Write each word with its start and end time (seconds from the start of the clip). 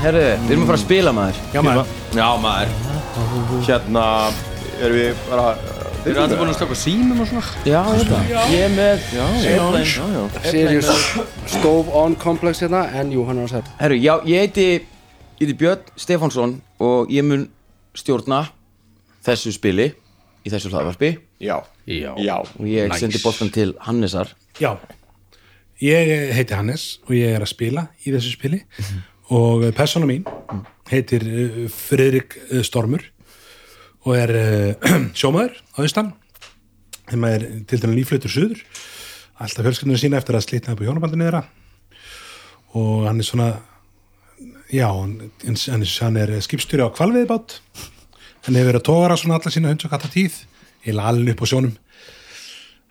Herru, 0.00 0.20
við 0.46 0.52
erum 0.54 0.62
að 0.64 0.70
fara 0.70 0.78
að 0.78 0.84
spila 0.84 1.12
maður. 1.16 1.38
Já 1.54 1.60
maður. 1.64 1.90
Já 2.16 2.28
maður. 2.40 2.70
Hérna 3.66 4.04
erum 4.80 4.96
við 4.96 5.22
bara 5.28 5.46
Þeir 6.00 6.14
eru 6.14 6.20
allir 6.22 6.38
búin 6.40 6.48
að 6.48 6.56
slöka 6.56 6.76
símum 6.80 7.18
og 7.20 7.26
svona. 7.28 7.48
Já, 7.68 7.80
þetta 7.84 8.20
Ég 8.48 8.62
er 8.64 8.70
með 8.72 9.02
Já, 9.12 9.24
já, 9.44 9.64
já 10.14 10.22
Serious 10.46 11.02
Stove 11.52 11.92
on 12.00 12.14
complex 12.16 12.62
hérna 12.64 12.86
En 12.96 13.10
jú, 13.12 13.26
hann 13.28 13.42
er 13.42 13.50
á 13.50 13.52
sætt 13.52 13.68
Herru, 13.82 13.98
já, 14.00 14.14
ég 14.24 14.46
heiti 14.46 14.64
Ég 14.70 15.42
heiti 15.42 15.56
Björn 15.60 15.92
Stefánsson 16.00 16.54
Og 16.80 17.12
ég 17.12 17.26
mun 17.28 17.44
stjórna 18.00 18.46
Þessu 19.26 19.52
spili 19.52 19.90
Í 20.40 20.48
þessu 20.54 20.72
hlaðvarpi. 20.72 21.12
Já, 21.44 21.58
Já. 21.84 22.14
Og 22.16 22.64
ég 22.64 22.88
Nice. 22.88 23.02
sendi 23.02 23.20
boltan 23.20 23.50
til 23.52 23.74
Hannesar. 23.84 24.30
Já, 24.56 24.70
ég 25.84 26.32
heiti 26.32 26.56
Hannes 26.56 26.86
og 27.04 27.12
ég 27.12 27.34
er 27.36 27.44
að 27.44 27.50
spila 27.52 27.82
í 28.06 28.14
þessu 28.14 28.32
spili 28.38 28.62
og 29.30 29.64
persóna 29.76 30.08
mín 30.08 30.24
heitir 30.90 31.24
uh, 31.24 31.64
Friðrik 31.70 32.36
uh, 32.50 32.60
Stormur 32.66 33.04
og 34.06 34.16
er 34.16 34.32
uh, 34.34 34.90
sjómaður 35.18 35.58
á 35.76 35.78
Ísland 35.86 36.16
þeim 37.10 37.26
er 37.26 37.46
til 37.66 37.80
dæmis 37.82 37.98
líflautur 37.98 38.30
suður. 38.30 38.60
Alltaf 39.40 39.66
fjölskyldunum 39.66 39.98
sína 39.98 40.20
eftir 40.20 40.36
að 40.38 40.44
slitna 40.46 40.76
upp 40.76 40.82
á 40.82 40.86
hjónabandinu 40.86 41.26
þeirra. 41.26 41.40
Og 42.78 43.06
hann 43.08 43.18
er 43.18 43.26
svona 43.26 43.48
já, 44.70 44.86
hann, 44.86 45.16
hann, 45.42 46.20
er, 46.20 46.36
skipstjóri 46.44 46.86
á 46.86 46.94
kvalviðibát 46.94 47.56
hann 48.46 48.56
hefur 48.56 48.70
verið 48.70 48.78
að 48.78 48.86
tóra 48.86 49.18
svona 49.18 49.40
alla 49.40 49.52
sína 49.52 49.72
hunds 49.72 49.88
og 49.88 49.90
kalla 49.90 50.12
tíð 50.12 50.38
ég 50.86 51.00
alin 51.02 51.32
upp 51.34 51.42
á 51.42 51.50
sjónum. 51.50 51.74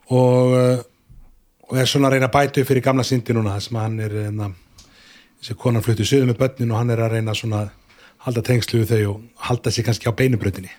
Og 0.10 0.58
og 1.70 1.78
er 1.78 1.90
svona 1.90 2.10
að 2.10 2.18
reyna 2.18 2.30
að 2.30 2.34
bæta 2.34 2.62
upp 2.62 2.70
fyrir 2.70 2.86
gamla 2.86 3.06
syndi 3.06 3.36
núna 3.38 3.54
þess 3.58 3.72
að 3.72 3.84
hann 3.84 4.00
er 4.02 4.16
enna, 4.26 4.50
þessi 5.40 5.56
konan 5.60 5.84
fluttu 5.86 6.08
suðu 6.08 6.30
með 6.30 6.42
börnin 6.42 6.74
og 6.74 6.82
hann 6.82 6.94
er 6.94 7.04
að 7.04 7.16
reyna 7.16 7.36
svona 7.38 7.64
að 7.64 7.72
halda 8.26 8.44
tengslu 8.46 8.84
við 8.84 8.94
þau 8.94 9.02
og 9.14 9.48
halda 9.48 9.72
sig 9.72 9.88
kannski 9.88 10.12
á 10.12 10.14
beinubröndinni 10.20 10.72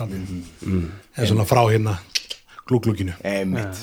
mm. 0.00 0.84
eða 1.14 1.28
svona 1.28 1.46
frá 1.48 1.62
hérna 1.68 1.98
glúglúkinu 2.64 3.16
Einmitt. 3.20 3.80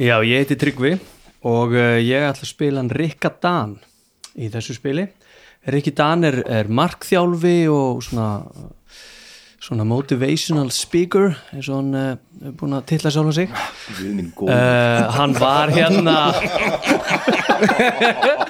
Já, 0.00 0.16
ég 0.24 0.40
heiti 0.40 0.56
Tryggvi 0.56 0.94
og 1.44 1.76
uh, 1.76 1.96
ég 2.00 2.24
ætla 2.30 2.46
að 2.46 2.52
spila 2.52 2.80
hann 2.80 2.92
Rikka 2.92 3.32
Dan 3.42 3.76
í 4.40 4.48
þessu 4.52 4.76
spili. 4.78 5.06
Rikki 5.68 5.92
Dan 5.96 6.24
er, 6.24 6.40
er 6.48 6.70
markþjálfi 6.72 7.58
og 7.72 8.04
svona 8.06 8.28
svona 9.60 9.84
motivational 9.84 10.70
speaker 10.72 11.34
eins 11.52 11.68
og 11.68 11.82
hann 11.82 11.92
uh, 11.92 12.14
er 12.48 12.54
búin 12.56 12.78
að 12.78 12.86
tilla 12.94 13.12
sjálfa 13.12 13.36
sig. 13.36 13.52
Uh, 14.40 15.12
hann 15.18 15.36
var 15.36 15.68
hérna 15.76 16.16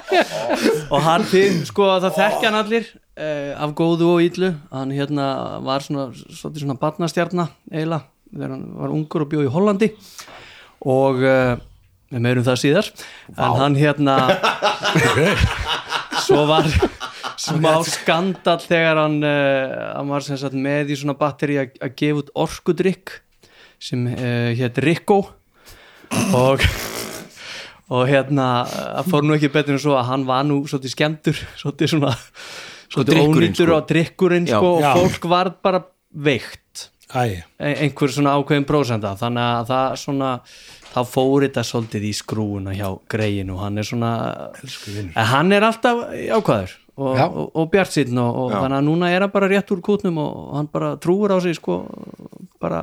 og 0.91 0.99
hann 1.05 1.25
þið, 1.31 1.61
sko 1.69 1.89
það 2.03 2.17
þekkja 2.19 2.49
hann 2.49 2.59
allir 2.61 2.87
uh, 2.91 3.51
af 3.65 3.75
góðu 3.77 4.09
og 4.15 4.23
íllu 4.25 4.53
hann 4.71 4.93
hérna 4.95 5.27
var 5.65 5.85
svona 5.85 6.09
svona, 6.15 6.55
svona 6.63 6.79
barnastjarna 6.81 7.47
eiginlega 7.71 8.05
þegar 8.31 8.55
hann 8.55 8.65
var 8.79 8.95
ungur 8.95 9.25
og 9.25 9.31
bjóð 9.31 9.47
í 9.47 9.51
Hollandi. 9.51 9.89
Og 10.91 11.19
uh, 11.23 11.55
við 12.11 12.23
meirum 12.23 12.45
það 12.47 12.61
síðar. 12.63 12.91
En 13.35 13.57
hann 13.59 13.77
hérna 13.79 14.15
svo 16.25 16.45
var 16.49 16.69
smá 17.41 17.73
skandal 17.87 18.59
þegar 18.63 19.03
hann, 19.03 19.19
uh, 19.25 19.91
hann 19.97 20.13
var 20.13 20.25
sagt 20.25 20.55
með 20.55 20.93
í 20.93 21.01
svona 21.01 21.17
batteri 21.19 21.59
að 21.61 21.75
að 21.81 21.97
gefa 22.01 22.23
út 22.23 22.33
orkudrykk 22.45 23.19
sem 23.81 24.07
uh, 24.13 24.49
hétt 24.57 24.81
Rico. 24.83 25.21
Og 26.37 26.63
og 27.91 28.05
hérna 28.07 28.47
það 28.71 29.09
fór 29.11 29.25
nú 29.27 29.35
ekki 29.35 29.49
betur 29.51 29.75
en 29.77 29.81
svo 29.83 29.95
að 29.99 30.07
hann 30.11 30.25
var 30.29 30.45
nú 30.47 30.61
svolítið 30.69 30.93
skemmtur 30.95 31.41
svolítið 31.61 31.93
svona 31.95 32.13
svolítið 32.91 33.13
drykkurinn, 33.17 33.51
ónýtur 33.51 33.67
sko. 33.71 33.79
á 33.79 33.87
drikkurinn 33.91 34.47
sko, 34.51 34.73
og 34.77 34.83
Já. 34.83 34.91
fólk 34.99 35.27
var 35.31 35.49
bara 35.63 35.83
veikt. 36.11 36.87
Æ, 37.11 37.43
ein- 37.59 37.77
einhver 37.85 38.11
svona 38.11 38.37
ákveðin 38.39 38.65
prósenda 38.67 39.11
þannig 39.19 39.43
að 39.43 39.71
það 39.71 39.95
svona 39.99 40.29
þá 40.91 41.01
fór 41.07 41.43
þetta 41.45 41.63
svolítið 41.67 42.05
í 42.07 42.11
skrúuna 42.15 42.75
hjá 42.75 42.87
greiðin 43.11 43.51
og 43.51 43.59
hann 43.63 43.79
er 43.79 43.87
svona 43.87 44.11
en 45.15 45.25
hann 45.31 45.51
er 45.55 45.63
alltaf 45.67 46.05
ákvaður 46.11 46.73
og, 47.01 47.19
og, 47.19 47.51
og 47.55 47.69
bjart 47.71 47.91
síðan 47.95 48.19
og, 48.23 48.39
og 48.45 48.55
þannig 48.55 48.77
að 48.79 48.87
núna 48.87 49.11
er 49.11 49.25
hann 49.25 49.31
bara 49.35 49.49
rétt 49.51 49.71
úr 49.75 49.83
kútnum 49.83 50.19
og 50.23 50.55
hann 50.55 50.67
bara 50.71 50.93
trúur 51.03 51.31
á 51.35 51.37
sig 51.43 51.55
sko 51.59 51.81
bara 52.61 52.81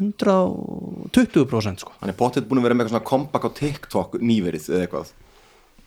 120% 0.00 1.82
sko. 1.84 1.92
Hann 2.02 2.10
er 2.12 2.16
potið 2.18 2.48
búin 2.50 2.60
að 2.60 2.66
vera 2.68 2.76
með 2.76 2.84
eitthvað 2.86 2.96
svona 2.96 3.10
comeback 3.12 3.44
á 3.46 3.50
TikTok 3.58 4.16
nýverið 4.20 4.64
eða 4.72 4.82
eitthvað. 4.86 5.12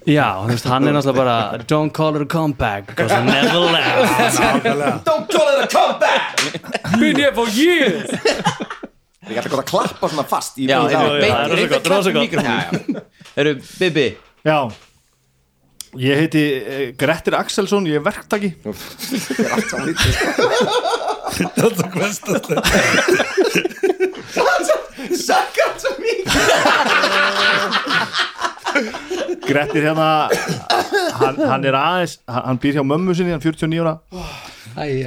Já, 0.06 0.28
þú 0.44 0.52
veist, 0.54 0.68
hann 0.70 0.86
er 0.86 0.94
náttúrulega 0.94 1.18
bara 1.18 1.64
Don't 1.66 1.90
call 1.98 2.16
it 2.16 2.22
a 2.22 2.28
comeback 2.30 2.92
because 2.92 3.10
I 3.10 3.24
never 3.26 3.60
left 3.74 5.08
Don't 5.08 5.26
call 5.34 5.48
it 5.50 5.64
a 5.64 5.68
comeback! 5.72 6.38
Been 7.00 7.16
here 7.18 7.34
for 7.34 7.48
years. 7.50 8.12
Ég 9.26 9.40
ætla 9.42 9.50
gott 9.50 9.64
að 9.64 9.70
klappa 9.72 10.10
svona 10.12 10.26
fast 10.30 10.60
í 10.62 10.68
Já, 10.70 10.78
það 10.86 11.26
er 11.26 11.90
rosa 11.90 12.14
gott, 12.14 12.22
mikrofóninn. 12.22 13.00
Herru, 13.34 13.56
Bibi. 13.80 14.06
Já. 14.46 14.60
Ég 16.06 16.22
heiti 16.22 16.44
uh, 16.60 16.84
Grettir 17.00 17.34
Axelsson, 17.40 17.90
ég 17.90 17.98
er 17.98 18.06
verktaki. 18.06 18.54
Ég 18.62 18.70
er 19.42 19.56
allt 19.58 19.74
saman 19.74 19.90
lítið. 19.90 21.14
Það 21.34 21.66
er 21.66 21.74
það 21.80 21.90
kvestast 21.96 22.46
Sakkar 25.26 25.72
svo 25.82 25.92
mikið 26.02 26.40
Grettir 29.46 29.86
hérna 29.86 30.08
hann, 31.20 31.38
hann 31.40 31.64
er 31.68 31.76
aðeins, 31.80 32.18
hann, 32.28 32.58
býr 32.62 32.74
hjá 32.80 32.84
mömmu 32.86 33.16
sinni 33.16 33.32
hann 33.32 33.40
er 33.40 33.46
49 33.46 33.80
ára. 33.86 33.94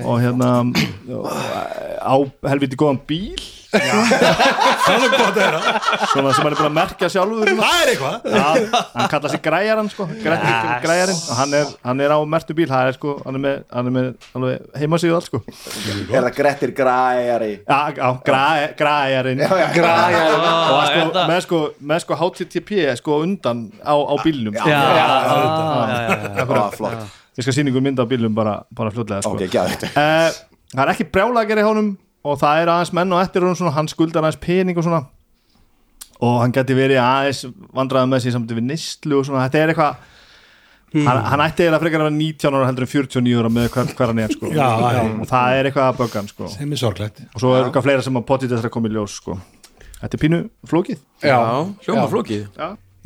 Og 0.09 0.17
hérna 0.23 0.49
á 2.01 2.15
helviti 2.49 2.79
góðan 2.81 3.01
bíl 3.09 3.37
það 3.69 5.05
er 5.05 5.13
gott 5.13 5.37
að 5.37 5.41
heyra. 5.43 5.61
Svona 6.13 6.33
sem 6.33 6.45
hann 6.47 6.55
er 6.55 6.57
búin 6.59 6.69
að 6.69 6.75
merkja 6.79 7.11
sjálfur 7.13 7.51
það 7.59 7.83
er 7.83 7.91
eitthvað. 7.93 8.29
Já, 8.33 8.47
hann 8.95 9.11
kallar 9.13 9.33
sig 9.35 9.43
græjaran 9.45 9.91
sko. 9.93 10.07
Yes. 10.15 10.81
græjarinn. 10.85 11.21
Og 11.29 11.37
hann 11.43 11.57
er, 11.59 11.75
hann 11.91 12.03
er 12.07 12.15
á 12.17 12.19
mertu 12.37 12.57
bíl. 12.57 12.69
Hann 12.73 12.89
er, 12.93 12.97
sko, 12.97 13.17
hann 13.27 13.39
er 13.39 13.45
með, 13.45 13.61
hann 13.75 13.91
er 13.91 13.97
með 13.99 14.09
alveg 14.39 14.81
heimasíðu 14.83 15.19
allt 15.19 15.29
sko. 15.29 15.43
Er 16.09 16.27
það 16.29 16.31
Grettir 16.39 16.75
Græjari? 16.81 17.53
Já, 17.69 17.81
já, 17.99 18.09
græ- 18.31 18.73
græjarinn. 18.81 19.45
Já, 19.45 19.53
já, 19.63 19.69
græjari 19.77 20.25
og 20.33 20.81
er 20.81 20.91
sko, 20.91 21.07
það- 21.13 21.31
með 21.35 21.45
sko, 21.49 21.63
með 21.93 22.05
sko 22.07 22.21
HTTP 22.25 22.83
sko 23.03 23.21
undan 23.27 23.65
á, 23.85 23.95
á 23.95 24.15
bílnum. 24.25 24.57
Já, 24.57 24.65
já, 24.65 24.83
já, 24.97 25.07
já, 25.07 25.39
já. 26.41 26.49
Ó, 26.49 26.69
flott. 26.75 27.17
Ég 27.39 27.47
skal 27.47 27.55
sína 27.55 27.71
ykkur 27.71 27.85
mynd 27.85 28.01
af 28.03 28.09
bílnum 28.11 28.35
bara, 28.35 28.57
bara 28.75 28.91
fljótlega 28.91 29.23
sko. 29.23 29.37
Ok, 29.37 29.45
gæði 29.53 29.77
þetta 29.77 29.93
uh, 29.95 30.39
það 30.75 30.81
er 30.85 30.91
ekki 30.97 31.05
gera 31.53 31.63
í 31.63 31.67
honum 31.69 31.93
og 32.27 32.39
það 32.41 32.63
er 32.63 32.73
aðeins 32.75 32.95
menn 32.97 33.15
og 33.15 33.23
eftir 33.23 33.45
honum 33.45 33.59
svona, 33.59 33.75
hann 33.77 33.91
skuldar 33.91 34.25
aðeins 34.25 34.41
pening 34.43 34.79
og 34.79 34.87
svona 34.87 35.05
og 36.19 36.39
hann 36.43 36.55
geti 36.55 36.75
verið 36.75 37.01
aðeins 37.03 37.45
vandraði 37.75 38.11
með 38.11 38.25
sig 38.25 38.35
samt 38.35 38.55
við 38.55 38.65
nýstlu 38.73 39.21
og 39.21 39.29
svona, 39.29 39.45
þetta 39.47 39.61
er 39.61 39.73
eitthvað 39.75 40.01
hann, 40.95 41.21
hann 41.31 41.45
ætti 41.45 41.67
eiginlega 41.67 41.83
frekar 41.85 42.03
að 42.03 42.09
vera 42.09 42.17
19 42.17 42.59
ára 42.59 42.67
heldur 42.71 42.87
en 42.87 42.93
49 42.95 43.39
ára 43.43 43.53
með 43.53 43.71
hver, 43.75 43.93
hver 43.99 44.13
hann 44.13 44.23
er 44.25 44.35
sko. 44.35 44.51
Já, 44.55 44.69
já. 44.97 45.01
og 45.05 45.31
það 45.31 45.59
er 45.59 45.69
eitthvað 45.71 45.93
að 45.93 46.03
böggan 46.03 46.31
sko. 46.33 46.51
sem 46.55 46.75
er 46.75 46.83
sorglegt 46.83 47.23
og 47.29 47.45
svo 47.45 47.55
er 47.55 47.69
eitthvað 47.69 47.89
fleira 47.89 48.05
sem 48.07 48.21
að 48.21 48.29
potið 48.33 48.55
þess 48.55 48.69
að 48.69 48.75
koma 48.75 48.91
í 48.91 48.97
ljós 48.97 49.17
sko. 49.21 49.39
þetta 50.01 50.13
er 50.19 50.23
pínu 50.25 50.43
flókið 50.73 51.01
já, 51.23 51.41
hljóma 51.87 52.05
já. 52.05 52.13
flókið 52.17 52.45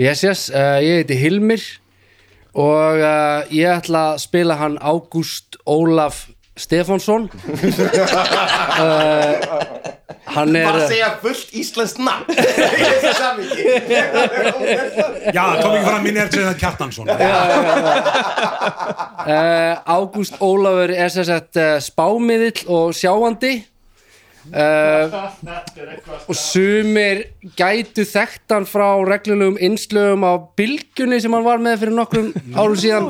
Yes, 0.00 0.22
yes, 0.24 0.46
uh, 0.48 0.80
ég 0.80 1.02
heiti 1.02 1.18
Hilmir 1.20 1.62
og 2.56 3.02
uh, 3.02 3.42
ég 3.52 3.68
ætla 3.68 4.14
að 4.14 4.22
spila 4.24 4.56
hann 4.56 4.78
Ágúst 4.80 5.58
Ólaf 5.68 6.24
Stefánsson. 6.56 7.30
Uh, 7.32 7.38
Hann 10.32 10.54
er 10.56 10.64
Bara 10.68 10.82
að 10.84 10.90
segja 10.92 11.08
fullt 11.22 11.50
íslenskt 11.60 11.98
nafn? 12.02 12.32
Í 12.32 12.34
þessu 12.36 13.12
samvíki 13.18 13.62
Já, 15.36 15.44
kom 15.58 15.72
ekki 15.74 15.86
fram 15.88 16.02
minn 16.06 16.18
er 16.22 16.28
það 16.32 16.56
Kjartansson. 16.62 17.06
Uh, 17.10 17.16
Ágúst 19.96 20.34
Ólafur 20.40 20.90
er 20.94 21.10
sem 21.12 21.24
sagt 21.28 21.54
uh, 21.60 21.64
spámiðill 21.82 22.62
og 22.72 22.86
sjáandi. 22.96 23.54
Uh, 24.42 25.06
og 26.26 26.34
sumir 26.34 27.22
gætu 27.58 28.02
þekktan 28.08 28.64
frá 28.66 28.88
reglulegum 29.06 29.56
innslögum 29.62 30.24
á 30.26 30.34
bylgjunni 30.58 31.20
sem 31.22 31.32
hann 31.36 31.46
var 31.46 31.58
með 31.62 31.78
fyrir 31.84 31.94
nokkrum 31.98 32.28
árum 32.56 32.76
síðan. 32.78 33.04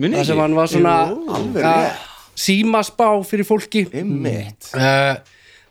Þar 0.00 0.24
sem 0.30 0.40
hann 0.40 0.56
var 0.56 0.68
svona 0.72 0.94
uh, 1.12 1.88
símaspá 2.38 3.08
fyrir 3.26 3.46
fólki. 3.48 3.84
Uh, 4.74 5.16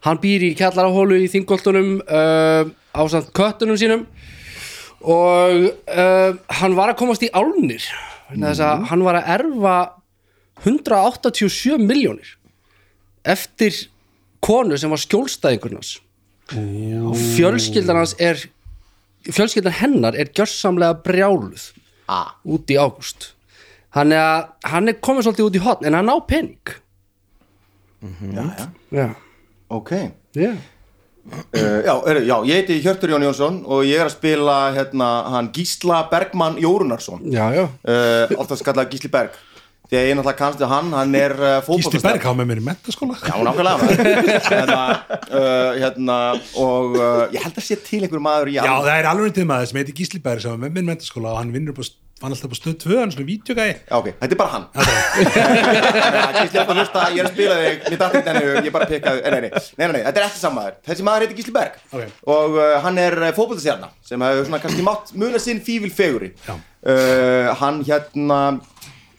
hann 0.05 0.19
býr 0.23 0.45
í 0.49 0.53
kjallarahólu 0.59 1.17
í 1.23 1.29
þingoltunum 1.31 1.97
uh, 2.03 2.63
á 2.95 3.01
samt 3.11 3.31
köttunum 3.35 3.79
sínum. 3.79 4.05
Og 5.03 5.67
uh, 5.73 6.31
hann 6.61 6.77
var 6.77 6.93
að 6.93 6.99
komast 7.01 7.25
í 7.25 7.31
þess 8.53 8.63
að 8.63 8.87
hann 8.89 9.03
var 9.03 9.19
að 9.19 9.29
erfa 9.35 9.75
187 10.63 11.77
miljónir 11.83 12.37
eftir 13.27 13.75
konu 14.43 14.77
sem 14.79 14.91
var 14.91 15.01
skjólstæðingur 15.03 15.75
hans. 15.75 15.97
Og 16.53 17.15
fjölskyldan 17.35 17.99
hans 17.99 18.15
er 18.19 18.39
fjölskyldan 19.23 19.75
hennar 19.79 20.17
er 20.19 20.31
gjörsamlega 20.35 20.99
brjáluð 21.03 21.71
Ah. 22.07 22.35
út 22.43 22.67
í 22.67 22.75
ágúst 22.75 23.32
hann 23.95 24.11
er, 24.11 24.19
að- 24.23 24.69
hann 24.73 24.87
er 24.91 24.99
komið 25.03 25.27
svolítið 25.27 25.47
út 25.49 25.57
í 25.59 25.63
hotn 25.65 25.85
en 25.89 25.97
hann 25.99 26.09
á 26.09 26.17
pening. 26.27 26.57
Já, 28.03 28.43
já. 28.57 28.67
Já, 28.91 29.07
Ok. 29.69 29.91
Já. 30.35 30.51
Uh, 31.23 31.79
já, 31.87 31.93
er, 32.11 32.17
já, 32.27 32.35
ég 32.43 32.57
heiti 32.59 32.81
Hjörtur 32.83 33.13
Jón 33.13 33.23
Jónsson 33.23 33.61
og 33.63 33.85
ég 33.87 33.95
er 34.01 34.09
að 34.09 34.17
spila 34.17 34.55
hérna, 34.75 35.05
hann 35.31 35.47
Gísla 35.55 36.01
Bergmann 36.11 36.57
Jórunarsson 36.59 37.21
Já, 37.31 37.45
já, 37.55 37.63
uh, 37.63 38.33
oftast 38.43 38.65
kallað 38.67 38.89
Gísli 38.91 39.07
Berg. 39.13 39.31
Því 39.87 39.95
að 40.01 40.07
ég 40.09 40.17
náttúrulega 40.19 40.39
kannst 40.41 40.59
við 40.59 40.67
hann, 40.73 40.91
hann 40.91 41.15
er 41.15 41.31
uh, 41.37 41.47
Gísli 41.63 41.69
fótboltastjarna. 41.69 42.11
Berg 42.17 42.27
hafa 42.27 42.39
með 42.41 42.49
mér 42.51 42.59
í 42.59 42.65
mentaskóla 42.67 43.15
Já, 43.23 43.35
nákvæmlega 43.47 43.77
hérna, 44.49 44.81
uh, 45.23 45.71
hérna, 45.79 46.19
og 46.59 46.99
uh, 46.99 47.23
ég 47.31 47.39
held 47.47 47.55
að 47.63 47.67
sé 47.71 47.79
til 47.87 48.01
einhver 48.03 48.19
maður 48.27 48.51
í 48.51 48.57
Já, 48.59 48.67
það 48.67 48.91
er 48.97 49.09
alveg 49.13 49.37
til 49.39 49.47
maður 49.47 49.71
sem 49.71 49.79
heitir 49.79 49.95
Gísli 50.01 50.19
Berg 50.27 50.43
sem 50.43 50.51
var 50.51 50.59
með 50.65 50.75
mér 50.75 50.83
í 50.83 50.89
mentaskóla 50.91 51.31
og 51.37 51.39
hann 51.39 51.55
vinnur 51.55 51.71
upp 51.77 51.79
á, 51.79 51.95
hann 52.21 52.31
alltaf 52.31 52.51
på 52.51 52.55
stöð 52.55 52.75
2 52.83 52.97
hann 52.99 53.09
er 53.09 53.15
svona 53.15 53.27
vídeogæði 53.27 53.73
Já, 53.73 53.95
ok, 53.97 54.09
þetta 54.19 54.35
er 54.35 54.39
bara 54.39 54.53
hann. 54.53 54.65
Gísli 56.37 56.59
að 56.63 56.69
hlusta, 56.77 57.05
ég 57.11 57.19
er 57.23 57.27
að 57.27 57.33
spila 57.33 57.57
þig 57.59 57.97
datt 57.99 58.17
ekki 58.19 58.29
henni, 58.29 58.43
ég 58.67 58.75
bara 58.75 58.87
pikkaði 58.91 59.23
nei, 59.23 59.31
nei, 59.33 59.41
nei, 59.41 59.49
nei, 59.51 59.81
nei, 59.81 59.95
nei, 59.97 60.03
þetta 60.05 60.21
er 60.21 60.27
ekki 60.29 60.39
sammaður 60.39 60.77
Þessi 60.87 61.07
maður 61.07 61.25
heitir 61.25 61.39
Gísli 61.41 61.55
Berg. 61.57 61.81
Ok. 61.91 62.15
Og 62.35 62.57
uh, 62.59 62.77
hann 62.85 63.01
er 63.03 63.19
fótboltastjarna 63.35 63.91
Sem 64.07 64.23
hefur 64.23 64.47
svona 64.47 64.61
kannski 64.63 64.85
mátt 64.87 65.11
muna 65.19 65.41
sinn 65.43 65.59
fífil 65.65 65.91
feguri 65.93 66.31
uh, 66.47 67.51
Hann 67.59 67.83
hérna 67.87 68.39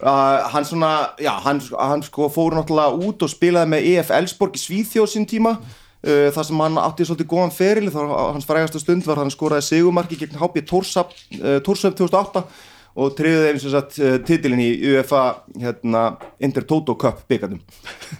uh, 0.00 0.50
Hann 0.54 0.64
svona, 0.68 0.92
já, 1.20 1.32
hann, 1.44 1.60
hann 1.76 2.04
sko 2.08 2.28
fór 2.32 2.56
náttúrulega 2.56 3.04
út 3.04 3.24
og 3.24 3.32
spilaði 3.32 3.74
með 3.74 3.88
EF 3.94 4.12
Elsborg 4.16 4.56
í 4.58 4.60
Svíþjóð 4.64 5.10
sín 5.12 5.28
tíma. 5.28 5.58
Uh, 6.04 6.28
þar 6.34 6.44
sem 6.44 6.60
hann 6.60 6.76
átti 6.82 7.06
svolítið 7.08 7.30
góðan 7.30 7.52
feril 7.54 7.88
þá 7.88 8.00
hans 8.34 8.44
frægasta 8.44 8.80
stund 8.82 9.06
var 9.08 9.22
hann 9.22 9.32
skoraði 9.32 9.64
segumarki 9.70 10.18
gegn 10.20 10.36
uh, 10.36 10.50
Tórsöp 10.68 11.96
2008 11.96 12.42
og 12.94 13.14
triðið 13.18 13.44
þeim 13.48 13.60
sem 13.62 13.72
sagt 13.72 13.98
uh, 13.98 14.16
titilin 14.26 14.62
í 14.62 14.70
UEFA 14.92 15.22
hérna, 15.60 16.04
Inter 16.44 16.66
Toto 16.68 16.94
Cup 17.00 17.24
byggandum 17.30 17.60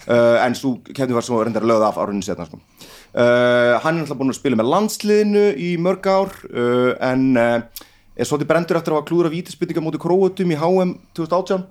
uh, 0.09 0.43
en 0.43 0.57
svo 0.59 0.77
kemur 0.89 1.21
var 1.21 1.27
svo 1.27 1.43
reyndar 1.45 1.67
lögð 1.67 1.87
af 1.89 2.01
árunni 2.03 2.27
setna 2.27 2.49
sko. 2.49 2.59
uh, 2.59 3.79
hann 3.85 4.01
er 4.01 4.05
alltaf 4.05 4.19
búin 4.19 4.35
að 4.35 4.41
spila 4.41 4.59
með 4.59 4.71
landsliðinu 4.73 5.47
í 5.63 5.71
mörg 5.83 6.11
ár 6.11 6.35
uh, 6.51 6.93
en 6.99 7.25
er 7.39 8.27
svolítið 8.27 8.51
brendur 8.51 8.79
eftir 8.81 8.95
að 8.95 9.01
hafa 9.01 9.09
klúður 9.11 9.31
af 9.31 9.35
vítaspytinga 9.35 9.83
móti 9.83 10.03
Króatum 10.03 10.55
í 10.55 10.59
HM 10.59 10.97
2018 11.19 11.67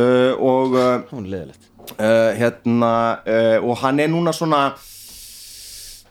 uh, 0.00 0.32
og 0.40 0.78
hérna 1.98 2.90
og 3.64 3.78
hann 3.80 4.00
er 4.04 4.10
núna 4.12 4.34
svona 4.36 4.74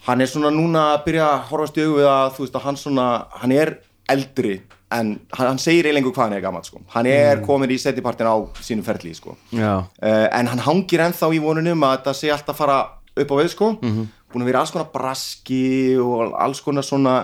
hann 0.07 0.24
er 0.24 0.30
svona 0.31 0.50
núna 0.50 0.88
að 0.95 1.04
byrja 1.06 1.28
að 1.28 1.44
horfast 1.51 1.78
í 1.78 1.83
augu 1.86 2.00
við 2.00 2.07
að 2.10 2.31
þú 2.33 2.45
veist 2.45 2.57
að 2.57 2.66
hann 2.66 2.80
svona 2.81 3.06
hann 3.38 3.54
er 3.54 3.74
eldri 4.09 4.62
en 4.92 5.18
hann, 5.36 5.48
hann 5.51 5.59
segir 5.59 5.86
eiginlega 5.89 6.13
hvað 6.13 6.24
hann 6.30 6.38
er 6.38 6.44
gammal 6.45 6.63
sko. 6.63 6.80
hann 6.94 7.09
er 7.12 7.42
komin 7.44 7.74
í 7.75 7.80
setjapartin 7.81 8.30
á 8.31 8.36
sínum 8.63 8.86
ferli 8.88 9.12
sko. 9.18 9.36
Uh, 9.51 9.81
en 10.00 10.48
hann 10.48 10.63
hangir 10.63 11.04
ennþá 11.04 11.27
í 11.36 11.42
vonunum 11.44 11.83
að 11.83 11.98
þetta 11.98 12.13
sé 12.15 12.31
alltaf 12.31 12.57
fara 12.62 12.80
upp 13.18 13.33
á 13.33 13.36
við 13.42 13.51
sko. 13.51 13.74
búin 14.31 14.44
að 14.44 14.50
vera 14.51 14.63
alls 14.63 14.71
konar 14.75 14.89
braski 14.94 15.98
og 16.00 16.33
alls 16.39 16.62
konar 16.63 16.83
svona 16.88 17.21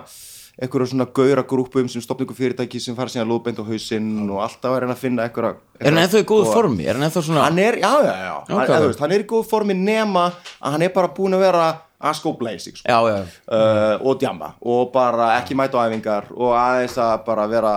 einhverju 0.54 0.92
svona 0.92 1.08
gauragrúpum 1.10 1.88
sem 1.90 2.02
stopna 2.04 2.28
ykkur 2.28 2.38
fyrirtæki 2.38 2.78
sem 2.80 2.96
fara 2.96 3.10
síðan 3.10 3.32
lóðbeint 3.32 3.58
á 3.58 3.66
hausinn 3.66 4.30
og 4.30 4.44
alltaf 4.46 4.76
er 4.78 4.86
hann 4.86 4.94
að 4.94 5.00
finna 5.02 5.24
einhverja 5.26 5.56
er 5.80 5.90
hann 5.90 6.02
ennþá 6.04 6.22
í 6.22 6.28
góðu 6.30 6.52
formi? 6.54 6.86
Er 6.86 7.00
hann 7.00 7.08
ennþá 7.08 7.24
svona 7.26 7.48
hann 7.48 7.58
er, 7.64 7.80
já, 7.82 7.90
já, 8.06 8.14
já, 8.14 8.36
hann, 8.48 8.60
Ok. 8.60 8.70
eða, 8.70 8.86
veist, 8.86 9.02
hann 9.02 9.16
er 9.16 9.24
í 9.24 9.28
góð 9.32 9.48
formi 9.50 9.74
nema 9.80 10.28
að 10.62 10.76
hann 10.76 10.86
er 10.86 10.94
bara 10.94 11.10
búin 11.18 11.34
að 11.34 11.42
vera 11.48 11.66
að 12.04 12.16
skópla 12.20 12.52
í 12.56 12.60
sig 12.60 12.76
sko. 12.78 12.88
Já, 12.90 13.00
já, 13.10 13.20
uh, 13.48 13.96
og 14.04 14.18
djamba 14.22 14.54
og 14.62 14.90
bara 14.94 15.30
ekki 15.40 15.56
mæta 15.56 15.80
á 15.80 15.88
æfingar 15.88 16.30
og 16.36 16.56
aðeins 16.60 16.98
að 17.00 17.14
bara 17.28 17.46
vera 17.52 17.74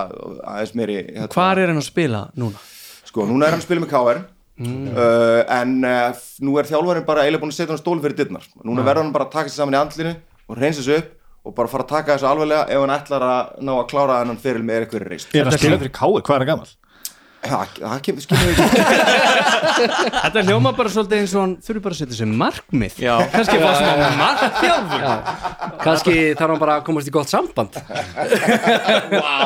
aðeins 0.53 0.73
meiri 0.75 0.97
hérna, 1.05 1.29
Hvar 1.33 1.61
er 1.63 1.71
hann 1.71 1.79
að 1.79 1.87
spila 1.87 2.25
núna? 2.35 2.59
sko, 3.07 3.25
núna 3.29 3.47
er 3.47 3.55
hann 3.55 3.61
að 3.63 3.67
spila 3.69 3.83
með 3.85 3.93
KR 3.93 4.19
uh, 4.21 5.41
en 5.59 5.75
uh, 5.87 6.23
nú 6.43 6.57
er 6.59 6.67
þjálfarinn 6.69 7.05
bara 7.07 7.23
eiginlega 7.25 7.43
búin 7.45 7.53
að 7.53 7.59
setja 7.61 7.71
hann 7.75 7.81
stólinn 7.83 8.03
fyrir 8.03 8.17
dittnar 8.19 8.47
núna 8.63 8.83
verður 8.85 9.05
hann 9.05 9.13
bara 9.15 9.27
að 9.29 9.35
taka 9.37 9.53
sér 9.53 9.61
saman 9.63 9.77
í 9.77 9.81
andlinu 9.81 10.15
og 10.47 10.59
reynsa 10.59 10.83
sig 10.85 10.99
upp 11.03 11.13
og 11.47 11.55
bara 11.55 11.71
fara 11.71 11.85
að 11.85 11.91
taka 11.93 12.17
þessu 12.17 12.27
alveglega 12.27 12.65
ef 12.75 12.81
hann 12.83 12.95
ætlar 12.97 13.23
að 13.23 13.53
ná 13.63 13.71
að 13.77 13.85
klára 13.93 14.17
þennan 14.21 14.41
fyrir 14.43 14.65
með 14.67 14.81
einhverju 14.83 15.11
reist 15.13 15.35
Er 15.37 15.47
að 15.47 15.55
spila 15.61 15.79
fyrir 15.79 15.93
káir, 15.95 16.19
hvað 16.27 16.35
er 16.35 16.43
hann 16.43 16.51
gammal? 16.51 16.73
Það, 17.49 17.73
það 17.81 18.01
kemur, 18.07 18.23
skilur 18.25 18.45
við 18.47 18.61
ekki. 18.63 18.81
Þetta 20.23 20.43
hljóma 20.47 20.71
bara 20.77 20.91
svolítið 20.93 21.21
eins 21.21 21.33
og 21.37 21.41
hann 21.43 21.53
þurfi 21.67 21.81
bara 21.85 21.95
að 21.97 22.01
setja 22.01 22.17
sér 22.19 22.31
markmið. 22.41 22.97
Já. 23.03 23.13
Kannski 23.33 23.59
fá 23.61 23.69
svona 23.77 24.09
markþjálfur 24.21 25.05
kannski 25.83 26.15
þarf 26.37 26.53
hann 26.53 26.61
bara 26.61 26.77
að 26.79 26.85
komast 26.87 27.09
í 27.09 27.13
gott 27.13 27.31
samband. 27.31 27.77
Vá, 29.23 29.37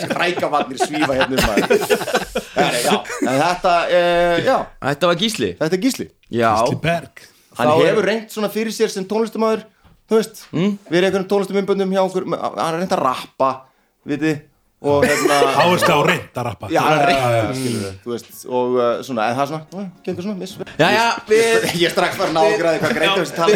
skrækavarnir 0.00 0.80
svífa 0.82 1.18
hérna 1.18 1.36
um 1.36 1.44
en 2.64 3.38
þetta, 3.40 3.74
uh, 3.90 4.36
já, 4.44 4.56
Þetta 4.88 5.10
var 5.10 5.20
gísli. 5.20 5.52
Þetta 5.60 5.76
er 5.78 5.82
gísli. 5.82 6.08
Já, 6.30 6.50
Gísli 6.62 6.80
Berg. 6.82 7.24
Hann 7.58 7.70
Þá 7.70 7.74
er- 7.76 7.86
hefur 7.90 8.08
reynt 8.10 8.34
svona 8.34 8.50
fyrir 8.52 8.74
sér 8.74 8.90
sem 8.92 9.06
tónlistamæður 9.08 9.62
Þú 10.04 10.18
veist, 10.18 10.40
mm? 10.52 10.72
við 10.90 10.98
erum 10.98 11.06
einhvern 11.08 11.28
tónlistamumböndum 11.30 11.94
hjá 11.94 12.02
okkur 12.02 12.26
Hann 12.28 12.58
har 12.60 12.74
reynt 12.76 12.92
að 12.92 13.04
rappa, 13.06 13.50
viti 14.04 14.34
Og 14.36 14.53
hérna 15.04 15.38
Áherslu 15.64 15.94
á 15.96 16.00
reynd 16.04 16.40
að 16.40 16.46
rappa 16.48 16.70
Já, 16.72 16.82
þú 18.04 18.12
veist 18.12 18.44
Og 18.44 18.76
uh, 18.76 18.90
svona, 19.06 19.28
en 19.30 19.38
það 19.38 19.44
er 19.44 19.50
svona, 19.52 19.86
gengur 20.04 20.26
svona, 20.26 20.36
miss. 20.40 20.58
Já, 20.78 20.88
já 20.92 21.06
við, 21.30 21.68
Ég 21.80 21.86
er 21.88 21.94
strax 21.94 22.18
farin 22.20 22.40
að 22.40 22.50
ágræði 22.52 22.82
hvað 22.82 22.98
greitur 22.98 23.22
þessi 23.22 23.38
tala 23.38 23.54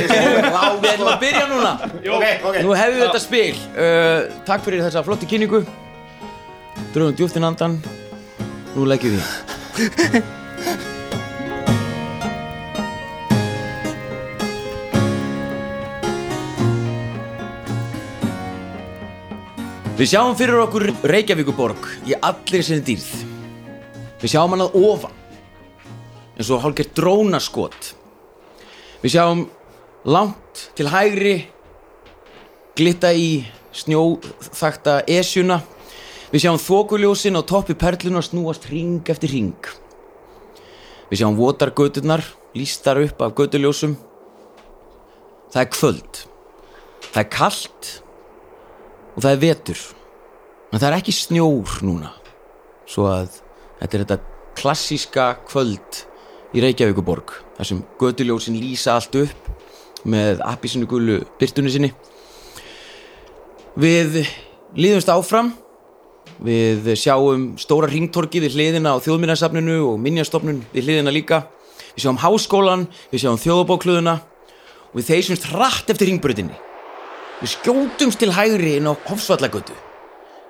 við 0.78 0.90
erum 0.94 1.12
að 1.12 1.20
byrja 1.26 1.44
núna. 1.50 1.74
Ok, 2.16 2.26
ok. 2.50 2.58
Nú 2.64 2.74
hefum 2.78 2.96
við 2.96 3.04
þetta 3.04 3.22
spil. 3.26 3.60
Uh, 3.76 4.40
Takk 4.48 4.64
fyrir 4.66 4.84
þessa 4.86 5.04
flotti 5.06 5.28
kynningu. 5.28 5.62
Dröfum 6.94 7.16
djúftin 7.18 7.44
andan 7.44 7.80
Nú 8.74 8.86
leggjum 8.88 9.18
við 9.18 10.44
Við 19.98 20.12
sjáum 20.12 20.36
fyrir 20.38 20.60
okkur 20.62 20.84
Reykjavíkuborg 21.10 21.86
í 22.06 22.12
allir 22.22 22.62
sinni 22.62 22.84
dýrð. 22.86 23.08
Við 24.22 24.30
sjáum 24.30 24.52
hann 24.54 24.62
að 24.62 24.76
ofan 24.78 25.16
eins 26.38 26.52
og 26.54 26.62
hálfgerð 26.62 26.92
drónaskot. 26.94 27.88
Við 29.02 29.16
sjáum 29.16 29.42
langt 30.06 30.62
til 30.78 30.86
hægri 30.94 31.34
glitta 32.78 33.10
í 33.10 33.42
snjóþakta 33.74 35.00
esjuna. 35.18 35.64
Við 36.30 36.46
sjáum 36.46 36.62
þokuljósin 36.62 37.34
á 37.34 37.42
toppi 37.42 37.74
perluna 37.74 38.22
snúast 38.22 38.70
ring 38.70 39.02
eftir 39.02 39.34
ring 39.34 39.74
Við 41.10 41.24
sjáum 41.24 41.42
votar 41.42 41.74
göturnar 41.74 42.22
lístar 42.54 43.02
upp 43.02 43.18
af 43.18 43.34
göturljósum. 43.34 43.98
Það 45.50 45.64
er 45.64 45.72
kvöld. 45.74 46.26
Það 47.10 47.24
er 47.24 47.34
kalt 47.34 47.96
og 49.18 49.24
það 49.24 49.32
er 49.34 49.40
vetur. 49.42 49.80
En 50.70 50.78
það 50.78 50.88
er 50.88 50.96
ekki 51.00 51.14
snjór 51.16 51.78
núna. 51.82 52.12
Svo 52.86 53.08
að 53.10 53.40
þetta 53.80 53.96
er 53.96 54.02
þetta 54.04 54.18
klassíska 54.58 55.24
kvöld 55.48 56.04
í 56.54 56.62
Reykjavíkuborg 56.62 57.34
þar 57.56 57.68
sem 57.68 57.80
göturljósin 57.98 58.58
lýsa 58.60 58.94
allt 58.94 59.18
upp 59.18 59.48
með 60.08 60.44
appisinu 60.46 60.86
gulu 60.88 61.18
byrtunni 61.40 61.72
sinni. 61.74 61.90
Við 63.78 64.20
líðumst 64.78 65.10
áfram. 65.10 65.50
Við 66.38 66.86
sjáum 67.00 67.50
stóra 67.58 67.88
ringtorki 67.90 68.38
við 68.44 68.54
hliðina 68.54 68.94
á 68.94 69.02
þjóðminnarsafninu 69.02 69.80
og 69.88 69.98
minjastofnun 69.98 70.62
við 70.70 70.86
hliðina 70.86 71.10
líka. 71.10 71.42
Við 71.96 72.04
sjáum 72.04 72.22
háskólan, 72.22 72.86
við 73.10 73.24
sjáum 73.24 73.42
þjóðabókluðuna 73.42 74.18
og 74.92 74.94
við 75.00 75.10
þeysumst 75.10 75.50
hratt 75.50 75.90
eftir 75.90 76.12
ringbröðinni. 76.12 76.67
Við 77.38 77.52
skjótumst 77.52 78.18
til 78.18 78.32
hægri 78.34 78.72
inn 78.80 78.88
á 78.90 78.98
Hofsvallagötu. 79.06 79.74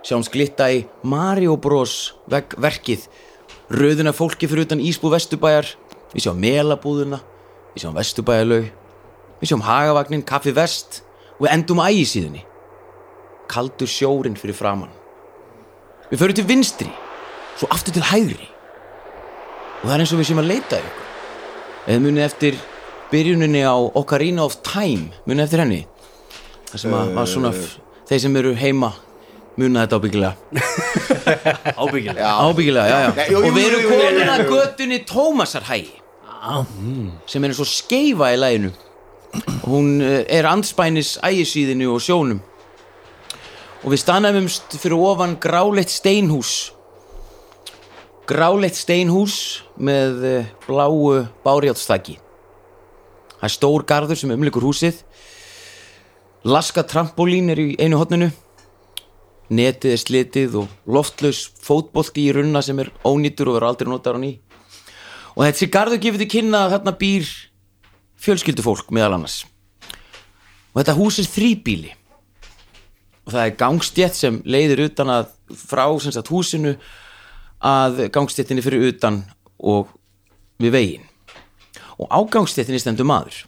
Sjáumst 0.00 0.32
glitta 0.32 0.70
í 0.72 0.86
Mario 1.04 1.58
Bros 1.60 2.14
veg 2.32 2.54
verkið, 2.56 3.02
röðuna 3.68 4.14
fólki 4.16 4.48
fyrir 4.48 4.64
utan 4.64 4.80
Ísbú 4.80 5.10
Vesturbæjar, 5.12 5.68
við 6.14 6.24
sjáum 6.24 6.40
Melabúðuna, 6.40 7.18
við 7.74 7.82
sjáum 7.82 7.98
Vesturbæjarlaug, 7.98 8.70
við 9.42 9.50
sjáum 9.50 9.66
Hagavagnin, 9.66 10.24
Kaffi 10.24 10.54
Vest 10.56 11.02
og 11.36 11.44
við 11.44 11.52
endum 11.58 11.82
á 11.84 11.92
ægisíðunni. 11.92 12.46
Kaldur 13.52 13.92
sjórin 13.92 14.40
fyrir 14.40 14.56
framann. 14.56 14.94
Við 16.08 16.22
förum 16.22 16.40
til 16.40 16.46
vinstri, 16.48 16.88
svo 17.60 17.68
aftur 17.68 17.98
til 17.98 18.06
hægri. 18.08 18.48
Og 19.82 19.90
það 19.90 19.94
er 19.98 20.06
eins 20.06 20.16
og 20.16 20.22
við 20.22 20.30
séum 20.30 20.40
að 20.40 20.50
leita 20.54 20.80
ykkur. 20.80 21.06
Eða 21.84 22.02
munið 22.06 22.24
eftir 22.30 22.58
byrjuninni 23.12 23.60
á 23.68 23.76
Ocarina 23.76 24.48
of 24.48 24.56
Time, 24.64 25.12
munið 25.28 25.44
eftir 25.50 25.66
henni. 25.66 25.84
Það 26.68 26.82
sem 26.82 26.96
að, 26.98 27.12
að 27.16 27.28
svona, 27.32 27.52
þeir 28.08 28.24
sem 28.24 28.40
eru 28.42 28.54
heima 28.58 28.90
muna 29.58 29.84
þetta 29.84 29.98
ábyggilega. 29.98 30.34
Ábyggilega 31.82 32.34
Ábyggilega, 32.44 32.88
já, 32.88 32.98
já. 33.04 33.10
Nei, 33.16 33.24
jú, 33.32 33.38
jú, 33.38 33.46
og 33.48 33.56
við 33.56 33.70
erum 33.70 33.88
komin 33.88 34.30
að 34.34 34.42
jú. 34.42 34.50
götunni 34.52 34.98
Tómasarhægi 35.08 35.96
sem 37.28 37.44
er 37.44 37.50
eins 37.50 37.60
og 37.62 37.68
skeifa 37.68 38.30
í 38.32 38.38
læginu. 38.38 38.70
Hún 39.66 39.98
eh, 40.04 40.22
er 40.38 40.46
andspænis 40.48 41.16
ægisíðinu 41.26 41.90
og 41.92 42.02
sjónum. 42.04 42.38
Og 43.82 43.92
við 43.92 44.02
stannaðumst 44.02 44.78
fyrir 44.80 44.98
ofan 45.02 45.36
gráleitt 45.42 45.92
steinhús. 45.92 46.72
Gráleitt 48.28 48.78
steinhús 48.78 49.64
með 49.76 50.24
eh, 50.28 50.48
bláu 50.66 51.26
bárjáttstaki. 51.44 52.18
Það 53.38 53.48
er 53.50 53.54
stór 53.54 53.84
garður 53.86 54.18
sem 54.18 54.32
umlikur 54.34 54.66
húsið. 54.66 55.02
Laska 56.48 56.80
trampolín 56.86 57.50
er 57.52 57.58
í 57.60 57.74
einu 57.76 57.98
hotninu. 58.00 58.30
Netið 59.52 59.92
er 59.92 60.00
slitið 60.00 60.54
og 60.62 60.70
loftlaus 60.88 61.42
fótbolti 61.60 62.22
í 62.24 62.32
runna 62.32 62.62
sem 62.64 62.78
er 62.80 62.88
ónýtur 63.04 63.50
og 63.50 63.58
verður 63.58 63.68
aldrei 63.68 63.88
notar 63.90 64.16
á 64.16 64.20
ný. 64.22 64.30
Og 65.36 65.44
þessi 65.44 65.68
garður 65.72 66.00
gefur 66.00 66.22
til 66.22 66.28
kynna 66.32 66.62
að 66.64 66.74
þarna 66.76 66.94
býr 67.02 67.26
fjölskyldufólk 68.24 68.88
meðal 68.96 69.18
annars. 69.18 69.42
Og 70.72 70.80
þetta 70.80 70.94
hús 70.96 71.18
er 71.20 71.28
þrýbíli. 71.34 71.90
Og 73.26 73.34
það 73.34 73.42
er 73.42 73.58
gangstjett 73.60 74.16
sem 74.16 74.38
leiðir 74.48 74.86
utan 74.86 75.12
að 75.12 75.28
frá 75.52 75.84
sagt 76.00 76.32
húsinu 76.32 76.78
að 77.60 78.06
gangstjettinni 78.14 78.64
fyrir 78.64 78.86
utan 78.88 79.20
og 79.58 79.92
við 80.56 80.72
veginn. 80.78 81.04
Og 82.00 82.08
á 82.08 82.20
gangstjettinni 82.24 82.80
stendur 82.80 83.08
maður. 83.08 83.42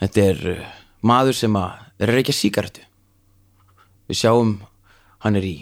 Þetta 0.00 0.26
er 0.30 0.42
uh, 0.54 0.64
maður 1.04 1.36
sem 1.36 1.56
að 1.58 1.84
er 2.00 2.10
að 2.10 2.18
reykja 2.18 2.36
sígarettu. 2.36 2.84
Við 4.08 4.20
sjáum 4.20 4.56
hann 5.24 5.38
er 5.38 5.46
í 5.46 5.56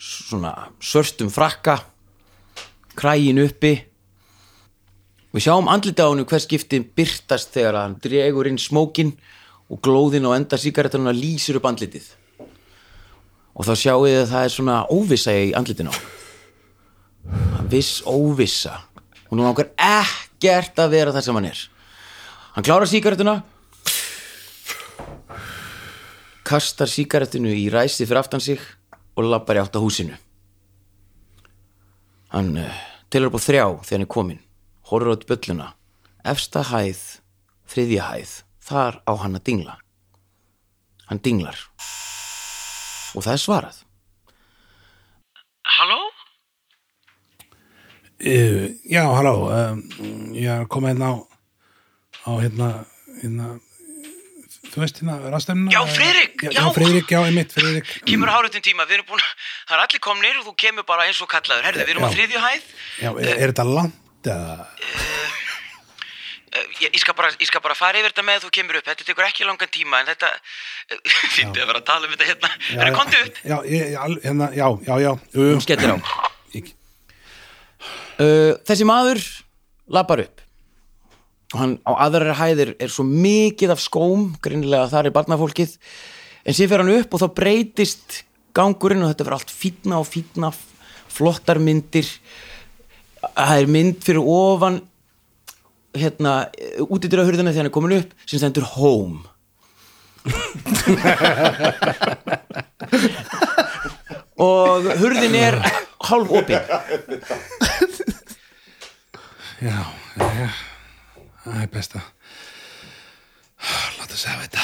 svona 0.00 0.52
svörstum 0.80 1.30
frakka, 1.32 1.78
krægin 2.96 3.40
uppi. 3.44 3.74
Við 5.32 5.46
sjáum 5.48 5.70
andlita 5.72 6.08
á 6.08 6.12
hann 6.12 6.24
hver 6.28 6.44
skipti 6.44 6.80
byrtast 6.80 7.52
þegar 7.56 7.80
hann 7.82 7.98
dregur 8.02 8.48
inn 8.48 8.60
smókin 8.60 9.16
og 9.72 9.80
glóðin 9.84 10.28
á 10.28 10.36
enda 10.36 10.60
sígarettununa 10.60 11.16
lýsir 11.16 11.58
upp 11.58 11.68
andlitið. 11.68 12.06
Og 13.56 13.64
þá 13.64 13.72
sjáum 13.80 14.04
við 14.04 14.20
að 14.20 14.30
það 14.34 14.46
er 14.46 14.54
svona 14.54 14.78
óvissa 14.92 15.32
í 15.32 15.50
andlitinu 15.56 15.92
á. 15.92 15.96
honum. 15.96 17.68
Viss 17.72 18.02
óvissa. 18.06 18.84
Hún 19.26 19.42
langar 19.42 19.72
ekkert 19.74 20.78
að 20.78 20.92
vera 20.92 21.12
það 21.12 21.24
sem 21.26 21.38
hann 21.40 21.48
er. 21.50 21.60
Hann 22.54 22.64
klárar 22.64 22.88
sígarettuna 22.88 23.40
kastar 26.46 26.90
sígarettinu 26.90 27.50
í 27.50 27.66
ræsi 27.72 28.06
fyrir 28.06 28.22
aftan 28.22 28.42
sig 28.42 28.62
og 29.18 29.26
lappar 29.26 29.58
í 29.58 29.62
átt 29.62 29.74
á 29.74 29.82
húsinu. 29.82 30.14
Hann 32.30 32.54
uh, 32.60 32.76
telur 33.10 33.32
upp 33.32 33.40
á 33.40 33.46
þrjá 33.46 33.64
þegar 33.82 33.96
hann 33.96 34.06
er 34.06 34.12
kominn, 34.14 34.42
horfur 34.90 35.16
át 35.16 35.26
bölluna, 35.26 35.68
efsta 36.22 36.62
hæð, 36.70 37.02
þriðja 37.70 38.10
hæð, 38.10 38.34
þar 38.62 39.00
á 39.02 39.12
hann 39.22 39.38
að 39.38 39.46
dingla. 39.48 39.78
Hann 41.10 41.22
dinglar. 41.22 41.58
Og 43.16 43.24
það 43.24 43.32
er 43.34 43.42
svarað. 43.42 43.80
Halló? 45.76 46.02
Uh, 48.16 48.74
já, 48.86 49.02
halló 49.02 49.34
um, 49.50 49.82
ég 50.32 50.48
er 50.48 50.70
komið 50.72 50.94
hérna 50.94 51.10
á 51.10 51.16
á 52.26 52.30
hérna, 52.42 52.68
hérna 53.22 53.48
þú 54.76 54.82
veist 54.84 55.00
hérna 55.00 55.16
rastemna 55.32 55.72
Já, 55.72 55.80
Friðrik, 55.96 56.36
já, 56.44 56.50
já. 56.52 56.60
já, 56.60 56.64
Friðrik, 56.76 57.10
já, 57.16 57.20
einmitt, 57.26 57.54
Friðrik 57.56 57.90
Kemur 58.06 58.28
á 58.28 58.34
hárutin 58.36 58.62
tíma, 58.66 58.84
við 58.86 58.98
erum 59.00 59.08
búin, 59.14 59.24
það 59.66 59.76
er 59.78 59.84
allir 59.86 60.02
komnir 60.06 60.38
og 60.42 60.46
þú 60.50 60.54
kemur 60.62 60.84
bara 60.86 61.06
eins 61.08 61.20
og 61.24 61.30
kallaður. 61.32 61.64
Herðu, 61.70 61.86
við 61.88 61.94
erum 61.96 62.04
á 62.04 62.08
Já. 62.10 62.14
þriðju 62.18 62.42
hæð. 62.44 62.68
já, 63.00 63.10
er, 63.16 63.32
er 63.40 63.52
þetta 63.54 63.66
langt 63.72 64.30
eða 64.36 64.58
Uh, 66.56 66.62
ég, 66.80 66.88
ég, 66.94 67.00
skal 67.02 67.12
bara, 67.18 67.28
ég 67.36 67.48
skal 67.50 67.60
bara 67.60 67.74
fara 67.76 67.98
yfir 67.98 68.12
þetta 68.14 68.22
með 68.24 68.44
þú 68.46 68.50
kemur 68.54 68.76
upp, 68.78 68.86
þetta 68.86 69.04
tekur 69.04 69.26
ekki 69.26 69.44
langan 69.44 69.68
tíma 69.74 69.98
en 70.00 70.06
þetta, 70.08 70.28
fyndi 71.34 71.60
að 71.60 71.66
vera 71.68 71.80
að 71.82 71.86
tala 71.90 72.06
um 72.08 72.14
þetta 72.14 72.28
hérna, 72.30 72.50
já, 72.70 72.76
er 72.78 72.86
það 72.86 72.94
komdu 72.96 73.18
upp 73.26 73.40
já, 73.50 73.56
ég, 73.74 73.96
hérna, 74.24 74.48
já, 74.56 74.66
já, 74.86 74.94
já. 75.02 75.10
Hún 75.34 75.60
skellir 75.66 75.92
á 75.92 75.96
Ég- 76.56 76.70
uh, 78.22 78.52
Þessi 78.70 78.86
maður 78.88 79.20
lappar 79.98 80.22
upp 80.24 80.45
og 81.56 81.62
hann 81.62 81.78
á 81.88 81.96
aðrar 82.04 82.36
hæðir 82.36 82.74
er 82.76 82.90
svo 82.92 83.00
mikið 83.08 83.70
af 83.72 83.80
skóm 83.80 84.34
greinilega 84.44 84.90
þar 84.92 85.08
er 85.08 85.14
barnafólkið. 85.16 85.72
En 86.44 86.52
sér 86.54 86.68
fer 86.68 86.80
hann 86.82 86.92
upp 86.92 87.08
og 87.16 87.20
þá 87.22 87.28
breytist 87.38 88.08
gangurinn 88.56 89.04
og 89.04 89.10
þetta 89.10 89.24
verður 89.24 89.38
allt 89.38 89.52
fínna 89.56 89.96
og 90.02 90.10
fínna 90.10 90.48
flottar 91.16 91.58
myndir. 91.62 92.08
Það 93.24 93.60
er 93.62 93.66
mynd 93.72 93.98
fyrir 94.04 94.20
ofan 94.20 94.76
hérna, 95.96 96.32
út 96.84 97.00
í 97.00 97.08
hurðina 97.08 97.48
þegar 97.48 97.64
hann 97.64 97.70
er 97.70 97.76
komin 97.78 97.98
upp 98.02 98.10
sem 98.28 98.36
stendur 98.42 98.68
home. 98.76 99.24
Og 104.36 104.84
hurðin 105.00 105.32
er 105.38 105.56
hálf 106.04 106.28
opin. 106.36 106.60
Já, 109.64 109.80
já, 110.20 110.48
það 111.46 111.62
er 111.62 111.72
best 111.72 111.96
að 111.96 112.06
láta 113.98 114.18
segja 114.18 114.38
þetta. 114.44 114.62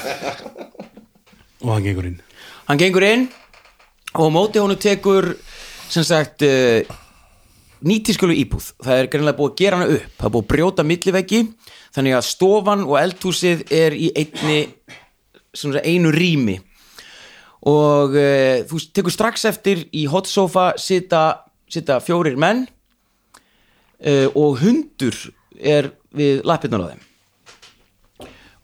Og 1.64 1.74
hann 1.74 1.84
gengur 1.84 2.08
inn. 2.08 2.20
Hann 2.68 2.80
gengur 2.80 3.04
inn 3.04 3.28
og 4.18 4.32
móti 4.34 4.58
honum 4.62 4.78
tekur 4.80 5.34
sem 5.90 6.04
sagt 6.06 6.42
uh, 6.46 6.80
nýtískjölu 7.86 8.36
íbúð. 8.42 8.72
Það 8.82 8.96
er 9.02 9.10
greinlega 9.12 9.38
búið 9.38 9.52
að 9.52 9.60
gera 9.60 9.80
hana 9.80 9.98
upp. 9.98 10.16
Það 10.16 10.26
er 10.28 10.34
búið 10.34 10.44
að 10.44 10.50
brjóta 10.54 10.86
milliveggi 10.86 11.42
þannig 11.94 12.16
að 12.16 12.26
stofan 12.30 12.86
og 12.86 12.96
eldhúsið 13.00 13.64
er 13.74 13.96
í 13.96 14.10
einni 14.16 14.60
sem 15.52 15.74
sagt, 15.74 15.86
einu 15.86 16.12
rými. 16.14 16.56
Og 17.68 18.16
uh, 18.16 18.62
þú 18.70 18.82
tekur 18.96 19.14
strax 19.14 19.44
eftir 19.50 19.84
í 19.92 20.06
hot 20.10 20.30
sofa 20.30 20.72
sita, 20.80 21.44
sita 21.68 22.00
fjórir 22.00 22.38
menn 22.40 22.64
uh, 22.64 24.28
og 24.32 24.62
hundur 24.62 25.18
er 25.56 25.90
við 26.16 26.44
lappirnar 26.46 26.84
á 26.86 26.90
þeim. 26.92 27.06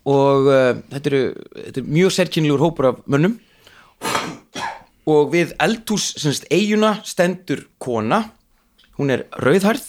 Og 0.07 0.47
uh, 0.47 0.79
þetta, 0.93 1.11
eru, 1.11 1.23
þetta 1.57 1.83
er 1.83 1.91
mjög 1.99 2.15
sérkynlegur 2.15 2.63
hópur 2.63 2.91
af 2.93 3.01
mönnum. 3.11 3.39
Og 5.07 5.31
við 5.35 5.55
eldhús 5.63 6.13
semst 6.19 6.47
eiguna 6.51 6.97
stendur 7.07 7.65
kona. 7.83 8.23
Hún 8.99 9.11
er 9.15 9.27
rauðhærð. 9.43 9.87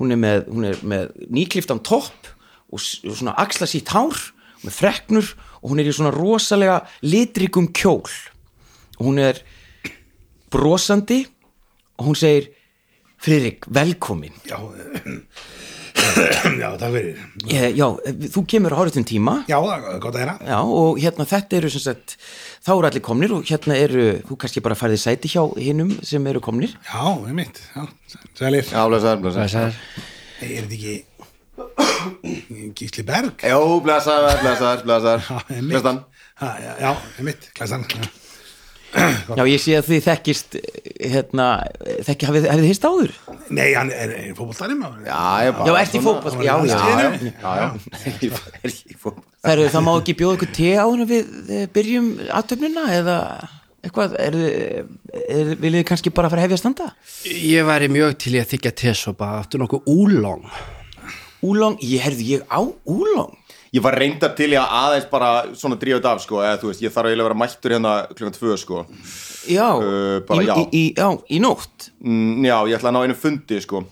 Hún 0.00 0.14
er 0.14 0.20
með, 0.20 0.46
hún 0.48 0.68
er 0.68 0.84
með 0.84 1.10
nýkliftan 1.28 1.82
topp 1.84 2.30
og, 2.72 2.80
og 2.80 3.16
svona 3.16 3.36
axla 3.40 3.68
sítt 3.68 3.92
hár 3.92 4.16
með 4.64 4.76
freknur 4.76 5.32
og 5.60 5.72
hún 5.72 5.82
er 5.82 5.90
í 5.90 5.92
svona 5.92 6.12
rosalega 6.14 6.78
litrikum 7.04 7.68
kjól. 7.76 8.08
Og 8.96 9.02
hún 9.10 9.20
er 9.20 9.42
brosandi 10.52 11.22
og 12.00 12.10
hún 12.10 12.18
segir 12.18 12.50
Friðrik, 13.20 13.66
velkomin. 13.68 14.32
Já, 14.48 14.56
já, 16.62 16.68
takk 16.80 16.92
fyrir. 16.94 17.18
Ég, 17.50 17.76
já, 17.78 17.86
þú 18.36 18.42
kemur 18.52 18.74
á 18.74 18.78
háriðtum 18.80 19.06
tíma. 19.08 19.34
Já, 19.50 19.56
það 19.58 19.88
er 19.94 20.00
gott 20.04 20.16
að 20.18 20.22
heyra. 20.24 20.36
Já, 20.50 20.58
og 20.82 21.00
hérna 21.02 21.26
þetta 21.30 21.58
eru 21.60 21.72
sem 21.74 21.84
sagt, 21.84 22.16
þá 22.66 22.70
eru 22.76 22.90
allir 22.90 23.04
komnir 23.06 23.34
og 23.36 23.44
hérna 23.50 23.78
eru, 23.80 24.06
þú 24.28 24.38
kannski 24.44 24.64
bara 24.64 24.78
færði 24.78 25.00
sæti 25.02 25.32
hjá 25.34 25.42
hinnum 25.60 25.92
sem 26.06 26.26
eru 26.32 26.42
komnir. 26.44 26.76
já, 26.86 27.02
einmitt, 27.30 27.62
já, 27.76 27.84
sælir. 28.38 28.66
Já, 28.70 28.82
blessaður, 28.90 29.24
blessaður. 29.26 29.80
Er 30.40 30.64
þetta 30.64 30.78
ekki 30.80 30.96
Gísli 32.78 33.04
Berg? 33.04 33.42
Jó, 33.44 33.60
blessaður, 33.84 34.40
blessaður, 34.44 34.86
blessaður. 34.88 35.28
Já, 35.28 35.42
einmitt. 35.56 35.74
Blessaðan 35.74 36.04
Ha, 36.40 36.54
já, 36.56 36.70
já, 36.80 36.94
einmitt, 37.20 37.50
glæstan 37.52 37.84
Já, 38.90 39.42
ég 39.46 39.60
sé 39.62 39.76
að 39.78 39.86
þið 39.86 40.00
þekkist 40.06 40.56
hérna, 40.98 41.46
þekki, 42.08 42.26
hafið, 42.26 42.48
þið 42.50 42.66
hist 42.66 42.86
áður? 42.88 43.12
Nei, 43.54 43.68
hann 43.76 43.92
er, 43.94 44.14
er 44.16 44.34
fótboltari 44.34 44.76
maður. 44.78 45.04
Já, 45.06 45.20
ég 45.46 45.54
bara 45.58 45.68
Já, 45.70 45.76
ert 45.80 45.94
í 45.94 46.02
fótboll, 46.02 46.42
já, 46.42 46.54
já, 46.66 46.80
já. 47.38 47.68
Ég 49.50 49.70
Það, 49.72 49.78
má 49.86 49.92
ekki 49.94 50.16
bjóða 50.18 50.36
ykkur 50.36 50.50
te 50.52 50.72
áður 50.76 51.04
en 51.04 51.08
við 51.08 51.30
eh, 51.48 51.64
byrjum 51.72 52.10
aðtöfnina 52.36 52.82
eða 52.98 53.16
eitthvað, 53.80 54.16
er, 54.20 54.36
er, 55.16 55.52
viljið 55.54 55.80
þið 55.80 55.86
kannski 55.88 56.12
bara 56.12 56.28
fara 56.32 56.42
að 56.42 56.50
hefja 56.50 56.58
að 56.58 56.62
standa? 56.64 56.88
Ég 57.30 57.64
væri 57.70 57.88
mjög 57.92 58.18
til 58.20 58.34
í 58.36 58.42
að 58.42 58.50
þykja 58.52 58.74
tesopa 58.82 59.30
Áttu 59.38 59.62
nokkuð 59.62 59.88
úlong 59.88 60.44
Úlong, 61.46 61.78
ég 61.80 62.04
herði 62.04 62.34
ég 62.34 62.44
á 62.52 62.60
úlong 62.60 63.39
Ég 63.70 63.82
var 63.84 63.94
reyndar 63.94 64.32
til 64.34 64.48
í 64.50 64.56
að 64.58 64.72
aðeins 64.80 65.04
bara 65.12 65.28
svona 65.54 65.76
drífa 65.78 66.00
þetta 66.00 66.12
af 66.16 66.22
sko 66.24 66.40
eða 66.42 66.56
þú 66.58 66.70
veist, 66.72 66.80
ég 66.82 66.90
þarf 66.94 67.06
eiginlega 67.10 67.22
að 67.22 67.28
vera 67.28 67.38
mættur 67.38 67.74
hérna 67.76 67.92
klukkan 68.10 68.34
tvö 68.34 68.56
sko. 68.58 68.80
Já, 69.46 69.68
Uh, 69.78 70.16
bara 70.26 70.42
í, 70.42 70.46
já. 70.48 70.54
Í, 70.58 70.64
í, 70.74 70.82
já, 70.98 71.08
í 71.30 71.38
nótt? 71.44 71.90
Mm, 72.02 72.42
Já, 72.48 72.56
ég 72.66 72.76
ætla 72.80 72.90
að 72.90 72.96
ná 72.96 73.02
einu 73.06 73.14
fundi 73.14 73.60
sko. 73.62 73.84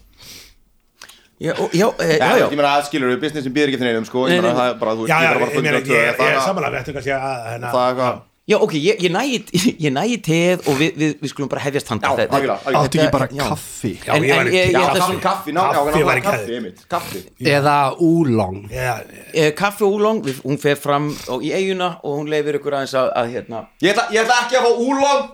Já, 1.38 1.52
já, 1.70 1.86
e, 2.02 2.18
Já, 2.18 2.26
já, 2.26 2.36
já. 2.42 2.46
Ég 2.50 2.56
meina 2.58 2.72
að 2.74 2.88
skilur 2.88 3.12
við, 3.12 3.20
businessin 3.22 3.54
býður 3.54 3.70
ekki 3.70 3.78
þinn 3.78 3.90
einum 3.92 4.08
sko. 4.08 4.24
Ég 4.26 4.42
meina 4.42 4.56
það 4.58 4.72
er 4.72 4.80
bara, 4.80 4.94
þú 4.98 5.04
veist, 5.06 5.12
ég 5.14 5.28
þarf 5.28 5.38
bara 5.38 5.52
ég 5.52 5.58
að 5.58 5.62
meina, 5.62 5.78
fundi 5.78 5.94
ég, 5.94 6.02
ég 6.02 6.08
er 6.08 6.18
það 6.18 6.48
samanlega 6.48 6.74
við 6.74 6.80
ættum 6.82 6.96
kannski 6.98 7.14
að 7.14 7.22
hérna, 7.52 7.70
Það 7.70 7.84
er 7.84 7.94
eitthvað 7.94 8.18
Já, 8.48 8.56
ok, 8.64 8.72
ég, 8.80 8.96
ég 9.04 9.12
nægi 9.12 9.38
ég 9.86 9.92
nægi 9.92 10.16
teð 10.24 10.62
og 10.70 10.78
við, 10.80 10.94
við, 10.96 11.10
við 11.20 11.30
skulum 11.34 11.50
bara 11.52 11.60
hefjast 11.66 11.90
handa 11.92 12.08
Já, 12.08 12.24
algjörlega. 12.24 12.54
Áttu 12.80 12.98
ekki 13.02 13.10
bara 13.12 13.26
já. 13.28 13.42
kaffi? 13.50 13.90
Já, 14.06 14.12
En- 14.16 14.24
ég 14.24 14.32
en 14.32 14.38
væri 14.40 14.54
ég- 14.56 14.72
Já, 14.72 14.84
kaffi, 14.94 15.18
kaffi, 15.26 15.52
ná, 15.52 15.60
já, 15.68 15.82
Kaffi 15.84 15.92
kaffi, 15.92 16.06
væri 16.08 16.22
kaffi, 16.24 16.72
kaffi 16.88 17.20
Eða 17.56 17.76
úlong 18.00 18.56
Já, 18.72 18.94
Eh, 19.34 19.50
Kaffi 19.58 19.84
og 19.84 19.98
úlong, 19.98 20.22
við- 20.24 20.40
hún 20.48 20.56
fer 20.58 20.76
fram 20.80 21.10
í 21.44 21.52
eiguna 21.52 21.90
og 22.02 22.18
hún 22.22 22.30
leifir 22.32 22.56
ykkur 22.56 22.78
aðeins 22.78 22.96
að, 22.96 23.12
að 23.20 23.30
hérna 23.36 23.62
Ég 23.84 23.92
ætla, 23.92 24.08
ég 24.16 24.24
ætla 24.24 24.40
ekki 24.46 24.56
að 24.56 24.64
fá 24.64 24.72
úlong 24.88 25.28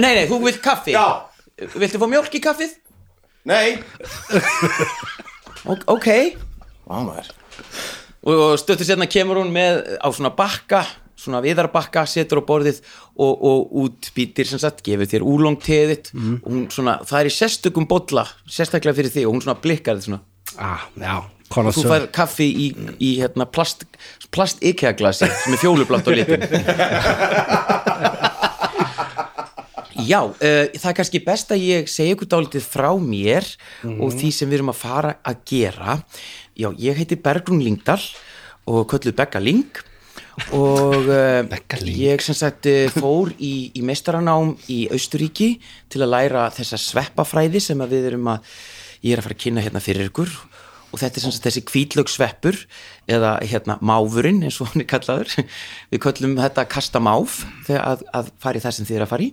Nei, 0.00 0.12
nei, 0.16 0.26
þú 0.30 0.40
vilt 0.46 0.62
kaffi. 0.64 0.92
Já. 0.96 1.06
Viltu 1.76 1.98
fá 2.00 2.06
mjólk 2.08 2.32
í 2.32 2.40
kaffið? 2.40 2.72
Nei. 3.44 3.76
Ok 5.86 6.06
Vá, 6.86 7.00
maður. 7.02 7.28
Og, 8.26 8.34
og 8.34 8.52
stöttur 8.60 8.86
sérna 8.86 9.06
kemur 9.10 9.40
hún 9.40 9.50
með 9.54 9.82
á 9.98 10.06
svona 10.14 10.30
bakka 10.36 10.84
svona 11.26 11.42
viðarbakka, 11.44 12.06
setur 12.08 12.40
á 12.40 12.48
borðið 12.48 12.80
og, 13.18 13.32
og 13.50 13.76
út 13.84 14.10
býtir 14.16 14.46
sem 14.48 14.62
sagt 14.62 14.80
gefur 14.86 15.10
þér 15.10 15.26
úlong 15.26 15.58
teðitt 15.62 16.12
Mhm. 16.14 16.40
og 16.44 16.52
hún 16.52 16.66
svona, 16.72 16.98
það 17.04 17.20
er 17.20 17.30
í 17.30 17.36
sérstökum 17.36 17.86
bolla 17.90 18.24
sérstaklega 18.48 18.96
fyrir 18.96 19.12
þig 19.12 19.26
og 19.28 19.34
hún 19.36 19.42
svona 19.44 19.60
blikkar 19.60 19.96
þetta 19.98 20.08
svona. 20.08 20.20
Ah, 20.58 20.86
Já, 20.96 21.16
og 21.56 21.74
þú 21.74 21.82
fær 21.90 22.06
kaffi 22.14 22.46
í, 22.48 22.66
í 23.02 23.10
hérna 23.20 23.44
plast, 23.50 23.84
plast 24.32 24.62
IKEA 24.62 24.92
glasi 24.96 25.26
sem 25.28 25.52
er 25.54 25.60
fjólublátt 25.60 26.06
á 26.06 26.12
litin 26.14 26.42
Já, 30.06 30.20
uh, 30.22 30.66
það 30.76 30.90
er 30.90 30.96
kannski 31.00 31.20
best 31.24 31.50
að 31.54 31.62
ég 31.66 31.88
segja 31.90 32.14
ykkur 32.14 32.28
dálítið 32.30 32.66
frá 32.68 32.90
mér 33.00 33.46
og 33.96 34.12
því 34.14 34.28
sem 34.36 34.50
við 34.50 34.58
erum 34.60 34.70
að 34.70 34.78
fara 34.82 35.14
að 35.26 35.40
gera. 35.50 35.96
Já, 36.54 36.68
ég 36.78 36.98
heiti 37.00 37.16
Bergrún 37.18 37.62
Lingdal 37.64 37.98
og 38.70 38.84
kölluð 38.92 39.16
Begga 39.18 39.40
Ling 39.42 39.80
og 40.52 41.08
uh, 41.08 41.86
ég 41.88 42.20
sem 42.24 42.36
sagt 42.36 42.68
uh, 42.68 42.86
fór 42.92 43.32
í, 43.40 43.70
í 43.72 43.82
mestaranám 43.86 44.52
í 44.72 44.84
Austuríki 44.92 45.56
til 45.92 46.02
að 46.04 46.12
læra 46.12 46.44
þessa 46.52 46.78
sveppafræði 46.80 47.62
sem 47.64 47.80
að 47.80 47.94
við 47.96 48.08
erum 48.10 48.28
að 48.34 48.50
ég 49.00 49.14
er 49.14 49.22
að 49.22 49.28
fara 49.28 49.36
að 49.38 49.42
kynna 49.46 49.64
hérna 49.64 49.82
fyrir 49.84 50.10
ykkur. 50.10 50.32
Og 50.92 51.00
þetta 51.00 51.18
er 51.18 51.24
sem 51.24 51.34
sagt 51.34 51.48
þessi 51.48 51.64
kvítlögsveppur 51.66 52.60
eða 53.10 53.32
hérna 53.48 53.78
máfurinn 53.84 54.44
eins 54.46 54.60
og 54.60 54.70
hann 54.70 54.84
er 54.84 54.88
kallaður. 54.90 55.32
Við 55.92 56.02
köllum 56.04 56.36
þetta 56.38 56.66
kasta 56.70 57.02
máf 57.02 57.42
þegar 57.66 57.84
að, 57.90 58.06
að 58.20 58.30
fara 58.42 58.60
í 58.60 58.64
það 58.64 58.76
sem 58.76 58.88
þið 58.88 58.98
er 58.98 59.06
að 59.06 59.12
fara 59.14 59.26
í. 59.26 59.30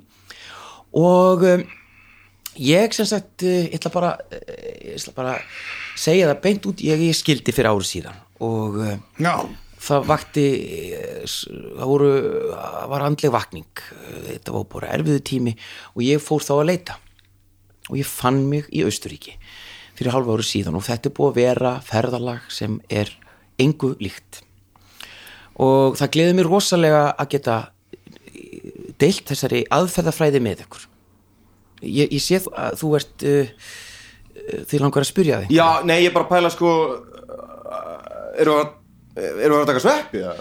Og 1.04 1.46
um, 1.52 1.66
ég 2.64 2.96
sem 2.96 3.10
sagt 3.10 3.46
ég 3.48 3.76
ætla 3.76 3.92
bara 3.94 4.16
ég 4.32 4.96
ætla 4.98 5.16
bara 5.20 5.36
að 5.38 6.00
segja 6.00 6.32
það 6.32 6.42
beint 6.48 6.72
út. 6.72 6.88
Ég, 6.88 7.06
ég 7.12 7.20
skildi 7.20 7.56
fyrir 7.56 7.74
árið 7.74 7.92
síðan 7.92 8.24
og 8.44 8.80
já, 9.22 9.36
það 9.84 10.08
vakti 10.10 10.46
eh, 10.96 11.24
það 11.26 11.90
voru, 11.90 12.12
var 12.92 13.06
andleg 13.08 13.34
vakning. 13.34 13.84
Eh, 13.98 14.22
þetta 14.30 14.56
var 14.56 14.70
bara 14.72 14.94
erfiðu 14.96 15.24
tími 15.26 15.56
og 15.94 16.06
ég 16.06 16.24
fór 16.24 16.46
þá 16.46 16.54
að 16.60 16.70
leita. 16.72 16.98
Og 17.92 18.00
ég 18.00 18.08
fann 18.08 18.46
mig 18.48 18.70
í 18.72 18.86
Austuríki 18.88 19.36
fyrir 19.94 20.14
halva 20.16 20.38
ári 20.38 20.48
síðan 20.48 20.80
og 20.80 20.86
þetta 20.88 21.10
er 21.10 21.16
búið 21.18 21.30
að 21.30 21.40
vera 21.42 21.74
ferðalag 21.86 22.48
sem 22.54 22.80
er 22.90 23.12
engu 23.62 23.94
líkt. 24.00 24.42
Og 25.62 26.00
það 26.00 26.14
gleði 26.16 26.38
mér 26.40 26.50
rosalega 26.50 27.04
að 27.12 27.36
geta 27.36 27.60
eh, 28.32 28.90
deilt 29.02 29.28
þessari 29.30 29.66
aðferðafræði 29.74 30.42
með 30.44 30.66
ykkur. 30.66 30.88
Ég, 31.84 32.14
ég 32.16 32.22
sé 32.24 32.40
að 32.40 32.78
þú 32.80 32.94
ert 32.96 33.26
uh, 33.28 33.50
uh, 33.52 34.62
þið 34.70 34.84
langar 34.86 35.04
að 35.04 35.10
spyrja 35.10 35.40
þig 35.42 35.50
Já, 35.52 35.66
nei, 35.84 35.98
ég 36.06 36.12
er 36.12 36.16
bara 36.16 36.30
að 36.30 36.32
pæla 36.32 36.52
sko 36.54 36.70
uh, 36.96 38.38
Eru 38.40 38.54
að 38.62 38.70
Eru 39.18 39.60
að 39.62 39.68
taka 39.70 39.82
sveppi 39.84 40.24
eða? 40.24 40.36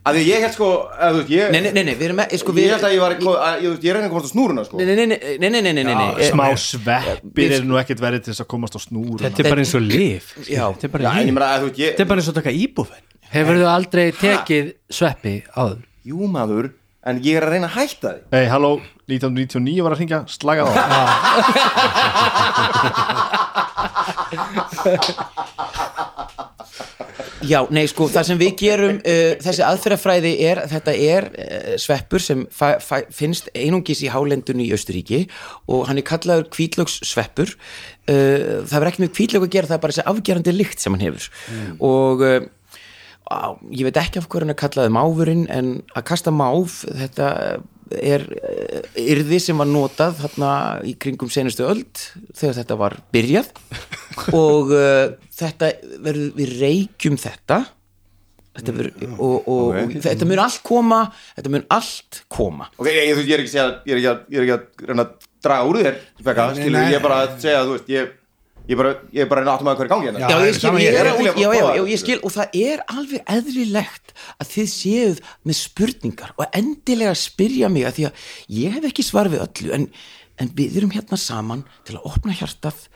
Að 0.00 0.16
því 0.16 0.20
ég 0.30 0.40
held 0.46 0.54
sko 0.54 0.66
að, 0.96 1.10
þú 1.12 1.18
veist, 1.20 1.30
ég, 1.34 1.50
nei, 1.52 1.60
nei, 1.60 1.72
nei, 1.76 1.82
nei, 1.90 1.94
við 1.98 2.04
erum 2.06 2.16
með 2.22 2.30
sko, 2.40 2.52
við, 2.56 2.62
Ég 2.64 2.70
held 2.72 2.86
að 2.88 2.94
ég 2.94 3.02
var 3.02 3.12
að, 3.12 3.26
að 3.44 3.64
ég, 3.66 3.74
ég 3.84 3.92
reyna 3.96 4.06
að 4.08 4.12
komast 4.14 4.26
á 4.26 4.32
snúruna 4.32 4.62
sko 4.64 4.78
nei, 4.80 4.86
nei, 4.88 4.94
nei, 4.96 5.18
nei, 5.20 5.50
nei, 5.50 5.60
nei, 5.60 5.72
nei, 5.76 5.84
nei, 5.84 5.92
nei. 6.00 6.24
Smá 6.30 6.44
Eh, 6.48 6.56
sveppir 6.62 7.52
er 7.58 7.66
nú 7.68 7.76
ekkert 7.82 8.00
verið 8.00 8.20
til 8.24 8.32
þess 8.32 8.44
að 8.46 8.48
komast 8.54 8.78
á 8.78 8.80
snúr 8.80 9.20
Þetta 9.20 9.44
er 9.44 9.48
bara 9.52 9.60
eins 9.66 9.74
og 9.76 9.84
lif 9.84 10.30
Já. 10.48 10.64
Þetta 10.72 10.88
er 10.88 10.88
Já, 10.88 10.92
bara 10.94 11.04
en 11.04 11.06
ég 11.20 11.28
líf 11.28 11.34
meina 11.36 11.50
að 11.52 11.60
þú 11.60 11.68
veist, 11.68 11.78
ég 11.84 11.92
Þetta 11.92 12.04
er 12.06 12.10
bara 12.14 12.20
eins 12.24 12.30
og 12.32 12.36
taka 12.40 12.56
íbúfen 12.64 13.02
Hefur 13.34 13.54
þú 13.60 13.66
aldrei 13.74 14.06
tekið 14.24 14.66
sveppi 15.00 15.34
áður? 15.52 15.84
Jú 16.14 16.18
maður, 16.32 16.72
en 17.04 17.20
ég 17.28 17.36
er 17.36 17.44
að 17.44 17.52
reyna 17.58 17.68
að 17.68 17.76
hætta 17.76 18.08
því 18.16 18.20
Hei, 18.38 18.44
halló, 18.54 18.72
1999 19.10 19.84
var 19.84 19.92
að 19.92 20.00
hringja, 20.00 20.24
slagað 20.32 20.64
á 20.72 20.72
Já, 27.40 27.62
nei, 27.72 27.86
sko, 27.88 28.04
það 28.12 28.26
sem 28.28 28.38
við 28.40 28.50
gerum 28.60 28.98
uh, 29.00 29.30
þessi 29.40 29.62
aðferðafræði 29.64 30.32
er 30.44 30.60
þetta 30.68 30.92
er 30.92 31.26
uh, 31.30 31.70
sveppur 31.80 32.20
sem 32.20 32.44
finnst 33.16 33.48
einungis 33.56 34.02
í 34.04 34.10
hálendunni 34.12 34.66
í 34.68 34.74
Austuríki 34.76 35.22
og 35.72 35.86
hann 35.88 36.00
er 36.02 36.06
kallaður 36.10 36.50
kvítlögssveppur 36.52 37.54
uh, 37.54 38.60
það 38.68 38.76
er 38.82 38.90
ekki 38.90 39.04
með 39.06 39.12
kvítlög 39.16 39.48
að 39.48 39.54
gera 39.56 39.70
það 39.70 39.78
er 39.78 39.84
bara 39.86 39.96
þessi 39.96 40.08
afgerandi 40.12 40.56
lykt 40.56 40.84
sem 40.84 40.96
hann 40.96 41.06
hefur. 41.06 41.30
Og 41.88 42.24
uh, 42.28 42.38
á, 43.32 43.56
ég 43.72 43.88
veit 43.88 44.00
ekki 44.04 44.20
af 44.20 44.28
hverju 44.28 44.44
hann 44.44 44.54
er 44.54 44.60
kallaði 44.60 44.94
máfurinn 44.98 45.46
en 45.54 45.74
að 45.94 46.08
kasta 46.12 46.34
máf 46.34 46.82
þetta 46.84 47.30
er 47.98 48.24
uh, 48.36 48.80
yrði 49.00 49.40
sem 49.42 49.58
var 49.60 49.68
notað 49.70 50.20
þarna 50.22 50.52
í 50.86 50.94
kringum 51.00 51.32
senustu 51.32 51.66
öld 51.68 52.04
þegar 52.36 52.56
þetta 52.60 52.78
var 52.80 52.96
byrjað. 53.14 53.52
Og 54.36 54.72
uh, 54.76 55.18
þetta 55.36 55.72
verður, 56.04 56.32
við 56.38 56.56
reykjum 56.60 57.18
þetta. 57.20 57.62
Þetta 58.50 58.72
verður, 58.74 59.10
og, 59.14 59.34
og, 59.46 59.76
og 59.78 59.92
þetta 60.02 60.26
mun 60.26 60.40
allt 60.42 60.62
koma 60.66 60.96
þetta 61.36 61.52
mun 61.54 61.66
allt 61.70 62.16
koma. 62.34 62.66
Ok, 62.82 62.88
ég, 62.90 63.20
ég 63.22 63.30
er 63.36 63.44
ekki 63.44 63.46
að 63.46 63.52
segja 63.52 63.66
ég 63.86 63.92
er 63.94 64.00
ekki 64.00 64.10
að, 64.10 64.24
er 64.34 64.42
að 64.42 64.88
reyna 64.90 65.04
að 65.04 65.28
draga 65.46 65.68
úr 65.68 65.78
þér 65.80 66.00
Becca, 66.26 66.46
skilur, 66.56 66.74
nei. 66.74 66.88
ég 66.90 66.98
er 66.98 67.04
bara 67.04 67.20
að 67.24 67.36
segja, 67.44 67.60
þú 67.62 67.76
veist, 67.76 67.92
ég 67.94 68.10
ég 68.68 68.78
bara, 68.78 68.92
ég 69.14 69.24
er 69.24 69.28
bara 69.30 69.42
að 69.42 69.46
reyna 69.46 69.54
áttum 69.56 69.70
að 69.70 69.78
hvað 69.78 69.84
er 69.84 69.88
í 69.88 69.92
gangi 69.94 70.08
hérna. 70.08 70.20
Já, 70.20 70.28
Já, 70.30 70.46
ég 70.46 70.58
skil, 70.58 70.72
ég, 70.80 70.98
er, 71.00 71.10
Ég 71.10 71.32
að 71.32 71.40
já, 71.40 71.48
já, 71.56 71.66
já, 71.78 71.82
ég 71.90 72.02
skil 72.02 72.18
og 72.20 72.34
það 72.36 72.56
er 72.60 72.84
alveg 72.94 73.34
eðlilegt 73.36 74.14
að 74.36 74.54
þið 74.54 74.70
séuð 74.76 75.20
með 75.48 75.60
spurningar 75.60 76.32
og 76.36 76.56
endilega 76.60 77.18
spyrja 77.18 77.70
mig 77.72 77.88
að 77.88 77.98
því 77.98 78.08
að 78.10 78.24
ég 78.60 78.78
hef 78.78 78.88
ekki 78.90 79.06
svar 79.06 79.30
við 79.32 79.44
öllu 79.46 79.76
en, 79.78 79.86
en 80.40 80.54
við 80.56 80.80
erum 80.80 80.94
hérna 80.96 81.20
saman 81.20 81.66
til 81.88 81.98
að 81.98 82.10
opna 82.12 82.36
hjartað 82.36 82.88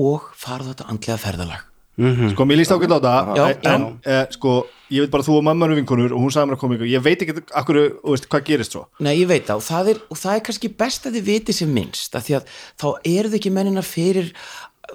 og 0.00 0.32
fara 0.38 0.72
þetta 0.72 0.88
andlega 0.90 1.20
ferðalag. 1.20 1.68
Sko, 1.92 2.46
mér 2.48 2.56
líst 2.56 2.72
ákveðlega 2.72 3.10
á 3.12 3.36
Já, 3.36 3.42
það 3.60 3.66
En, 3.68 3.82
e, 4.00 4.14
sko, 4.32 4.52
ég 4.88 5.04
veit 5.04 5.12
bara 5.12 5.26
þú 5.26 5.34
og 5.36 5.42
mamma 5.44 5.66
eru 5.66 5.76
vinkonur 5.76 6.14
og 6.16 6.22
hún 6.24 6.32
sagði 6.32 6.48
mér 6.48 6.56
að 6.56 6.62
koma 6.62 6.76
ykkur 6.78 6.88
Ég 6.88 7.02
veit 7.04 7.24
ekki 7.24 7.34
akkur, 7.60 7.78
þú 8.00 8.14
veist, 8.14 8.28
hvað 8.32 8.46
gerist 8.46 8.72
svo. 8.72 8.86
Nei, 9.04 9.12
ég 9.20 9.28
veit 9.28 9.44
það. 9.44 9.60
Og 9.60 9.66
það 9.66 9.90
er, 9.92 10.00
og 10.08 10.20
það 10.22 10.38
er 10.38 10.44
kannski 10.46 10.70
best 10.80 11.06
að 11.06 11.18
þið 11.18 11.26
viti 11.28 11.56
sem 11.58 11.74
minnst 11.76 12.16
af 12.16 12.24
því 12.24 12.38
að 12.38 12.48
þá 12.80 12.86
eru 13.12 13.32
þið 13.34 13.38
ekki 13.42 13.52
menninar 13.58 13.86
fyrir 13.86 14.32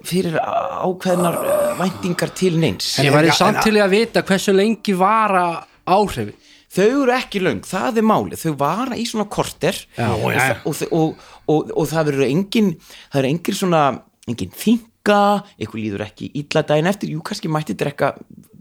fyrir 0.06 0.36
ákveðnar 0.38 1.36
uh, 1.42 1.72
væntingar 1.80 2.30
til 2.38 2.58
neins. 2.62 2.86
Ég 3.02 3.10
væri 3.16 3.28
En- 3.32 3.38
samt 3.40 3.64
til 3.66 3.76
í 3.78 3.82
að 3.82 3.90
vita 3.96 4.22
hversu 4.28 4.52
lengi 4.54 4.94
vara 4.98 5.46
áhrifin? 5.88 6.34
Þau 6.78 6.86
eru 7.06 7.14
ekki 7.16 7.40
löng, 7.42 7.62
það 7.66 7.98
er 8.02 8.06
málið. 8.06 8.42
Þau 8.44 8.54
vara 8.60 8.96
í 9.00 9.06
svona 9.08 9.26
korter 9.32 9.76
Já, 9.98 10.10
og, 10.12 10.28
já. 10.36 10.58
og, 10.68 10.74
og, 10.92 11.10
og, 11.48 11.72
og 11.80 11.86
það 11.90 12.06
verður 12.12 12.26
engin 12.28 12.70
það 12.84 13.20
er 13.22 13.28
engin 13.32 13.56
svona 13.58 13.82
engin 14.28 14.52
þinga, 14.52 15.22
eitthvað 15.58 15.80
líður 15.82 16.04
ekki 16.10 16.26
illa 16.42 16.62
daginn 16.68 16.92
eftir, 16.92 17.08
jú 17.16 17.20
kannski 17.26 17.48
mætti 17.50 17.74
drekka 17.80 18.08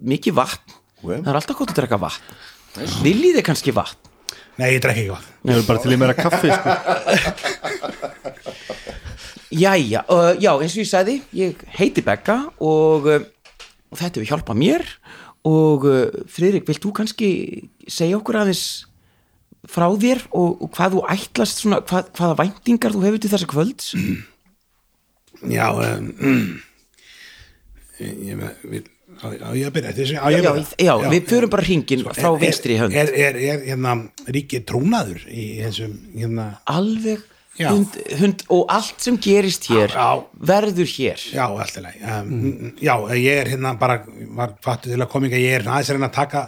mikið 0.07 0.35
vatn, 0.39 0.77
það 1.03 1.27
er 1.33 1.37
alltaf 1.41 1.59
gott 1.59 1.73
að 1.75 1.79
drekka 1.83 1.99
vatn. 2.07 2.23
Viljið 3.03 3.35
þið 3.41 3.47
kannski 3.51 3.73
vatn? 3.75 3.99
Nei, 4.57 4.71
ég 4.77 4.81
drekki 4.87 5.03
ekki 5.03 5.15
vatn. 5.17 5.31
Ég 5.51 5.55
vil 5.59 5.67
bara 5.67 5.83
til 5.83 5.93
í 5.93 5.99
meira 6.01 6.15
kaffi, 6.17 6.49
sko 6.55 6.69
Jæja, 9.55 10.01
uh, 10.11 10.33
já, 10.43 10.51
eins 10.59 10.75
og 10.75 10.83
ég 10.83 10.89
sagði 10.91 11.15
ég 11.39 11.61
heiti 11.79 12.03
Begga 12.03 12.41
og, 12.59 13.07
uh, 13.07 13.23
og 13.93 14.01
þetta 14.01 14.19
hefur 14.19 14.31
hjálpað 14.33 14.59
mér 14.59 14.85
og 15.47 15.87
uh, 15.87 16.01
Friðrik, 16.27 16.67
vilt 16.67 16.83
þú 16.83 16.91
kannski 16.99 17.29
segja 17.87 18.19
okkur 18.19 18.41
aðeins 18.43 18.65
frá 19.71 19.87
þér 19.99 20.25
og, 20.35 20.57
og 20.67 20.73
hvað 20.75 20.97
þú 20.97 21.05
ætlast 21.15 21.63
svona, 21.63 21.79
hvað, 21.87 22.11
hvaða 22.19 22.39
væntingar 22.43 22.95
þú 22.97 23.05
hefur 23.07 23.23
til 23.23 23.33
þessa 23.37 23.51
kvölds 23.55 23.93
Já, 25.57 25.69
um, 25.71 26.11
ég, 28.01 28.19
ég, 28.33 28.43
við, 28.67 28.91
á, 29.23 29.27
á 29.31 29.51
ég 29.55 29.69
að 29.69 29.75
byrja 29.79 29.95
þessi, 30.01 30.19
á 30.19 30.27
já, 30.27 30.35
ég 30.35 30.41
að 30.41 30.47
já, 30.49 30.53
byrja? 30.59 30.91
já, 30.91 31.13
við 31.15 31.31
förum 31.31 31.55
bara 31.55 31.67
hringin 31.71 32.05
frá 32.09 32.29
Er- 32.35 32.43
vinstri 32.43 32.79
hönd 32.83 32.99
Er, 32.99 33.15
er, 33.15 33.39
er 33.55 33.65
hérna 33.71 33.95
ríkið 34.27 34.67
trúnaður 34.73 35.23
í 35.31 35.47
þessum 35.63 35.97
hérna, 36.19 36.51
alveg 36.67 37.23
Já. 37.23 37.33
Hund, 37.61 37.97
hund 38.21 38.45
og 38.53 38.67
allt 38.73 39.01
sem 39.01 39.17
gerist 39.23 39.69
hér 39.71 39.95
Já. 39.95 40.09
verður 40.53 40.91
hér. 40.93 41.23
Já, 41.33 41.45
alltaf 41.47 41.83
leið 41.85 42.05
um, 42.13 42.73
Já, 42.83 42.95
ég 43.17 43.41
er 43.43 43.53
hérna 43.55 43.75
bara 43.81 44.03
var 44.37 44.57
fattu 44.65 44.93
til 44.93 45.01
að 45.01 45.11
koma 45.13 45.31
ekki, 45.31 45.45
ég 45.47 45.61
er 45.61 45.69
aðeins 45.69 45.93
að 45.93 45.99
reyna 45.99 46.11
að 46.11 46.19
taka 46.19 46.43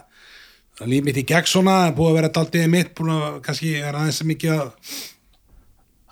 líf 0.88 1.06
mitt 1.06 1.18
í 1.18 1.24
gegn 1.26 1.48
svona 1.48 1.78
búið 1.96 2.12
að 2.12 2.18
vera 2.20 2.34
daldið 2.36 2.68
mitt, 2.70 2.92
búið 2.98 3.14
að 3.16 3.40
kannski 3.46 3.72
er 3.80 3.96
aðeins 3.96 4.20
mikið 4.28 4.54
að 4.58 4.68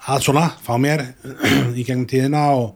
að 0.06 0.26
svona, 0.28 0.48
fá 0.62 0.74
mér 0.78 1.02
í 1.78 1.84
gegnum 1.84 2.06
tíðina 2.10 2.42
og, 2.54 2.66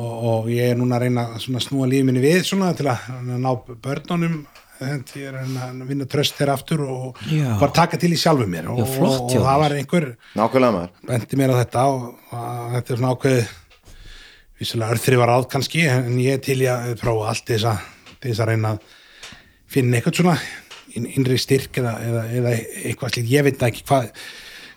og, 0.00 0.12
og 0.30 0.50
ég 0.52 0.72
er 0.72 0.78
núna 0.80 0.98
að 0.98 1.06
reyna 1.06 1.26
að 1.36 1.48
snúa 1.66 1.88
lífið 1.90 2.08
minni 2.08 2.24
við 2.24 2.46
svona 2.48 2.72
til 2.76 2.88
að, 2.90 3.10
að 3.12 3.34
ná 3.44 3.50
börnunum 3.84 4.38
ég 4.80 5.28
er 5.30 5.36
að 5.40 5.82
vinna 5.88 6.06
tröst 6.10 6.36
þeirra 6.38 6.54
aftur 6.58 6.82
og 6.84 7.20
Já. 7.32 7.54
bara 7.60 7.72
taka 7.72 7.96
til 8.00 8.10
í 8.12 8.18
sjálfu 8.20 8.46
mér. 8.50 8.68
Og, 8.72 8.82
Já, 8.82 8.88
flott 8.96 9.20
og, 9.30 9.36
og 9.38 9.46
það 9.46 9.62
var 9.62 9.74
einhver 9.78 10.06
nákvæmlega 10.36 10.74
maður. 10.76 10.90
bendi 11.08 11.38
mér 11.40 11.54
á 11.54 11.56
þetta 11.62 11.84
og, 11.92 12.02
og 12.32 12.74
þetta 12.76 12.92
er 12.94 13.00
svona 13.00 13.14
ákveð 13.16 13.40
vissulega 14.60 14.94
örþri 14.96 15.18
var 15.20 15.32
áð 15.36 15.48
kannski 15.52 15.82
en 15.90 16.14
ég 16.22 16.40
til 16.44 16.58
ég 16.64 16.72
að 16.72 16.94
prófa 17.02 17.30
allt 17.32 17.50
þess 17.50 17.66
að, 17.72 17.88
þess 18.24 18.40
að 18.44 18.50
reyna 18.52 18.74
að 18.76 18.94
finna 19.76 19.98
eitthvað 19.98 20.20
svona 20.22 20.36
inn- 20.96 21.08
innri 21.12 21.36
styrk 21.40 21.80
eða, 21.82 21.96
eða, 22.06 22.22
eða 22.40 22.52
eitthvað 22.86 23.16
slíkt, 23.16 23.32
ég 23.34 23.44
veit 23.48 23.64
ekki 23.68 23.84
hvað 23.88 24.06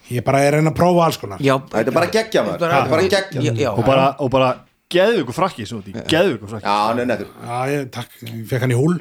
ég 0.10 0.26
bara 0.26 0.42
er 0.44 0.56
að 0.56 0.60
reyna 0.60 0.74
að 0.74 0.80
prófa 0.80 1.06
alls 1.06 1.20
konar. 1.22 1.44
Já, 1.46 1.54
Þetta 1.70 1.86
er 1.92 1.96
bara 2.00 2.10
geggja, 2.16 2.42
maður. 2.48 2.72
Er 2.74 2.90
bara 2.90 3.04
geggja. 3.06 3.44
já, 3.46 3.52
já, 3.62 3.70
og 3.76 3.86
bara, 3.86 4.08
og 4.20 4.32
bara 4.34 4.50
geðu 4.90 5.20
ykkur 5.22 5.36
frakki 5.38 5.68
geðu 6.10 6.32
ykkur 6.40 6.50
frakki. 6.56 6.66
Já, 6.66 6.78
er 7.04 7.06
nettur. 7.12 7.30
Já, 7.46 7.58
ég, 7.70 7.84
takk, 7.94 8.16
ég 8.26 8.40
fekk 8.50 8.66
hann 8.66 8.74
í 8.74 8.80
húl 8.80 8.98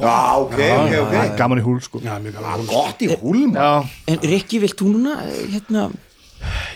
Já, 0.00 0.16
ok, 0.40 0.56
ok, 0.58 0.94
ok. 1.04 1.36
gaman 1.38 1.60
í 1.60 1.64
húl 1.64 1.78
sko. 1.84 2.00
Já, 2.04 2.16
mjög 2.22 2.38
gaman 2.38 2.64
húl. 2.64 2.66
Gott 2.72 3.04
í 3.04 3.10
húlm 3.14 3.54
já, 3.54 3.68
en 4.10 4.18
Rikki, 4.24 4.60
vilt 4.62 4.76
þú 4.80 4.90
núna 4.96 5.20
eh, 5.26 5.44
hérna, 5.54 5.88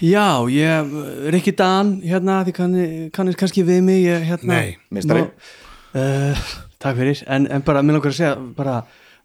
Já, 0.00 0.46
ég, 0.48 0.92
Rikki 1.34 1.52
Dan 1.56 1.98
hérna, 2.06 2.38
því 2.46 2.54
kannir, 2.56 3.34
kannski 3.36 3.64
við 3.66 3.82
mig 3.84 4.04
ég, 4.06 4.24
hérna, 4.30 4.54
Nei, 4.54 4.76
meistari. 4.94 5.26
uh, 5.92 6.46
Takk 6.78 7.00
fyrir, 7.00 7.24
en, 7.26 7.48
en 7.52 7.64
bara, 7.66 7.82
mér 7.82 7.98
langar 7.98 8.12
að 8.14 8.20
segja 8.20 8.36
bara 8.56 8.78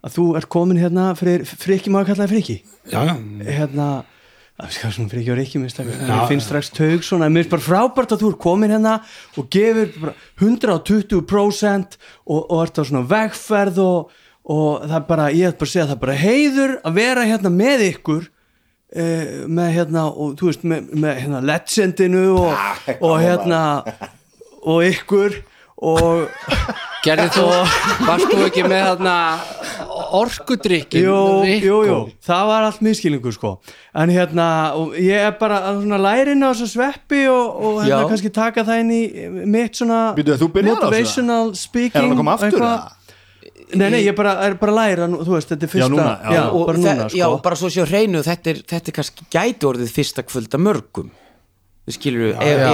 að 0.04 0.16
þú 0.16 0.24
ert 0.40 0.50
komin 0.52 0.80
hérna 0.82 1.12
fyrir 1.16 1.46
Frikki, 1.48 1.92
má 1.92 2.02
ég 2.02 2.10
kalla 2.10 2.26
það 2.26 2.34
Frikki? 2.34 2.58
Já, 2.90 2.98
já, 3.08 3.14
hérna 3.46 3.88
að 4.54 4.68
við 4.70 4.74
skafum 4.76 5.08
svona 5.08 5.32
og 5.32 5.38
Rikki, 5.40 5.58
mér 5.58 5.70
finnst 5.72 5.78
það- 5.80 6.08
mér 6.08 6.28
finnst 6.30 6.46
strax 6.46 6.68
taug 6.70 7.02
svona, 7.02 7.26
mér 7.28 7.42
finnst 7.42 7.54
bara 7.54 7.64
frábært 7.68 8.12
að 8.14 8.20
þú 8.22 8.28
ert 8.32 8.38
komin 8.44 8.70
hérna 8.70 8.92
og 9.40 9.48
gefur 9.50 9.88
bara 10.00 10.14
120% 10.38 11.96
og, 12.26 12.50
og 12.50 12.62
ert 12.62 12.78
á 12.78 12.82
svona 12.86 13.02
vegferð 13.10 13.80
og, 13.82 14.12
og 14.44 14.84
það 14.86 14.94
er 15.00 15.08
bara, 15.08 15.26
ég 15.34 15.48
ætla 15.50 15.58
bara 15.58 15.68
að 15.68 15.72
segja 15.74 15.86
það 15.88 15.96
er 15.96 16.02
bara 16.04 16.20
heiður 16.22 16.76
að 16.84 16.94
vera 17.00 17.26
hérna 17.26 17.50
með 17.54 17.84
ykkur 17.90 18.22
eh, 18.94 19.32
með 19.58 19.72
hérna 19.78 20.04
og 20.12 20.36
þú 20.38 20.50
veist 20.52 20.62
með, 20.70 20.92
með 21.02 21.18
hérna 21.24 21.42
legendinu 21.50 22.24
og, 22.38 22.78
og 23.00 23.16
hérna 23.24 23.62
og 24.64 24.84
ykkur 24.86 25.40
og 25.82 26.28
Gerði 27.04 27.26
þú, 27.34 27.44
varst 28.06 28.30
þú 28.30 28.44
ekki 28.46 28.62
með 28.64 28.84
þarna 28.86 29.14
orkudrykkin 30.16 31.04
jú, 31.04 31.16
jú, 31.60 31.78
jú, 31.88 31.96
það 32.24 32.44
var 32.48 32.66
allt 32.68 32.80
miskilningur 32.84 33.34
sko 33.34 33.50
en 34.00 34.12
hérna, 34.14 34.46
og 34.78 34.94
ég 34.96 35.26
er 35.28 35.34
bara 35.40 35.60
að 35.68 35.82
svona 35.82 35.98
lærin 36.00 36.44
á 36.44 36.48
þessu 36.54 36.70
sveppi 36.72 37.24
og, 37.28 37.58
og 37.60 37.80
hérna 37.82 38.04
Já. 38.04 38.08
kannski 38.12 38.32
taka 38.34 38.64
það 38.64 38.84
inn 38.84 38.92
í 38.94 39.02
mitt 39.56 39.80
svona 39.80 40.00
Býtu, 40.16 40.36
motivational 40.64 41.52
speaking 41.58 41.98
er 41.98 42.06
hann 42.06 42.14
að 42.16 42.22
koma 42.22 42.36
aftur 42.38 42.60
eða? 42.62 42.76
Nei, 43.74 43.88
nei, 43.90 44.00
ég 44.04 44.14
bara, 44.14 44.36
er 44.46 44.54
bara 44.60 44.72
að 44.72 44.78
læra 44.78 45.06
þú 45.10 45.34
veist, 45.34 45.50
þetta 45.50 45.66
er 45.66 45.70
fyrsta 45.72 45.90
núna, 45.90 46.10
já. 46.30 46.42
og 46.46 46.66
bara 46.68 46.78
núna, 46.78 47.06
sko 47.08 47.18
já, 47.18 47.26
bara 47.42 47.58
svo 47.58 47.70
séu 47.74 47.86
hreinu 47.88 48.22
þetta 48.24 48.52
er, 48.52 48.64
þetta 48.70 48.92
er 48.92 48.96
kannski 49.00 49.28
gæti 49.34 49.68
orðið 49.68 49.94
fyrsta 49.96 50.24
kvölda 50.24 50.60
mörgum 50.62 51.10
við 51.84 51.96
skilur 51.98 52.30
já, 52.32 52.38
já, 52.48 52.68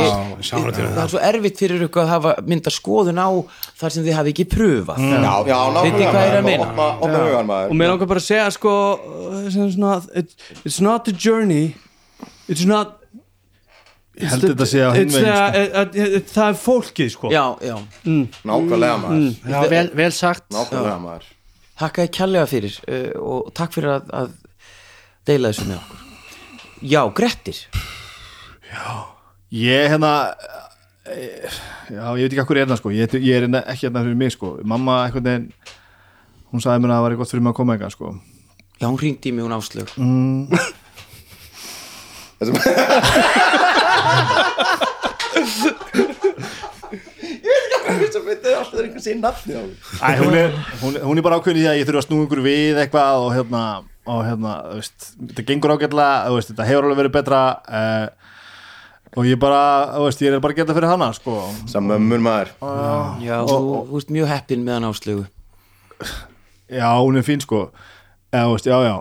sjáum 0.46 0.68
til 0.70 0.84
það 0.86 1.00
er 1.02 1.10
svo 1.10 1.22
erfitt 1.30 1.58
fyrir 1.58 1.82
ykkur 1.88 2.04
að 2.04 2.12
hafa 2.12 2.34
mynda 2.46 2.70
skoðun 2.70 3.18
á 3.18 3.28
þar 3.80 3.94
sem 3.96 4.06
þið 4.06 4.16
hafi 4.20 4.34
ekki 4.34 4.46
pröfað. 4.52 5.02
Já, 5.02 5.32
já, 5.50 5.58
er 6.22 6.38
að 6.38 6.46
maður. 7.48 7.72
Og 7.72 7.76
mér 7.80 7.90
langar 7.90 8.10
bara 8.12 8.22
að 8.22 8.28
segja 8.28 8.46
sko 8.54 8.74
it's 10.62 10.80
not 10.80 11.04
the 11.08 11.16
journey. 11.16 11.74
It's 12.46 12.64
not 12.66 13.00
þetta 14.20 14.52
it's 14.54 15.14
the- 15.14 15.20
sko. 15.20 15.26
eh, 15.26 15.68
eh, 15.80 16.14
eh, 16.14 16.20
það 16.30 16.48
er 16.48 16.58
fólkið 16.62 17.10
sko. 17.10 17.30
Já, 17.34 17.44
já, 17.64 17.76
Nákvæmlega 18.44 18.96
maður. 19.02 19.36
Já, 19.48 19.60
vel, 19.70 19.90
vel 19.94 20.12
sagt. 20.12 20.44
Maður. 20.50 21.30
Þakka 21.80 22.04
ég 22.04 22.10
kjallega 22.12 22.46
fyrir 22.46 22.74
uh, 22.86 23.12
og 23.24 23.54
takk 23.56 23.72
fyrir 23.72 23.94
að, 23.96 24.10
að 24.12 24.34
deila 25.26 25.48
þessu 25.48 25.66
með 25.70 25.78
okkur. 25.80 26.04
Já, 26.80 27.02
Grettir 27.16 27.64
Ég 29.50 29.88
hérna 29.90 30.12
eh, 31.10 31.58
Já, 31.90 32.04
ég 32.14 32.22
veit 32.22 32.32
ekki 32.32 32.44
hvað 32.44 32.56
er 32.56 32.60
hérna 32.64 32.76
sko. 32.78 32.92
Ég, 32.94 33.14
ég 33.18 33.34
er 33.40 33.46
hérna 33.48 33.64
ekki 33.66 33.88
hérna 33.88 34.04
fyrir 34.06 34.18
mig 34.20 34.34
sko. 34.36 34.52
Mamma 34.62 35.00
einhvern 35.08 35.26
veginn 35.26 35.48
Hún 36.50 36.62
sagði 36.62 36.82
mér 36.84 36.90
að 36.92 36.98
það 36.98 37.04
var 37.06 37.16
gott 37.20 37.30
fyrir 37.34 37.44
mig 37.46 37.52
að 37.54 37.58
koma 37.60 37.74
eitthvað 37.76 37.94
sko. 37.96 38.12
Já, 38.80 38.86
hún 38.88 39.00
ringdi 39.02 39.30
í 39.30 39.34
mig 39.36 39.44
hún 39.46 39.54
áslög 39.58 39.88
Þetta 47.10 48.48
er 48.50 48.56
alltaf 48.60 48.80
einhvern 48.80 49.02
sín 49.04 49.20
nafni 49.22 49.56
á 49.56 49.62
Æ, 50.06 50.08
hún, 50.20 50.34
er, 50.36 50.54
hún, 50.82 50.96
er- 50.96 51.04
hún 51.06 51.18
er 51.20 51.24
bara 51.26 51.38
ákveðin 51.40 51.60
í 51.60 51.64
því 51.64 51.70
að 51.72 51.78
ég 51.80 51.88
þurfa 51.88 52.02
að 52.02 52.06
snúa 52.06 52.26
ykkur 52.26 52.42
við 52.44 52.80
eitthvað 52.84 53.24
og 53.24 53.30
hérna, 53.34 53.62
og 54.10 54.20
hérna 54.26 54.52
þú 54.70 54.78
veist, 54.80 55.06
þetta 55.30 55.44
gengur 55.50 55.74
ágætlega 55.74 56.14
þú 56.28 56.36
veist, 56.38 56.50
þetta 56.52 56.68
hefur 56.70 56.86
alveg 56.88 57.00
verið 57.00 57.14
betra 57.16 57.40
uh, 57.80 58.06
og 59.16 59.26
ég 59.26 59.38
bara, 59.42 59.60
þú 59.96 60.04
veist, 60.06 60.20
ég 60.22 60.34
er 60.36 60.40
bara 60.44 60.54
að 60.54 60.60
geta 60.62 60.74
fyrir 60.76 60.90
hana 60.92 61.08
sko. 61.16 61.36
Sammömmur 61.70 62.20
maður. 62.22 62.52
Já, 63.24 63.36
þú, 63.48 63.58
þú 63.90 64.00
ert 64.02 64.12
mjög 64.16 64.28
heppin 64.30 64.62
með 64.66 64.76
hann 64.78 64.88
áslögu 64.90 65.24
Já, 66.70 66.86
hún 67.02 67.18
er 67.18 67.24
fín 67.26 67.40
sko. 67.42 67.64
Eða, 68.30 68.44
þú 68.46 68.52
veist, 68.54 68.68
já, 68.70 68.76
já. 68.86 68.94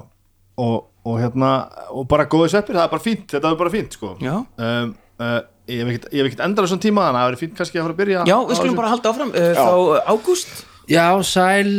Og, 0.60 0.78
og 1.06 1.20
hérna, 1.22 1.52
og 1.94 2.08
bara 2.10 2.26
góði 2.32 2.50
sveppir 2.52 2.76
það 2.80 2.88
er 2.88 2.94
bara 2.96 3.04
fínt, 3.06 3.28
þetta 3.32 3.52
er 3.54 3.60
bara 3.60 3.74
fínt 3.74 3.96
sko. 3.96 4.16
Já, 4.24 4.34
um, 4.42 4.96
uh, 5.22 5.40
ég 5.70 5.84
hef 5.84 5.92
ekkert- 5.94 6.10
ég 6.12 6.24
hef 6.24 6.32
ekkert 6.32 6.46
endala 6.48 6.68
svona 6.72 6.84
tíma 6.84 7.06
þannig 7.06 7.20
að 7.20 7.22
það 7.24 7.30
verið 7.30 7.44
fínt 7.44 7.56
kannski 7.60 7.78
að 7.80 7.86
fara 7.86 7.94
að 7.96 8.02
byrja 8.02 8.24
já, 8.26 8.36
við 8.50 8.58
skulum 8.60 8.80
bara 8.80 8.90
halda 8.96 9.12
áfram 9.14 9.32
uh, 9.32 9.52
þá 9.60 9.70
Ágúst. 10.16 10.56
Já, 10.90 11.06
sæl 11.22 11.70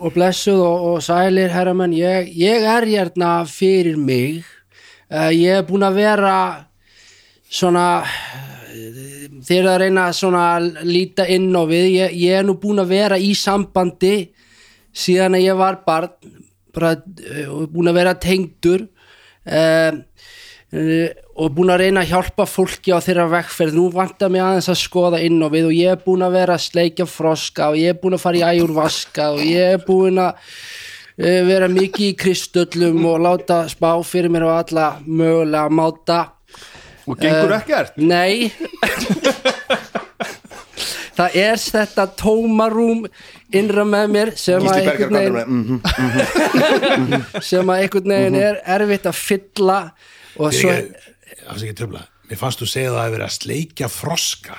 og 0.00 0.14
blessuð 0.16 0.62
og, 0.64 0.86
og 0.94 1.02
sælir 1.04 1.52
herramenn, 1.52 1.92
ég, 1.92 2.30
ég 2.40 2.64
er 2.64 2.86
hérna 2.88 3.32
fyrir 3.46 3.98
mig. 4.00 4.40
Uh, 5.12 5.28
ég 5.36 5.60
er 5.60 5.66
búin 5.68 5.84
að 5.84 6.00
vera 6.00 6.34
svona 7.48 7.86
eh, 8.04 9.28
þeir 9.44 9.60
eru 9.62 9.70
að 9.72 9.80
reyna 9.84 10.08
svona 10.16 10.44
að 10.56 10.82
líta 10.88 11.26
inn 11.30 11.48
á 11.56 11.62
við, 11.68 11.86
ég, 11.96 12.18
ég 12.20 12.40
er 12.40 12.46
nú 12.46 12.58
búin 12.60 12.82
að 12.82 12.92
vera 12.92 13.18
í 13.20 13.32
sambandi 13.36 14.28
síðan 14.92 15.38
að 15.38 15.46
ég 15.46 15.58
var 15.58 15.80
barn 15.86 16.12
bara 16.74 16.94
uh, 16.98 17.64
búin 17.70 17.90
að 17.90 17.98
vera 17.98 18.14
tengdur 18.20 18.84
uh, 19.48 19.92
og 21.38 21.54
búin 21.56 21.72
að 21.72 21.80
reyna 21.80 22.02
að 22.04 22.10
hjálpa 22.12 22.44
fólki 22.44 22.92
á 22.92 23.00
þeirra 23.00 23.24
vegferð. 23.32 23.72
Nú 23.78 23.86
vantar 23.94 24.28
mig 24.28 24.42
aðeins 24.44 24.68
að 24.68 24.82
skoða 24.82 25.22
inn 25.24 25.40
á 25.40 25.48
við 25.48 25.70
og 25.70 25.72
ég 25.72 25.94
er 25.94 26.02
búin 26.04 26.26
að 26.26 26.36
vera 26.36 26.58
að 26.58 26.66
sleikja 26.66 27.06
froska 27.08 27.70
og 27.72 27.78
ég 27.80 27.94
er 27.94 28.00
búin 28.02 28.18
að 28.18 28.24
fara 28.26 28.36
í 28.36 28.44
æjurvaska 28.44 29.30
og 29.32 29.40
ég 29.48 29.78
er 29.78 29.80
búin 29.86 30.20
að 30.20 30.52
vera 31.48 31.70
mikið 31.72 32.10
í 32.10 32.18
kristöllum 32.20 33.00
og 33.08 33.22
láta 33.24 33.62
spá 33.72 33.88
fyrir 34.06 34.30
mér 34.30 34.44
og 34.50 34.58
alla 34.58 34.90
mögulega 35.08 35.72
máta 35.72 36.18
og 37.08 37.18
gengur 37.22 37.52
Eh, 37.54 37.58
ekkert? 37.62 37.96
Nei. 37.98 38.52
Það 41.18 41.34
er 41.40 41.58
þetta 41.58 42.04
tómarúm 42.20 43.00
innra 43.58 43.82
með 43.88 44.12
mér 44.14 44.30
sem 44.38 44.62
að 44.62 44.68
Gísli 44.68 44.84
Berger 44.86 45.08
einhvern 45.08 45.16
veginn 45.18 45.80
með 45.82 47.42
sem 47.48 47.72
að 47.74 47.82
einhvern 47.82 48.14
veginn 48.14 48.38
er 48.38 48.60
erfitt 48.76 49.08
að 49.10 49.18
fylla 49.18 49.78
og 50.38 50.54
svo 50.54 50.70
það 50.70 50.78
er 51.48 51.64
ekki 51.64 51.74
tröfla 51.80 52.04
Mér 52.28 52.38
fannst 52.42 52.60
þú 52.62 52.66
segja 52.68 52.90
það 52.92 52.94
að 52.94 52.98
það 52.98 53.06
hefur 53.08 53.14
verið 53.16 53.26
að 53.26 53.36
sleikja 53.38 53.86
froska. 53.88 54.56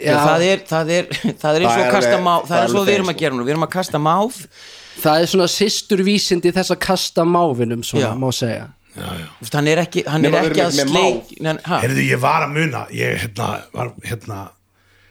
Já, 0.00 0.12
það 0.22 0.42
er, 0.46 0.60
það 0.70 0.90
er, 0.96 1.08
það 1.42 1.56
er 1.58 1.64
eins 1.64 1.72
og 1.72 1.80
að 1.82 1.88
kasta 1.96 2.18
máð 2.24 2.44
það 2.46 2.60
er 2.62 2.68
svo 2.70 2.82
við 2.86 2.94
erum 2.94 3.10
að 3.10 3.16
gera 3.20 3.34
nú, 3.36 3.42
við 3.48 3.52
erum 3.56 3.64
að 3.66 3.72
kasta 3.74 4.00
máð. 4.00 4.38
Það 5.02 5.24
er 5.24 5.30
svona 5.32 5.48
systurvísindi 5.50 6.52
þess 6.54 6.70
að 6.76 6.78
kasta 6.86 7.24
máfinum 7.26 7.82
svona 7.84 8.12
Já. 8.12 8.14
má 8.22 8.28
segja 8.38 8.68
hann 8.96 9.68
er 9.70 9.82
ekki, 9.84 10.04
hann 10.06 10.24
Nefna, 10.24 10.38
er 10.40 10.50
ekki 10.50 10.62
að 10.64 10.72
sleik 10.78 11.22
heyrðu 11.68 12.06
ég 12.06 12.22
var 12.22 12.46
að 12.46 12.56
muna 12.56 12.86
ég 12.94 13.20
hérna, 13.24 13.50
var, 13.76 13.92
hérna 14.06 14.38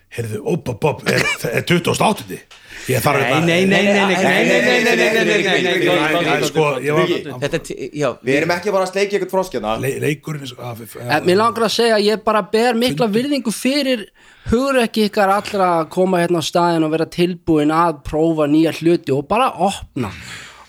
heyrðu, 0.09 0.41
opa 0.49 0.73
bob, 0.81 1.03
er, 1.09 1.23
er 1.51 1.63
2008 1.69 2.25
ég 2.89 3.03
þarf 3.03 3.21
að 3.21 3.45
nei, 3.45 3.65
nei, 3.69 3.83
nei 3.85 4.03
við 8.23 8.35
erum 8.39 8.53
ekki 8.55 8.73
bara 8.73 8.85
að 8.87 8.91
sleiki 8.93 9.17
eitthvað 9.17 9.33
fróskjana 9.35 9.77
mér 11.27 11.37
langar 11.37 11.67
að 11.67 11.75
segja 11.75 11.99
að 11.99 12.07
ég 12.07 12.23
bara 12.25 12.41
ber 12.51 12.79
mikla 12.79 13.09
virðingu 13.13 13.53
fyrir 13.53 14.07
hugur 14.49 14.81
ekki 14.83 15.07
ykkar 15.09 15.29
allra 15.37 15.67
að 15.79 15.89
koma 15.93 16.23
hérna 16.23 16.41
á 16.41 16.49
staðin 16.49 16.85
og 16.87 16.93
vera 16.95 17.07
tilbúin 17.13 17.73
að 17.75 18.01
prófa 18.09 18.49
nýja 18.49 18.73
hluti 18.79 19.13
og 19.13 19.27
bara 19.29 19.51
opna 19.69 20.09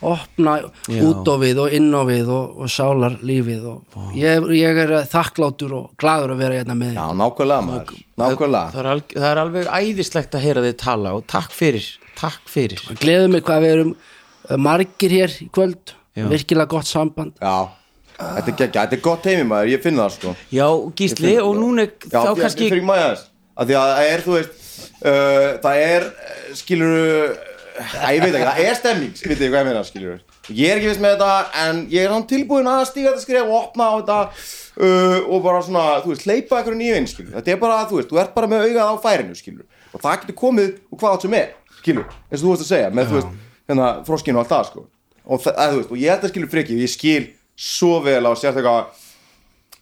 opna 0.01 0.57
Já. 0.89 1.01
út 1.05 1.29
á 1.29 1.35
við 1.43 1.61
og 1.65 1.75
inn 1.77 1.89
á 1.93 2.03
við 2.09 2.31
og, 2.33 2.61
og 2.65 2.73
sálar 2.73 3.19
lífið 3.27 3.67
og 3.69 3.97
ég, 4.17 4.47
ég 4.57 4.81
er 4.85 4.93
þakklátur 5.11 5.75
og 5.77 5.91
gladur 6.01 6.35
að 6.35 6.45
vera 6.45 6.61
hérna 6.61 6.77
með 6.79 6.95
Já, 6.97 7.05
nákvæmlega 7.21 7.67
maður. 7.67 7.99
Nákvæmlega. 8.21 8.65
það 8.75 8.83
er, 8.83 8.91
alg, 8.95 9.17
það 9.17 9.29
er 9.31 9.43
alveg 9.45 9.73
æðislegt 9.81 10.37
að 10.39 10.47
heyra 10.47 10.65
þið 10.67 10.77
tala 10.85 11.15
og 11.19 11.27
takk 11.31 11.53
fyrir, 11.57 11.91
takk 12.21 12.49
fyrir. 12.51 12.87
Gleður 13.01 13.35
mig 13.35 13.45
hvað 13.47 13.67
við 13.67 13.75
erum 13.77 13.93
uh, 13.97 14.57
margir 14.61 15.17
hér 15.19 15.37
í 15.45 15.51
kvöld. 15.53 15.97
Já. 16.17 16.25
virkilega 16.27 16.67
gott 16.67 16.89
samband. 16.91 17.37
Já, 17.39 17.71
þetta 18.19 18.51
er 18.51 18.57
geggja, 18.59 18.83
þetta 18.83 18.97
er 18.97 19.03
gott 19.05 19.29
heimi 19.31 19.45
maður, 19.47 19.69
ég 19.71 19.85
finn 19.85 20.01
það 20.01 20.17
sko. 20.17 20.33
Já, 20.51 20.67
Gísli, 20.99 21.37
og 21.39 21.53
núna 21.61 21.87
er 21.87 21.93
Já, 22.03 22.19
þá 22.19 22.33
kannski 22.41 22.71
Fyrir 22.73 22.89
maður 22.89 23.13
þess 23.13 23.29
að 23.61 23.71
Því 23.71 23.77
að 23.79 23.93
það 23.93 24.09
er, 24.09 24.25
þú 24.25 24.35
veist 24.35 24.59
uh, 25.05 25.47
Það 25.63 25.85
er, 25.85 26.09
uh, 26.11 26.51
skilur 26.59 27.39
Æ, 27.81 28.09
ég 28.16 28.21
veit 28.21 28.35
ekki, 28.35 28.47
það 28.47 28.61
er 28.66 28.77
stemming 28.77 29.14
Vitið 29.16 29.40
þið 29.40 29.51
hvað 29.53 29.61
ég 29.62 29.69
meina, 29.71 29.83
skilur 29.88 30.19
Ég 30.51 30.73
er 30.73 30.81
ekki 30.81 30.90
viss 30.90 31.01
með 31.01 31.14
þetta 31.14 31.61
En 31.62 31.81
ég 31.93 32.05
er 32.05 32.12
hann 32.12 32.27
tilbúin 32.29 32.69
að 32.69 32.83
stíga 32.90 33.12
þetta 33.14 33.25
skref 33.25 33.49
Og 33.49 33.57
opna 33.57 33.88
á 33.88 33.95
þetta 34.01 34.19
uh, 34.27 35.19
Og 35.31 35.45
bara 35.47 35.62
svona, 35.64 35.85
þú 36.05 36.12
veist, 36.12 36.27
hleypa 36.29 36.59
eitthvað 36.59 36.79
nýju 36.81 36.99
inn, 37.01 37.09
skilur 37.11 37.37
Þetta 37.38 37.55
er 37.55 37.61
bara, 37.62 37.81
þú 37.88 38.01
veist, 38.01 38.11
þú 38.12 38.21
ert 38.21 38.35
bara 38.37 38.51
með 38.53 38.66
augað 38.69 38.93
á 38.93 38.97
færinu, 39.07 39.38
skilur 39.38 39.66
Og 39.95 40.05
það 40.05 40.16
getur 40.25 40.38
komið 40.43 40.73
úr 40.90 41.01
hvað 41.01 41.16
átt 41.16 41.27
sem 41.27 41.37
er, 41.40 41.53
skilur 41.81 42.09
Eins 42.29 42.40
og 42.40 42.47
þú 42.47 42.53
veist 42.55 42.66
að 42.66 42.73
segja, 42.75 42.93
með, 42.95 43.11
þú 43.11 43.19
veist, 43.21 43.37
hérna, 43.71 43.90
froskinu 44.09 44.40
og 44.40 44.45
allt 44.45 44.53
það, 44.55 44.69
sko. 44.71 44.87
Og, 45.25 45.45
það, 45.47 45.55
að, 45.57 45.73
þú 45.73 45.81
veist, 45.81 45.95
og 45.95 46.03
ég 46.03 46.14
held 46.14 46.27
að 46.27 46.35
skilur 46.35 46.53
friki 46.53 46.81
Ég 46.81 46.93
skil 46.93 47.23
svo 47.61 47.99
vel 48.05 48.23
á 48.25 48.33
sérstaklega 48.35 48.88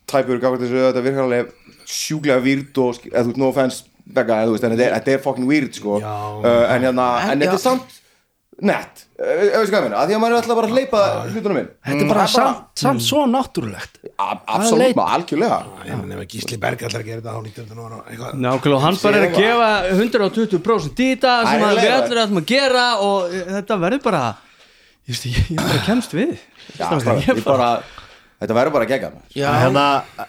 tæpur 0.09 0.41
gafur 0.43 0.63
þessu 0.63 0.81
þetta 0.81 1.05
virkar 1.05 1.27
alveg 1.27 1.53
sjúklega 1.89 2.43
výrt 2.45 2.81
og 2.83 3.07
eða 3.09 3.23
þú 3.23 3.31
veist, 3.31 3.41
no 3.41 3.51
offense 3.53 3.88
Begga, 4.09 4.41
eða 4.43 4.49
þú 4.49 4.57
veist, 4.57 4.65
en 4.69 4.73
þetta 4.77 4.87
er, 4.89 4.93
þetta 4.99 5.13
er 5.19 5.25
fucking 5.25 5.49
weird 5.51 5.75
sko. 5.77 5.99
Já. 6.01 6.13
uh, 6.41 6.75
en 6.75 6.87
hérna, 6.89 7.09
en 7.23 7.31
En- 7.35 7.43
þetta 7.45 7.57
er 7.59 7.65
samt 7.65 7.97
nett, 8.59 9.03
uh, 9.21 9.29
veist 9.61 9.71
hvað 9.71 9.77
ég 9.79 9.85
meina? 9.85 9.99
Að 10.01 10.09
því 10.09 10.15
að 10.17 10.23
maður 10.23 10.33
er 10.35 10.39
alltaf 10.41 10.57
bara 10.59 10.69
að 10.69 10.73
hleypa 10.75 11.03
hlutunum 11.29 11.59
inn. 11.61 11.69
Þetta 11.87 12.03
er 12.07 12.09
bara 12.11 12.25
samt, 12.33 12.65
samt 12.81 13.05
svo 13.05 13.21
náttúrulegt. 13.31 14.01
Ab- 14.19 14.49
absolutt, 14.57 14.97
maður, 14.99 15.13
algjörlega. 15.19 15.59
Ég 15.87 16.01
meina, 16.01 16.17
ef 16.23 16.33
Gísli 16.33 16.59
Berg 16.65 16.83
allar 16.89 17.05
að 17.05 17.11
gera 17.11 17.21
þetta 17.21 17.37
að 17.37 17.53
vera 17.79 18.01
eitthvað 18.09 18.41
Nákvæmlega, 18.47 18.75
og 18.81 18.83
hann 18.87 18.99
bara 19.05 19.21
er 19.21 19.29
að 19.29 19.39
gefa 19.39 19.71
120% 19.95 21.05
í 21.05 21.09
þetta 21.13 21.37
sem 21.53 21.63
að 21.69 21.79
við 21.83 21.95
allir 21.99 22.23
ætlum 22.25 22.43
að 22.43 22.49
gera 22.51 22.87
og 23.05 23.31
eh, 23.39 23.47
þetta 23.59 23.79
verður 23.85 24.03
bara 24.09 24.25
ég, 25.09 25.23
ég 25.53 25.57
bara 25.63 25.85
kemst 25.87 26.17
við. 26.19 26.35
Ég 26.79 27.45
bara, 27.47 27.71
þetta 28.43 28.59
verður 28.59 28.75
bara 28.75 28.85
að 28.85 28.93
gegja 28.93 29.13
maður. 29.15 29.31
Já, 29.39 29.49
Hérna, 29.63 29.87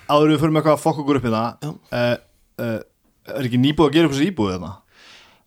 áður 0.08 0.32
við 0.36 0.40
fyrir 0.44 0.54
með 0.54 0.62
eitthvað 0.62 0.78
að 0.78 0.84
fokk 0.86 1.02
okkur 1.04 1.20
upp 1.20 1.26
hérna 1.28 1.44
uh, 1.66 2.16
uh, 2.62 2.80
Er 3.36 3.50
ekki 3.50 3.60
nýbúið 3.66 3.90
að 3.90 3.94
gera 3.98 4.10
upp 4.10 4.14
þessu 4.18 4.30
íbúið 4.32 4.54
hérna? 4.58 4.76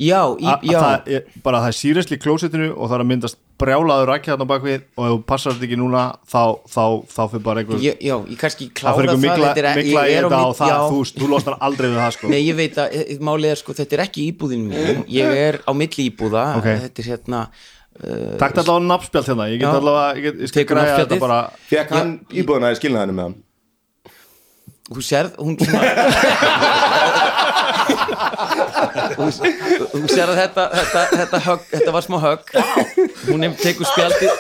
já, 0.03 0.19
í, 0.35 0.47
A- 0.51 0.57
að 0.57 0.63
já 0.67 0.79
það 0.83 1.09
er, 1.15 1.25
bara 1.45 1.59
það 1.63 1.69
er 1.69 1.77
síresli 1.79 2.17
í 2.17 2.21
klósettinu 2.25 2.69
og 2.75 2.89
það 2.91 2.95
er 2.97 3.03
að 3.05 3.09
myndast 3.13 3.37
brjálaður 3.63 4.09
rækja 4.11 4.33
þarna 4.33 4.47
á 4.49 4.53
bakvið 4.53 4.81
og 4.99 5.05
ef 5.07 5.13
þú 5.13 5.19
passar 5.29 5.53
þetta 5.55 5.67
ekki 5.69 5.77
núna 5.79 6.01
þá, 6.27 6.41
þá, 6.73 6.85
þá 7.13 7.21
fyrir 7.31 7.45
bara 7.45 7.63
einhver 7.63 7.85
ég, 7.85 8.01
já, 8.03 8.15
ég 8.33 8.41
kannski 8.41 8.67
það 8.67 8.73
klára 8.81 8.97
fyrir 8.97 9.11
það, 9.13 9.15
einhver 9.15 9.23
mikla, 9.29 9.53
þetta 9.53 9.63
er- 9.71 9.79
mikla 9.79 10.03
í 10.03 10.11
ég 10.11 10.19
á 10.19 10.23
þetta 10.25 10.41
mitt- 10.41 10.49
og 10.49 10.57
það, 10.59 10.73
já. 10.73 10.79
þú, 10.91 11.05
þú 11.21 11.29
losnar 11.35 11.59
aldrei 11.69 11.87
við 11.93 12.01
það 12.03 12.11
sko 12.17 12.33
Nei, 12.33 12.41
ég 12.49 12.59
veit 12.59 12.81
að 12.83 12.97
eh, 12.99 13.15
málið 13.31 13.53
er 13.53 13.61
sko, 13.63 13.77
þetta 13.79 13.97
er 13.99 14.05
ekki 14.09 14.27
íbúðin 14.33 14.67
mín 14.73 15.05
ég 15.21 15.39
er 15.45 15.61
á 15.63 15.73
milli 15.85 16.09
íbúða 16.11 16.45
Ok. 16.59 16.69
þetta 16.89 17.05
er 17.05 17.11
hérna 17.13 17.45
uh, 17.47 18.35
Takk 18.43 18.59
allavega 18.65 18.89
nafnspjald 18.91 19.31
hérna, 19.31 19.47
ég 19.53 19.63
get 19.63 19.69
Já. 19.71 19.79
allavega 19.79 20.19
ég, 20.19 20.23
get, 20.27 20.43
ég 20.43 20.51
skal 20.51 20.67
nafnspjaldið. 20.67 21.15
þetta 21.15 21.23
bara 21.29 21.41
Fekk 21.71 21.95
hann 22.01 22.13
íbúðina 22.43 22.73
í 22.75 22.81
skilnaðinu 22.83 23.15
með 23.21 23.29
hann 23.29 23.39
þú 24.97 25.03
sérð 25.07 25.37
hún 25.41 25.57
svona 25.61 25.83
þú, 29.17 29.29
þú 29.93 30.03
sérð 30.11 30.33
að 30.33 30.41
þetta 30.41 30.65
þetta, 30.77 31.05
þetta, 31.13 31.43
högg, 31.47 31.69
þetta 31.73 31.95
var 31.97 32.07
smá 32.07 32.19
högg. 32.23 32.53
Hún 33.29 33.47
er 33.47 33.55
tekur 33.61 33.89
spjaldið. 33.89 34.31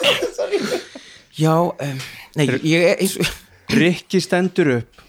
Já 1.39 1.55
um, 1.57 2.03
nei, 2.39 2.47
ég 2.69 2.89
er 2.93 3.01
eins 3.03 3.17
og 3.21 3.31
Rikki 3.73 4.21
stendur 4.21 4.75
upp 4.79 5.05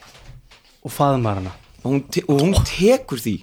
og 0.84 0.94
faðmar 0.94 1.42
hana. 1.42 1.56
Og 1.84 1.90
hún, 1.92 2.06
te 2.12 2.24
og 2.28 2.40
hún 2.40 2.56
tekur 2.68 3.20
því. 3.20 3.38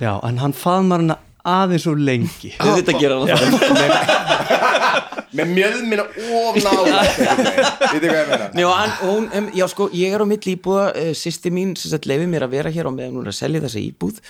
Já, 0.00 0.12
en 0.28 0.40
hann 0.42 0.56
faðmar 0.56 1.04
hana 1.04 1.18
aðeins 1.46 1.86
og 1.90 2.00
lengi. 2.02 2.52
Þetta 2.58 2.96
gera 3.00 3.20
hann 3.22 3.56
það 3.56 5.06
með 5.36 5.52
mjöðmina 5.52 6.04
of 6.06 6.58
nála 6.64 7.02
Vitið 7.04 8.08
hvað 8.08 8.18
ég 8.18 8.30
meina? 8.30 8.48
Nei, 8.56 8.64
og 8.64 8.74
hann, 8.76 8.94
og 9.02 9.12
hún, 9.12 9.28
um, 9.38 9.48
já 9.56 9.66
sko, 9.72 9.88
ég 9.96 10.14
er 10.16 10.24
á 10.24 10.26
milli 10.28 10.56
íbúða 10.56 10.88
uh, 10.92 11.12
sýsti 11.18 11.52
mín, 11.54 11.74
sem 11.78 11.92
sagt, 11.92 12.08
leiði 12.08 12.28
mér 12.32 12.46
að 12.46 12.56
vera 12.56 12.72
hér 12.72 12.90
á 12.90 12.92
meðan 12.94 13.18
hún 13.18 13.26
er 13.26 13.34
að 13.34 13.40
selja 13.40 13.62
þessa 13.66 13.82
íbúð. 13.82 14.20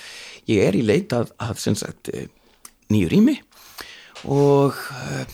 Ég 0.50 0.66
er 0.66 0.78
í 0.78 0.84
leit 0.86 1.14
að, 1.16 1.32
að 1.42 1.58
sem 1.62 1.78
sagt 1.78 2.12
uh, 2.12 2.26
nýju 2.92 3.10
rými. 3.12 3.36
Og 4.32 4.74
uh, 4.74 5.24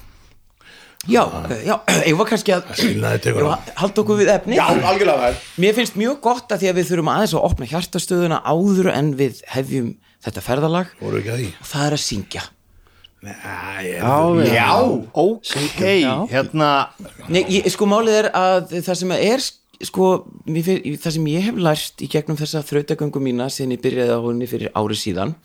já, 1.08 1.22
uh, 1.24 1.56
já, 1.62 1.76
ég 2.10 2.18
var 2.20 2.30
kannski 2.32 2.56
að 2.56 2.72
á. 2.72 3.56
halda 3.80 4.04
okkur 4.04 4.20
við 4.20 4.32
efni 4.36 4.58
Já, 4.58 4.66
algjörlega 4.70 5.34
mér 5.62 5.76
finnst 5.78 5.98
mjög 6.00 6.20
gott 6.24 6.52
að 6.52 6.64
því 6.64 6.72
að 6.72 6.80
við 6.80 6.90
þurfum 6.90 7.12
aðeins 7.14 7.36
að 7.36 7.46
opna 7.48 7.70
hjartastöðuna 7.72 8.42
áður 8.44 8.90
en 8.92 9.14
við 9.18 9.44
hefjum 9.54 9.92
þetta 10.24 10.44
ferðalag. 10.44 10.92
Og 11.02 11.70
það 11.70 11.86
er 11.86 11.96
að 11.96 12.02
syngja. 12.02 12.44
Nei, 13.22 13.34
ég 13.86 14.00
Já, 14.50 14.78
Ok, 15.14 15.82
hérna. 16.32 16.70
Nei, 17.30 17.44
ég, 17.46 17.68
sko 17.70 17.86
málið 17.86 18.16
er 18.24 18.28
að 18.34 18.72
það 18.82 18.96
sem 18.98 19.12
er 19.14 19.44
sko, 19.86 20.08
fyrir, 20.46 20.96
það 21.02 21.16
sem 21.16 21.28
ég 21.30 21.46
hef 21.46 21.60
lært 21.62 22.02
í 22.02 22.08
gegnum 22.10 22.38
þessa 22.38 22.64
þrautagöngu 22.66 23.22
mína 23.22 23.46
síðan 23.50 23.76
ég 23.76 23.84
byrjaði 23.84 24.16
á 24.18 24.20
henni 24.26 24.48
fyrir 24.50 24.74
ári 24.78 24.98
síðan 24.98 25.36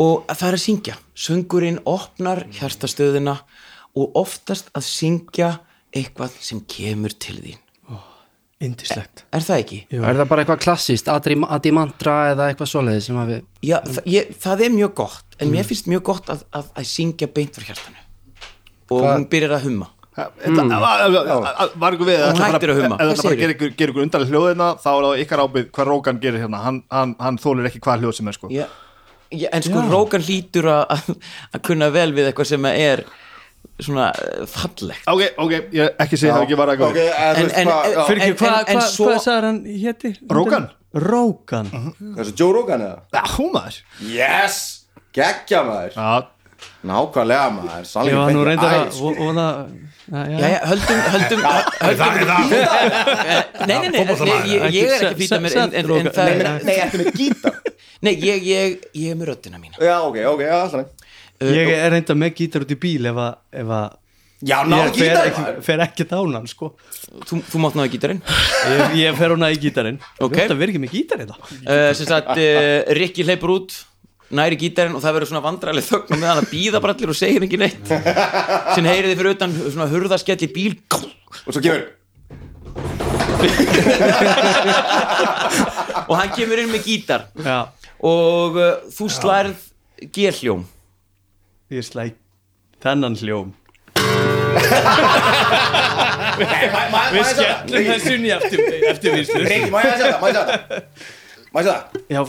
og 0.00 0.30
það 0.30 0.46
er 0.48 0.58
að 0.58 0.64
syngja. 0.64 0.98
Söngurinn 1.18 1.80
opnar 1.90 2.44
hjartastöðuna 2.54 3.36
og 3.98 4.14
oftast 4.22 4.70
að 4.70 4.86
syngja 4.86 5.50
eitthvað 5.90 6.38
sem 6.38 6.62
kemur 6.70 7.14
til 7.18 7.40
þín 7.42 7.58
Indislegt 8.60 9.22
er 9.32 9.44
það 9.44 9.62
ekki? 9.62 9.78
er 9.96 10.18
það 10.18 10.26
bara 10.28 10.42
eitthvað 10.44 10.64
klassíst, 10.66 11.06
Adimantra 11.08 12.16
eða 12.34 12.50
eitthvað 12.50 12.68
svoleiði 12.74 13.04
sem 13.06 13.20
að 13.20 13.30
við 13.32 13.70
Já, 13.70 13.78
það, 13.86 14.10
ég, 14.12 14.34
það 14.42 14.64
er 14.66 14.74
mjög 14.74 14.92
gott 15.00 15.38
en 15.40 15.54
mér 15.54 15.68
finnst 15.68 15.88
mjög 15.88 16.02
gott 16.10 16.28
að, 16.34 16.42
að, 16.52 16.68
að 16.76 16.90
syngja 16.90 17.30
beint 17.32 17.56
frá 17.56 17.70
hjartanu. 17.70 18.04
Og 18.90 19.06
hún 19.06 19.24
byrjar 19.30 19.56
að 19.56 19.66
humma. 19.68 19.88
Þetta, 20.20 20.64
mm. 20.66 21.78
var 21.80 21.96
ykkur 21.96 22.08
við 22.08 22.22
Hún 22.26 22.42
hættir 22.42 22.72
að 22.74 22.80
humma. 22.82 22.96
ef 22.98 23.10
þetta 23.12 23.26
bara 23.28 23.40
gerir 23.40 23.54
ykkur, 23.54 23.72
gerir 23.78 23.92
ykkur 23.94 24.04
undarlega 24.04 24.34
hljóðina 24.34 24.68
þá 24.82 24.88
er 24.90 25.04
það 25.06 25.22
ykkar 25.24 25.42
ábyrð 25.44 25.70
hvað 25.76 25.90
Rógan 25.90 26.20
gerir 26.20 26.44
hérna. 26.44 26.62
Hann, 26.64 26.80
hann, 26.92 27.14
hann 27.22 27.38
þólir 27.40 27.68
ekki 27.70 27.82
hvað 27.86 28.04
hljóð 28.04 28.16
sem 28.18 28.30
er 28.30 28.36
sko. 28.36 28.50
Já, 28.52 28.66
já, 29.30 29.46
en 29.54 29.64
sko 29.64 29.84
Rókan 29.88 30.26
hlýtur 30.26 30.68
að 30.74 31.14
kunna 31.64 31.88
vel 31.94 32.10
við 32.16 32.28
eitthvað 32.28 32.50
sem 32.52 32.68
er 32.74 33.04
svona 33.80 34.10
eh, 34.10 34.42
fallegt. 34.50 35.06
Ok, 35.10 35.22
ok, 35.36 35.54
ég 35.76 35.94
ekki 36.04 36.18
segja 36.20 36.34
það 36.36 36.46
ekki 36.46 36.58
var 36.60 36.74
að 36.74 36.82
góða 36.82 37.06
en, 37.06 37.38
en, 37.44 37.46
en, 37.54 38.22
en 38.26 38.36
hvað 38.40 38.82
svo... 38.88 39.08
hva 39.10 39.22
sagðar 39.22 39.48
hann 39.50 39.62
hétti? 39.84 40.12
Rógan? 40.30 40.68
Rógan. 41.06 41.70
Uh 41.70 41.88
-huh. 42.00 42.34
Jó 42.34 42.50
Rógan 42.52 42.80
eða? 42.80 42.98
Ah, 43.12 43.22
já, 43.22 43.36
hún 43.36 43.52
maður? 43.54 43.80
Yes, 44.00 44.86
geggja 45.12 45.64
maður. 45.64 45.96
Ja. 45.96 46.28
nákvæmlega 46.84 47.50
maður. 47.50 47.86
Ég 48.08 48.16
var 48.16 48.32
nú 48.32 48.44
reynda 48.44 48.68
að 48.70 48.84
höldum 50.10 51.00
höldum 51.14 51.40
nei, 53.66 53.76
nei, 53.78 53.90
nei 53.90 54.02
ég 54.74 54.90
er 54.90 55.04
ekki 55.10 55.20
fýtað 55.20 55.40
mér 55.44 55.50
nei, 58.00 58.14
ég 58.16 59.10
er 59.12 59.16
með 59.16 59.26
röttina 59.30 59.58
mína. 59.60 59.76
Já, 59.78 60.00
ok, 60.00 60.16
ok, 60.32 60.42
alltaf 60.48 60.99
Ég 61.40 61.70
er 61.72 61.90
reynda 61.94 62.16
með 62.18 62.34
gítar 62.36 62.64
út 62.66 62.72
í 62.74 62.76
bíl 62.80 63.08
ef 63.08 63.18
að, 63.20 63.34
ef 63.62 63.70
að 63.72 63.98
Já, 64.40 64.62
náðu 64.64 65.02
ég 65.04 65.34
fer 65.36 65.58
fer 65.60 65.82
ekki 65.84 66.06
dánan 66.08 66.46
sko. 66.48 66.70
Þú, 67.28 67.42
þú 67.44 67.58
mátt 67.60 67.74
náðu 67.76 67.90
gítarinn. 67.92 68.22
Ég, 68.72 68.94
ég 69.02 69.18
fer 69.18 69.34
hún 69.34 69.44
að 69.44 69.52
í 69.52 69.58
gítarinn. 69.66 69.98
Ok. 70.16 70.32
Þetta 70.38 70.56
verður 70.56 70.72
ekki 70.72 70.80
með 70.80 70.94
gítar 70.96 71.20
þetta 71.20 71.36
uh, 71.36 71.90
Sem 71.98 72.08
sagt, 72.08 72.30
uh, 72.32 72.94
Rikki 72.96 73.26
hleypur 73.28 73.52
út 73.58 73.76
næri 74.32 74.56
gítarinn 74.60 74.96
og 74.96 75.04
það 75.04 75.16
verður 75.18 75.30
svona 75.32 75.44
vandræðileg 75.44 75.88
þögn 75.90 76.14
og 76.16 76.22
meðan 76.22 76.40
að 76.40 76.50
býða 76.54 76.80
bara 76.80 76.96
allir 76.96 77.12
og 77.12 77.18
segir 77.20 77.44
ekki 77.44 77.60
neitt. 77.60 77.92
Sem 78.76 78.88
heyriði 78.88 79.18
fyrir 79.20 79.36
utan 79.36 79.56
svona 79.60 79.90
hurðaskell 79.92 80.40
í 80.46 80.50
bíl. 80.56 80.74
Og 81.44 81.52
svo 81.52 81.60
kemur 81.60 81.88
og 86.08 86.14
hann 86.16 86.32
kemur 86.36 86.60
inn 86.60 86.72
með 86.72 86.84
gítar. 86.86 87.28
Já, 87.44 87.58
og 88.00 88.56
uh, 88.56 88.76
þú 88.94 89.08
slærð 89.12 89.66
G-hljóm 90.14 90.64
ég 91.70 91.84
slæ 91.86 92.04
þennan 92.82 93.14
hljóm. 93.20 93.52
Við 96.40 97.24
Skellum 97.30 97.86
þessu 97.90 98.14
í 98.18 98.30
eftir, 98.34 98.62
eftirvíslu 98.90 99.42
Reyngi, 99.44 99.70
má 99.70 99.78
ég 99.84 99.92
að 99.92 100.00
segja 100.00 100.12
það, 100.12 100.20
má 100.20 100.26
ég 100.30 100.38
að 100.40 100.46
segja 100.50 100.60
það 100.68 101.18
Ég 101.50 101.66
það? 101.66 101.96
Já, 102.06 102.20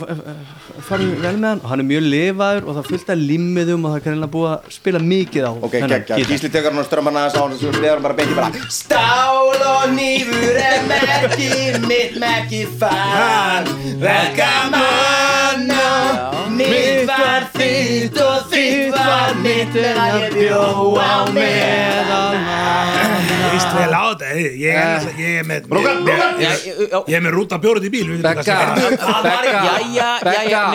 farum 0.82 1.12
vel 1.22 1.36
með 1.38 1.44
hann 1.46 1.60
og 1.62 1.68
hann 1.70 1.82
er 1.84 1.86
mjög 1.86 2.06
lifaður 2.10 2.64
og 2.66 2.74
það 2.74 2.88
er 2.98 3.12
af 3.14 3.20
limmiðum 3.20 3.84
og 3.86 3.92
það 3.92 4.00
er 4.00 4.06
greinlega 4.08 4.34
búið 4.34 4.48
að 4.50 4.72
spila 4.74 5.02
mikið 5.12 5.44
á 5.46 5.52
Ok, 5.52 5.76
geggja, 5.76 6.00
gítar. 6.08 6.32
Gísli 6.32 6.50
tekur 6.56 6.74
hann 6.74 6.82
og 6.82 6.88
strömmar 6.88 7.14
næðast 7.14 7.38
á 7.38 7.42
hann 7.44 7.54
og 7.54 7.60
sleður 7.62 7.94
hann 7.94 8.06
bara 8.08 8.18
beint 8.18 8.34
í 8.34 8.38
bara 8.40 8.50
Stál 8.74 9.62
og 9.62 9.86
nýfur 9.94 10.58
er 10.66 10.82
merki 10.90 11.52
mitt 11.86 12.18
merki 12.24 12.64
fann 12.82 13.70
Verkamanna 14.02 15.86
Mitt 16.58 17.06
var 17.14 17.46
þitt 17.54 18.18
og 18.26 18.50
þitt 18.50 18.90
var 18.98 19.38
mitt 19.46 19.78
en 19.86 20.02
ég 20.18 20.34
bjó 20.34 20.66
á 20.98 21.30
meðan 21.30 22.01
ég 23.72 23.92
náttúrulega- 23.92 25.16
ég 25.20 25.38
er 25.40 25.46
með. 25.48 25.62
Ég 27.08 27.16
er 27.18 27.22
með 27.26 27.32
rúta 27.36 27.58
bjórið 27.62 27.86
í 27.88 27.92
bíl 27.94 28.08
Begga, 28.22 28.44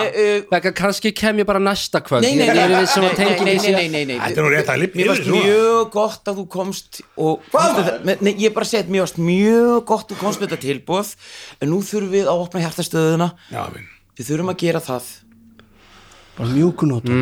er. 0.00 0.14
Uh, 0.56 0.72
kannski 0.76 1.12
kem 1.16 1.38
ég 1.42 1.46
bara 1.48 1.58
næsta 1.62 2.00
kvöld. 2.04 2.22
Nei, 2.22 2.34
nei, 2.36 2.46
nei, 2.46 2.56
Ég 2.56 2.70
nei, 2.70 2.80
við 2.82 2.88
sem 2.92 3.04
að 3.04 3.12
nei, 3.12 3.16
tengingin 3.20 3.44
nei, 3.44 3.58
sé- 3.58 3.74
nei, 3.76 3.88
nei, 3.88 4.04
nei, 4.04 4.18
Þetta 4.18 4.40
er 4.40 4.46
nú 4.46 4.50
rétt 4.54 4.70
að 4.72 4.80
lifna 4.82 5.00
Mér 5.00 5.08
varst 5.12 5.28
mjög 5.32 5.90
gott 5.96 6.24
að 6.30 6.40
þú 6.40 6.46
komst 6.56 7.00
og 7.16 7.40
Hvað? 7.52 8.04
Nei, 8.20 8.34
ég 8.38 8.54
bara 8.54 8.66
að 8.66 8.88
mér 8.94 9.04
varst 9.06 9.18
mjög 9.18 9.84
gott 9.86 10.06
að 10.10 10.14
þú 10.16 10.20
komst 10.24 10.40
með 10.40 10.48
þetta 10.48 10.62
tilbúð 10.66 11.14
en 11.60 11.70
nú 11.70 11.80
þurfum 11.82 12.10
við 12.16 12.26
að 12.26 12.42
opna 12.46 12.60
hjartastöðuna. 12.64 13.30
Já, 13.52 13.62
minn 13.74 13.86
Við 14.16 14.30
þurfum 14.30 14.48
að 14.54 14.56
gera 14.64 14.80
það. 14.80 15.02
Bara 16.36 16.48
mjúkunóta 16.52 17.12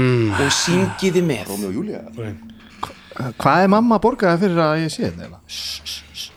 og 0.43 0.53
syngiði 0.55 1.23
með. 1.23 1.47
Rómi 1.51 1.67
og 1.71 1.75
Júlía 1.79 2.01
Hvað 3.15 3.63
er 3.65 3.71
mamma 3.71 3.99
að 3.99 4.05
borga 4.09 4.35
fyrir 4.41 4.59
að 4.65 4.81
ég 4.83 4.93
sé 4.95 5.11
þetta? 5.11 5.41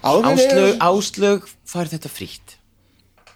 Áslög, 0.08 0.78
Áslög 0.84 1.48
fær 1.68 1.90
þetta 1.92 2.12
frítt. 2.12 2.56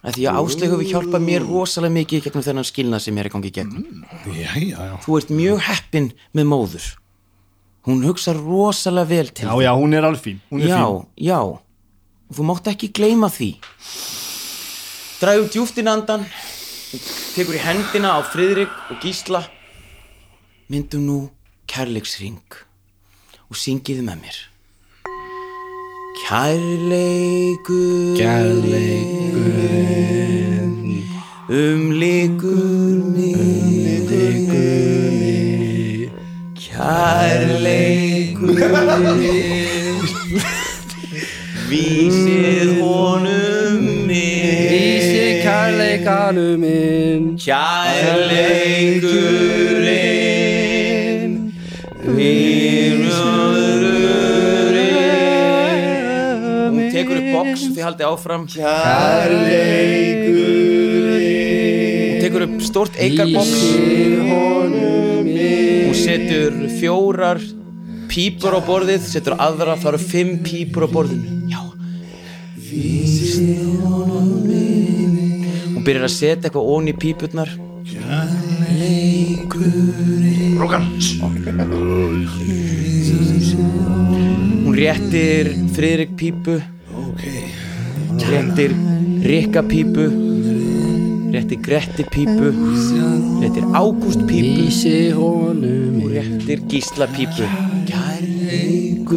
Að 0.01 0.17
Því 0.17 0.25
að 0.29 0.39
Áslög 0.41 0.73
hefur 0.75 0.89
hjálpað 0.89 1.25
mér 1.25 1.43
rosalega 1.45 1.95
mikið 1.99 2.23
gegnum 2.25 2.45
þennan 2.45 2.65
skilnað 2.65 3.03
sem 3.05 3.17
ég 3.17 3.21
er 3.21 3.29
í 3.29 3.33
gangi 3.35 3.51
gegnum 3.53 4.05
Já, 4.33 4.53
já, 4.57 4.77
já. 4.89 4.95
Þú 5.05 5.17
ert 5.19 5.33
mjög 5.37 5.59
heppin 5.67 6.07
með 6.37 6.47
móður. 6.49 6.87
Hún 7.85 8.01
hugsa 8.05 8.33
rosalega 8.37 9.09
vel 9.09 9.29
til 9.33 9.45
Já, 9.49 9.53
já, 9.65 9.71
hún 9.77 9.93
er 9.97 10.05
alveg 10.09 10.23
fín. 10.25 10.41
Hún 10.49 10.61
er 10.65 10.71
já, 10.73 10.81
fín. 10.81 11.05
já. 11.17 11.39
Þú 12.31 12.47
mátt 12.49 12.71
ekki 12.71 12.89
gleyma 12.97 13.29
því. 13.33 13.51
Dragum 15.21 15.49
djúft 15.53 15.77
inn 15.81 15.89
andan 15.91 16.25
tekur 17.35 17.57
í 17.57 17.61
hendina 17.61 18.15
á 18.17 18.19
Friðrik 18.25 18.73
og 18.89 19.01
Gísla. 19.03 19.43
Myndum 20.71 21.05
nú 21.05 21.17
kærleiksring 21.69 22.41
og 23.51 23.57
syngiði 23.59 24.03
með 24.07 24.17
mér. 24.23 24.37
Kærleikur 26.21 28.15
Kærleikur 28.15 29.51
umlikur 31.51 32.95
mig 33.11 34.07
Kærleikur 36.61 38.55
Vísið 41.71 42.69
honum 42.79 43.83
mig 44.07 44.71
Vísi 44.71 45.27
kærleikanu 45.43 46.49
minn. 46.63 47.23
Kærleikurinn 47.35 49.31
Hún 52.05 52.80
box 57.41 57.65
Þið 57.73 57.83
haldið 57.87 58.05
áfram. 58.07 58.43
Hún 62.11 62.21
tekur 62.21 62.45
upp 62.47 62.61
stórt 62.65 62.95
eikarbox. 63.01 63.49
Hún 65.81 65.97
setur 65.97 66.53
fjórar 66.77 67.39
pípur 68.11 68.53
á 68.55 68.61
borðið 68.63 69.01
Setur 69.07 69.35
aðra, 69.39 69.73
það 69.79 69.89
eru 69.93 70.01
fimm 70.03 70.31
pípur 70.45 70.85
á 70.85 70.89
borðinu. 70.91 71.27
Já. 71.51 71.61
Hún 75.71 75.83
byrjar 75.87 76.07
að 76.07 76.13
setja 76.13 76.47
eitthvað 76.47 76.71
ón 76.75 76.87
í 76.91 76.93
pípurnar. 76.93 77.49
Hún 84.61 84.75
réttir 84.77 85.49
Friðrik 85.75 86.13
pípu 86.19 86.59
Réttir 87.17 88.71
Rikka 89.23 89.61
pípu 89.63 90.05
Réttir 91.31 91.59
Gretti 91.61 92.03
pípu 92.03 92.47
Réttir 93.41 93.63
Ágúst 93.73 94.21
pípu 94.27 94.61
Vísi 94.61 95.11
honum 95.11 96.03
og 96.03 96.11
réttir 96.11 96.59
Gísla 96.69 97.07
pípu. 97.07 97.43
Kærleikurinn 97.89 99.11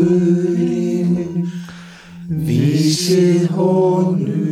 Vísið 2.29 3.49
honum 3.55 4.45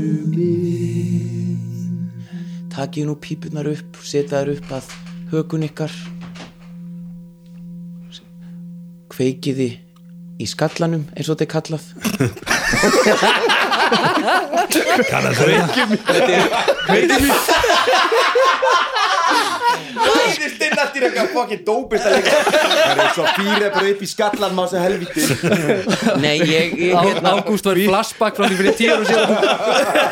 Takið 2.72 3.04
nú 3.04 3.14
pípunar 3.20 3.66
upp 3.68 4.00
Setja 4.00 4.40
þær 4.40 4.48
upp 4.56 4.68
að 4.78 4.86
hökun 5.32 5.66
ykkar. 5.68 5.92
Kveikiði 9.12 9.70
í 10.40 10.46
skallanum 10.48 11.04
eins 11.12 11.28
og 11.28 11.36
þetta 11.36 11.44
er 11.44 11.52
kallað 11.52 11.84
Kannast 15.10 15.38
þú 15.40 15.46
þetta? 15.52 17.02
Hæðist 19.92 20.62
inn 20.66 20.78
eftir 20.82 21.04
eitthvað 21.06 21.28
fokkin 21.34 21.60
dópist 21.66 22.06
að 22.08 22.14
leika 22.16 22.38
Það 22.52 23.00
er 23.02 23.10
svo 23.16 23.24
fýrið 23.36 23.66
bara 23.76 23.90
upp 23.92 24.02
í 24.02 24.08
skallan 24.10 24.56
má 24.56 24.62
þessu 24.64 24.82
helviti 24.82 25.22
Nei, 26.22 26.36
ég, 26.48 26.74
ég 26.78 26.96
hérna, 26.96 27.34
Ágúst 27.42 27.66
var 27.68 27.80
flashback 27.86 28.38
frá 28.38 28.46
því 28.48 28.58
fyrir 28.60 28.76
tíu 28.78 28.92
árum 28.94 29.06
síðan. 29.08 29.34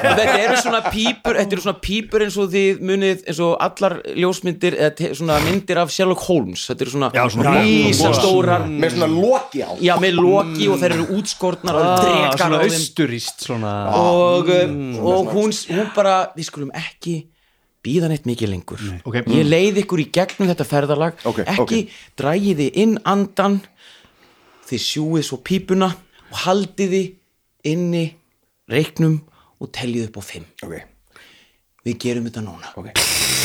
Þetta 0.05 0.27
eru 0.45 0.59
svona 0.63 0.81
pípur 0.93 1.39
þetta 1.41 1.57
eru 1.57 1.65
svona 1.65 1.79
pípur 1.85 2.25
eins 2.27 2.39
og 2.41 2.51
þið 2.55 2.83
munið 2.91 3.25
eins 3.31 3.41
og 3.45 3.55
allar 3.67 3.97
ljósmyndir 4.21 4.77
eða 4.89 5.11
svona 5.19 5.39
myndir 5.47 5.81
af 5.83 5.93
Sherlock 5.95 6.25
Holmes. 6.29 6.67
Þetta 6.71 6.87
eru 6.87 6.95
svona, 6.97 7.11
Já, 7.17 7.25
svona 7.35 7.55
rísastórar 7.61 8.67
Með 8.71 8.97
svona 8.97 9.11
loki 9.15 9.65
á. 9.65 9.71
Já, 9.83 9.95
með 10.03 10.21
loki 10.21 10.69
og 10.73 10.81
þeir 10.83 10.97
eru 10.99 11.09
útskortnar 11.21 11.81
og 11.81 11.89
Ah, 11.91 12.37
Svona 12.41 12.61
austuríst 12.65 13.43
svona. 13.45 13.73
Og, 13.99 14.49
mm, 14.49 14.99
og 15.05 15.31
hún, 15.35 15.53
hún 15.75 15.89
bara 15.97 16.15
við 16.37 16.47
skulum 16.49 16.71
ekki 16.77 17.19
býða 17.85 18.11
neitt 18.13 18.29
mikið 18.29 18.53
lengur. 18.53 18.85
Ok. 19.09 19.23
ég 19.33 19.49
leið 19.49 19.83
ykkur 19.85 20.03
í 20.03 20.09
gegnum 20.13 20.51
þetta 20.51 20.69
ferðalag. 20.69 21.21
Ok, 21.29 21.43
ekki 21.47 21.83
ok. 21.85 21.99
drægiði 22.21 22.71
inn 22.83 22.97
andan 23.09 23.61
þið 24.69 24.87
sjúið 24.87 25.27
svo 25.27 25.41
pípuna 25.45 25.91
og 26.31 26.41
haldiði 26.45 27.05
inni 27.71 28.07
reiknum 28.71 29.21
og 29.61 29.73
teljið 29.77 30.11
upp 30.11 30.21
á 30.21 30.23
fimm. 30.25 30.49
Við 31.85 32.01
gerum 32.01 32.29
þetta 32.29 32.45
núna 32.45 33.40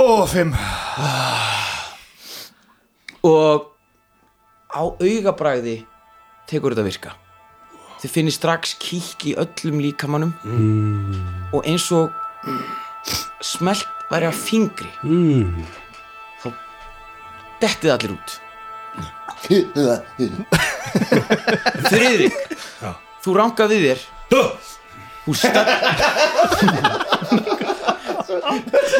Ó, 0.00 0.24
fimm. 0.24 0.48
Og 3.20 3.68
á 4.72 4.80
augabræði 4.80 5.84
tekur 6.48 6.72
þetta 6.72 6.80
að 6.80 6.88
virka. 6.88 7.12
Þið 8.00 8.08
finnir 8.14 8.32
strax 8.32 8.80
kík 8.80 9.20
í 9.28 9.36
öllum 9.36 9.76
líkamannum 9.84 10.32
mm. 10.40 11.52
og 11.52 11.60
eins 11.68 11.84
og 11.92 12.08
smelt 13.44 13.84
væri 14.08 14.24
af 14.30 14.40
fingri. 14.40 14.88
Mm. 15.04 15.68
þá 16.40 16.48
dettið 17.60 17.92
allir 17.98 18.16
út. 18.16 18.40
Friðrik 21.90 22.32
þú 23.20 23.30
rankað 23.36 23.76
við 23.76 23.84
þér. 23.90 24.00
Þú 25.26 25.32
stað 25.36 25.68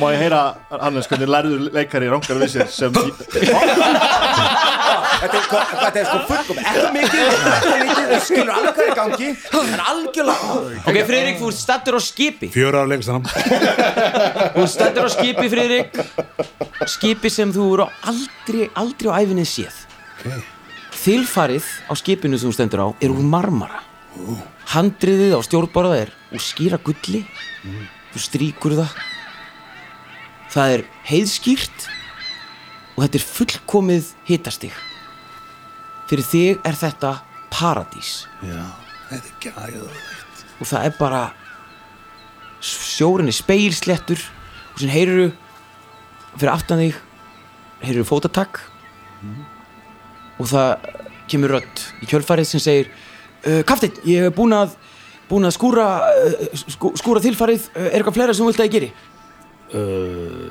Má 0.00 0.06
ég 0.14 0.20
heyra, 0.24 0.40
Hannes, 0.70 1.08
hvernig 1.10 1.30
lærður 1.30 1.68
leikari 1.74 2.10
rangar 2.10 2.40
við 2.42 2.54
sér 2.56 2.68
sem 2.72 2.92
Þetta 5.18 5.38
er, 5.38 5.96
er 5.98 6.04
sko 6.06 6.18
fullkom 6.28 6.58
Ekki 6.62 6.90
mikið, 6.94 8.12
skilur 8.26 8.52
í 8.84 8.92
gangi. 8.98 9.30
En 9.58 9.82
algjörlega 9.82 10.58
ok 10.84 11.00
Friðrik 11.08 11.40
þú 11.40 11.50
ert 11.50 11.58
stattur 11.58 11.98
á 11.98 12.00
skipi. 12.02 12.50
Fjöra 12.54 12.84
ára 12.84 12.92
lengst 12.92 13.10
Þú 14.54 14.68
stendur 14.70 15.08
á 15.08 15.10
skipi, 15.16 15.48
Friðrik. 15.50 15.98
Skipi 16.88 17.32
sem 17.32 17.50
þú 17.54 17.66
eru 17.74 17.88
aldrei, 18.12 18.68
aldrei 18.78 19.10
á 19.10 19.18
æfinni 19.18 19.46
séð. 19.48 19.82
Okay. 20.18 20.40
Þilfarið 20.98 21.66
á 21.90 21.92
skipinu 21.98 22.38
sem 22.38 22.50
þú 22.50 22.56
stendur 22.56 22.84
á 22.84 22.88
er 23.02 23.14
úr 23.14 23.22
marmara. 23.22 23.82
Handriðið 24.74 25.36
á 25.38 25.40
stjórnborða 25.46 26.02
er 26.04 26.10
úr 26.34 26.42
skýra 26.42 26.78
gulli. 26.82 27.24
Þú 27.62 27.97
þú 28.18 28.24
stríkur 28.26 28.74
það. 28.78 28.98
Það 30.48 30.74
er 30.74 30.84
heiðskýrt 31.06 31.88
og 32.96 33.02
þetta 33.04 33.18
er 33.18 33.26
fullkomið 33.30 34.12
hitastig. 34.26 34.76
Fyrir 36.08 36.26
þig 36.26 36.62
er 36.66 36.78
þetta 36.80 37.12
paradís. 37.52 38.12
Já, 38.42 38.64
þetta 39.10 39.28
er 39.28 39.34
gæðveikt. 39.44 40.46
Og 40.58 40.70
það 40.70 40.88
er 40.88 40.96
bara 40.98 41.22
sjórin 42.64 43.30
er 43.30 43.36
speilslettur 43.36 44.24
og 44.72 44.80
sem 44.82 44.90
heyruru 44.90 45.28
fyrir 46.34 46.50
aftan 46.50 46.82
þig 46.82 46.98
heyruru 47.84 48.08
fótatak. 48.08 48.64
Og 50.38 50.48
það 50.50 50.88
kemur 51.30 51.58
rödd 51.58 51.84
í 52.02 52.08
kjölfarið 52.08 52.50
sem 52.50 52.62
segir 52.62 52.90
Kaftin, 53.68 53.94
ég 54.02 54.24
hef 54.26 54.34
búin 54.34 54.56
að 54.56 54.72
búin 55.28 55.44
að 55.48 55.54
skúra 55.56 55.86
uh, 56.08 56.46
skú, 56.74 56.92
skúra 56.98 57.20
tilfarið, 57.24 57.68
uh, 57.74 57.86
er 57.88 57.98
eitthvað 57.98 58.16
fleira 58.18 58.34
sem 58.36 58.44
þú 58.44 58.50
vilt 58.52 58.62
að 58.62 58.68
ég 58.68 58.74
geri? 58.76 58.90
uh, 59.74 60.48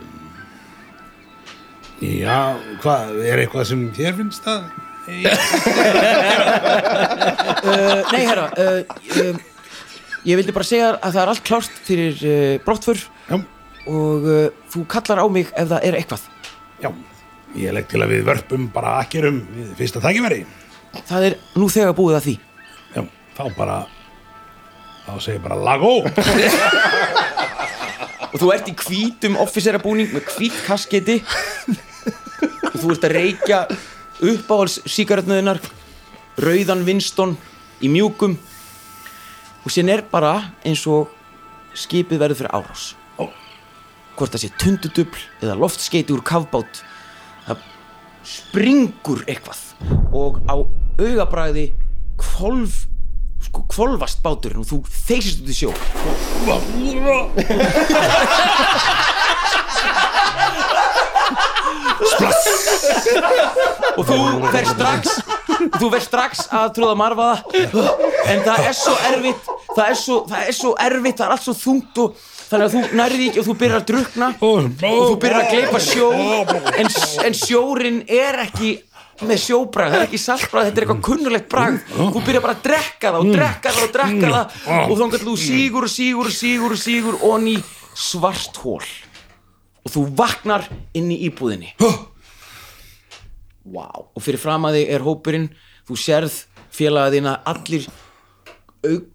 Já, 1.98 2.40
hvað, 2.84 3.16
er 3.26 3.42
eitthvað 3.42 3.66
sem 3.72 3.82
þér 3.98 4.14
finnst 4.20 4.46
það? 4.46 4.62
Uh, 5.08 5.14
nei, 8.14 8.24
herra 8.28 8.48
uh, 8.54 8.82
ég 10.28 10.36
vildi 10.38 10.54
bara 10.56 10.68
segja 10.68 10.90
að 11.00 11.12
það 11.16 11.22
er 11.24 11.32
allt 11.34 11.46
klárt 11.48 11.76
fyrir 11.88 12.16
brottfur 12.66 13.00
Já, 13.32 13.38
og 13.88 14.28
þú 14.74 14.84
kallar 14.92 15.24
á 15.24 15.26
mig 15.32 15.48
ef 15.56 15.70
það 15.72 15.86
er 15.88 15.96
eitthvað. 16.02 16.24
Já, 16.84 16.90
ég 17.56 17.72
legg 17.74 17.88
til 17.90 18.02
að 18.04 18.12
við 18.14 18.26
vörpum 18.28 18.68
bara 18.76 18.98
akkerum 19.02 19.40
við 19.56 19.70
fyrsta 19.80 20.04
tækifæri 20.04 20.42
það 21.08 21.26
er 21.30 21.36
nú 21.60 21.68
þegar 21.72 21.96
búið 21.98 22.18
að 22.18 22.26
því. 22.28 22.36
Já, 22.96 23.02
þá 23.38 23.44
bara 23.58 23.78
þá 25.08 25.14
segir 25.24 25.42
bara 25.44 25.58
lagó! 25.58 26.02
Og 28.28 28.42
þú 28.42 28.50
ert 28.54 28.68
í 28.70 28.74
hvítum 28.76 29.38
offisera 29.40 29.80
búning 29.82 30.12
með 30.12 30.28
hvít 30.36 30.58
kasketi. 30.68 31.22
Og 32.74 32.76
þú 32.76 32.92
ert 32.94 33.06
að 33.08 33.16
reykja 33.16 33.60
uppáhals 34.28 34.82
síkaretnuðinar 34.90 35.62
rauðan 36.44 36.84
vinston 36.86 37.38
í 37.82 37.90
mjúkum. 37.90 38.36
Og 39.64 39.74
síðan 39.74 39.94
er 39.96 40.04
bara 40.12 40.34
eins 40.68 40.84
og 40.92 41.14
skipið 41.78 42.22
verður 42.22 42.42
fyrir 42.42 42.56
árás. 42.60 42.92
Ó. 43.18 43.26
hvort 44.18 44.34
það 44.34 44.44
sé 44.44 44.52
tundudubl 44.62 45.24
eða 45.42 45.58
loftskeiti 45.58 46.14
úr 46.14 46.24
kafbát 46.26 46.84
það 47.48 47.66
springur 48.28 49.24
eitthvað. 49.26 49.64
Og 50.12 50.42
á 50.46 50.56
augabræði 50.98 51.72
kvolf 52.20 52.86
sko 53.48 53.64
kvolfast 53.74 54.22
báturinn 54.26 54.62
og 54.64 54.70
þú 54.70 54.82
þeysist 55.08 55.44
út 55.44 55.52
í 55.52 55.58
sjó. 55.58 55.72
Og 63.98 64.06
þú 64.06 64.18
fer 64.54 64.68
strax 64.70 65.18
þú 65.80 65.90
fer 65.94 66.04
strax 66.04 66.46
að 66.54 66.72
tróða 66.78 66.96
marfaða 67.00 67.38
en 68.30 68.42
það 68.46 68.66
er 68.70 68.76
svo 68.78 68.96
erfitt 69.10 69.52
það 69.74 69.86
er 69.88 70.00
svo, 70.00 70.18
það 70.30 70.42
er 70.52 70.58
svo 70.58 70.74
erfitt, 70.88 71.18
það 71.20 71.28
er 71.28 71.36
allt 71.36 71.46
svo 71.48 71.56
þungt 71.58 72.02
og 72.04 72.20
þannig 72.48 72.66
að 72.68 72.76
þú 72.76 73.00
nærði 73.00 73.30
ekki 73.30 73.42
og 73.42 73.48
þú 73.48 73.56
byrjar 73.62 73.82
að 73.82 73.88
drukna 73.92 74.30
og 74.48 74.70
þú 74.82 75.16
byrjar 75.24 75.42
að 75.42 75.50
gleipa 75.56 75.82
sjó 75.84 76.10
en, 76.84 76.92
en 77.28 77.38
sjórin 77.42 78.00
er 78.08 78.40
ekki 78.46 78.74
með 79.26 79.40
sjóbragð, 79.42 79.94
það 79.94 80.02
er 80.02 80.06
ekki 80.06 80.20
saltbragð 80.22 80.68
þetta 80.68 80.80
er 80.82 80.86
eitthvað 80.86 81.04
kunnulegt 81.08 81.50
bragð. 81.50 81.80
Þú 81.98 82.22
byrjar 82.28 82.44
bara 82.44 82.56
að 82.58 82.64
drekka 82.68 83.12
það 83.14 83.20
og 83.20 83.32
drekka 83.34 83.74
það 83.74 83.86
og 83.88 83.94
drekka 83.96 84.32
það 84.34 84.46
og 84.78 84.94
þá 84.94 85.04
getur 85.06 85.28
þú 85.28 85.36
sígur 85.42 85.88
og 85.88 85.94
sígur 85.94 86.30
og 86.30 86.36
sígur 86.38 86.76
og 86.76 86.82
sígur 86.84 87.20
onni 87.32 87.56
svart 87.98 88.62
hól 88.62 88.86
og 89.88 89.94
þú 89.94 90.04
vaknar 90.20 90.68
inn 90.98 91.10
í 91.16 91.18
íbúðinni. 91.30 91.74
Wow. 93.68 94.12
og 94.16 94.24
fyrir 94.24 94.40
fram 94.40 94.68
að 94.68 94.78
þig 94.80 94.92
er 94.96 95.04
hópurinn. 95.04 95.50
Þú 95.88 95.98
sérð 96.00 96.36
félagaðina 96.76 97.38
allir 97.48 97.88
aug, 98.86 99.06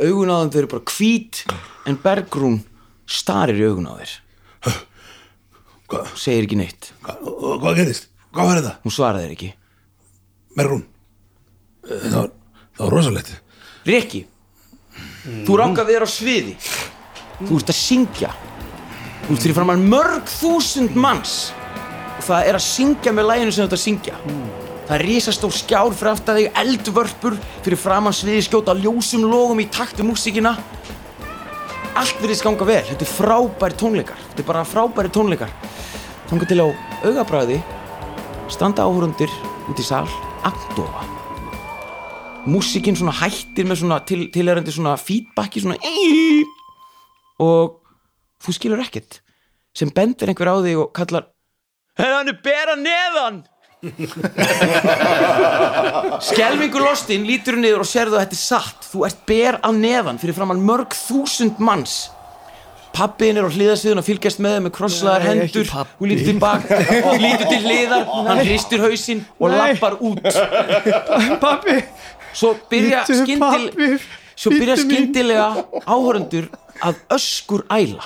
augun 0.00 0.32
á 0.32 0.36
þeim 0.42 0.52
þau 0.52 0.60
eru 0.62 0.70
bara 0.72 0.94
hvít 0.96 1.42
en 1.88 1.98
Bergrún 2.02 2.58
starir 3.08 3.60
í 3.60 3.66
augun 3.68 3.88
á 3.88 3.94
þér. 4.00 4.14
Hvað, 5.92 6.12
segir 6.16 6.46
ekki 6.46 6.56
neitt, 6.56 6.92
hvað, 7.04 7.26
hvað 7.60 7.78
gerist? 7.82 8.08
Hvað 8.32 8.48
var 8.48 8.60
þetta? 8.60 8.74
hún 8.82 8.94
svaraði 8.94 9.26
þér 9.26 9.36
ekki. 9.36 9.52
Merrún 10.56 10.84
Það 11.82 12.14
var, 12.14 12.28
það 12.76 12.84
var 12.84 12.94
rosalegt. 12.94 13.30
Rikki, 13.88 14.20
þú 15.46 15.56
ráka 15.58 15.84
við 15.86 15.96
þér 15.96 16.04
á 16.06 16.10
sviði. 16.12 16.52
Þú 17.42 17.58
ert 17.58 17.72
að 17.72 17.78
syngja. 17.78 18.30
Þú 19.24 19.34
ert 19.34 19.46
fyrir 19.46 19.56
framann 19.56 19.82
mörg 19.90 20.30
þúsund 20.30 20.94
manns. 20.94 21.34
Og 22.20 22.22
það 22.28 22.50
er 22.52 22.58
að 22.60 22.64
syngja 22.68 23.14
með 23.16 23.28
læginu 23.32 23.54
sem 23.56 23.64
þú 23.64 23.66
ert 23.66 23.76
að 23.78 23.82
syngja. 23.82 24.20
Það 24.86 24.94
er 24.98 25.06
risastór 25.08 25.56
skjár 25.56 25.98
fyrir 25.98 26.12
aftan 26.12 26.38
þig 26.38 26.62
eldvörpur 26.62 27.38
fyrir 27.66 27.82
framann 27.82 28.14
sviði 28.14 28.46
skjóta 28.46 28.78
ljósum 28.78 29.26
logum 29.26 29.62
í 29.62 29.68
taktu 29.74 30.06
músíkina. 30.06 30.54
Allt 31.98 32.22
virðist 32.22 32.46
ganga 32.46 32.66
vel. 32.68 32.82
Þetta 32.86 33.08
er 33.08 33.14
frábæri 33.18 33.78
tónleikar. 33.82 34.22
Þetta 34.30 34.44
er 34.44 34.50
bara 34.54 34.66
frábæri 34.68 35.10
tónleikar. 35.12 35.50
Þanga 36.30 36.48
til 36.48 36.62
á 36.62 36.66
augabræði 37.02 37.58
standa 38.52 38.84
áhörundir 38.84 39.32
út 39.70 39.80
í 39.80 39.84
sal 39.86 40.06
agndofa. 40.46 41.04
Músíkin 42.44 42.96
svona 42.98 43.14
hættir 43.14 43.68
með 43.68 43.82
svona 43.82 44.00
til, 44.06 44.26
tilherandi 44.34 44.74
svona 44.74 44.96
feedbacki 44.98 45.62
svona 45.62 45.78
og 47.42 47.78
þú 48.42 48.56
skilur 48.56 48.82
ekkert 48.82 49.20
sem 49.76 49.92
bendir 49.94 50.32
einhver 50.32 50.50
á 50.50 50.56
þig 50.64 50.80
og 50.82 50.90
kallar 50.96 51.28
en 51.98 52.14
hann 52.16 52.32
er 52.32 52.38
bera 52.44 52.74
neðan. 52.78 53.42
Skelfingur 56.28 56.84
lostinn 56.86 57.26
lítur 57.26 57.56
hún 57.56 57.64
niður 57.66 57.82
og 57.82 57.88
sérðu 57.90 58.16
að 58.16 58.22
þetta 58.24 58.38
er 58.38 58.42
satt. 58.42 58.80
Þú 58.92 58.98
ert 59.08 59.20
ber 59.28 59.54
að 59.58 59.80
neðan 59.82 60.20
fyrir 60.22 60.36
framann 60.36 60.62
mörg 60.62 60.90
þúsund 60.94 61.56
manns 61.62 61.96
Pappiðin 62.92 63.40
er 63.40 63.46
á 63.48 63.50
hliðasviðun 63.52 64.02
að 64.02 64.08
fylgjast 64.10 64.40
með 64.44 64.58
með 64.66 64.74
krosslaðar 64.76 65.22
hendur 65.30 65.68
hún 65.98 66.10
lítur 66.10 66.26
tilbaka 66.28 66.80
og 67.08 67.20
lítur 67.22 67.48
til 67.48 67.60
hliðar. 67.64 68.08
Hann 68.28 68.42
hristir 68.44 68.82
hausinn 68.84 69.22
og 69.38 69.54
lappar 69.54 69.96
út. 70.04 70.20
Pappi 71.40 71.78
svo 72.32 72.54
byrja 72.70 73.04
pabbi, 73.40 73.98
svo 74.36 74.52
byrja 74.54 74.76
skyndilega 74.80 75.46
áhörundur 75.86 76.48
að 76.82 77.00
öskur 77.16 77.64
æla. 77.72 78.04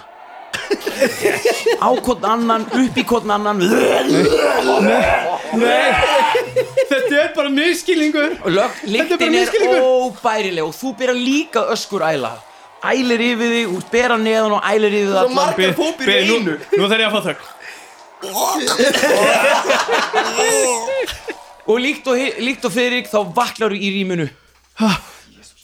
Á 1.82 1.89
hvern 2.01 2.24
annan 2.24 2.64
upp 2.72 2.97
í 2.97 3.05
hvern 3.07 3.34
annan. 3.37 3.61
Þetta 6.87 7.14
er 7.20 7.32
bara 7.37 7.51
bara 7.53 8.68
lyktin 8.87 9.26
er 9.28 9.34
misskilningur. 9.34 9.80
óbærileg 9.84 10.64
og 10.64 10.74
þú 10.74 10.95
byrja 10.99 11.16
líka 11.18 11.66
öskur 11.74 12.07
æla 12.07 12.37
ælir 12.85 13.20
yfir 13.31 13.51
þig, 13.55 13.66
þú 13.72 13.79
bera 13.93 14.16
neðan 14.20 14.53
og 14.59 14.62
ælir 14.68 14.93
yfir 14.93 15.09
þig 15.09 15.16
allan. 15.22 15.35
margar 15.35 15.72
fópir 15.79 16.07
í 16.12 16.14
nú, 16.29 16.35
einu. 16.37 16.55
nú 16.77 16.85
þarf 16.91 17.01
ég 17.01 17.09
að 17.09 17.14
fá 17.16 17.20
þögn. 17.27 17.45
Og 21.66 21.81
líkt 21.83 22.07
og, 22.07 22.14
hi- 22.14 22.39
líkt 22.47 22.62
og 22.68 22.72
Friðrik 22.72 23.09
þá 23.11 23.16
vaklar 23.35 23.72
í 23.74 23.89
rýmunu 23.91 24.29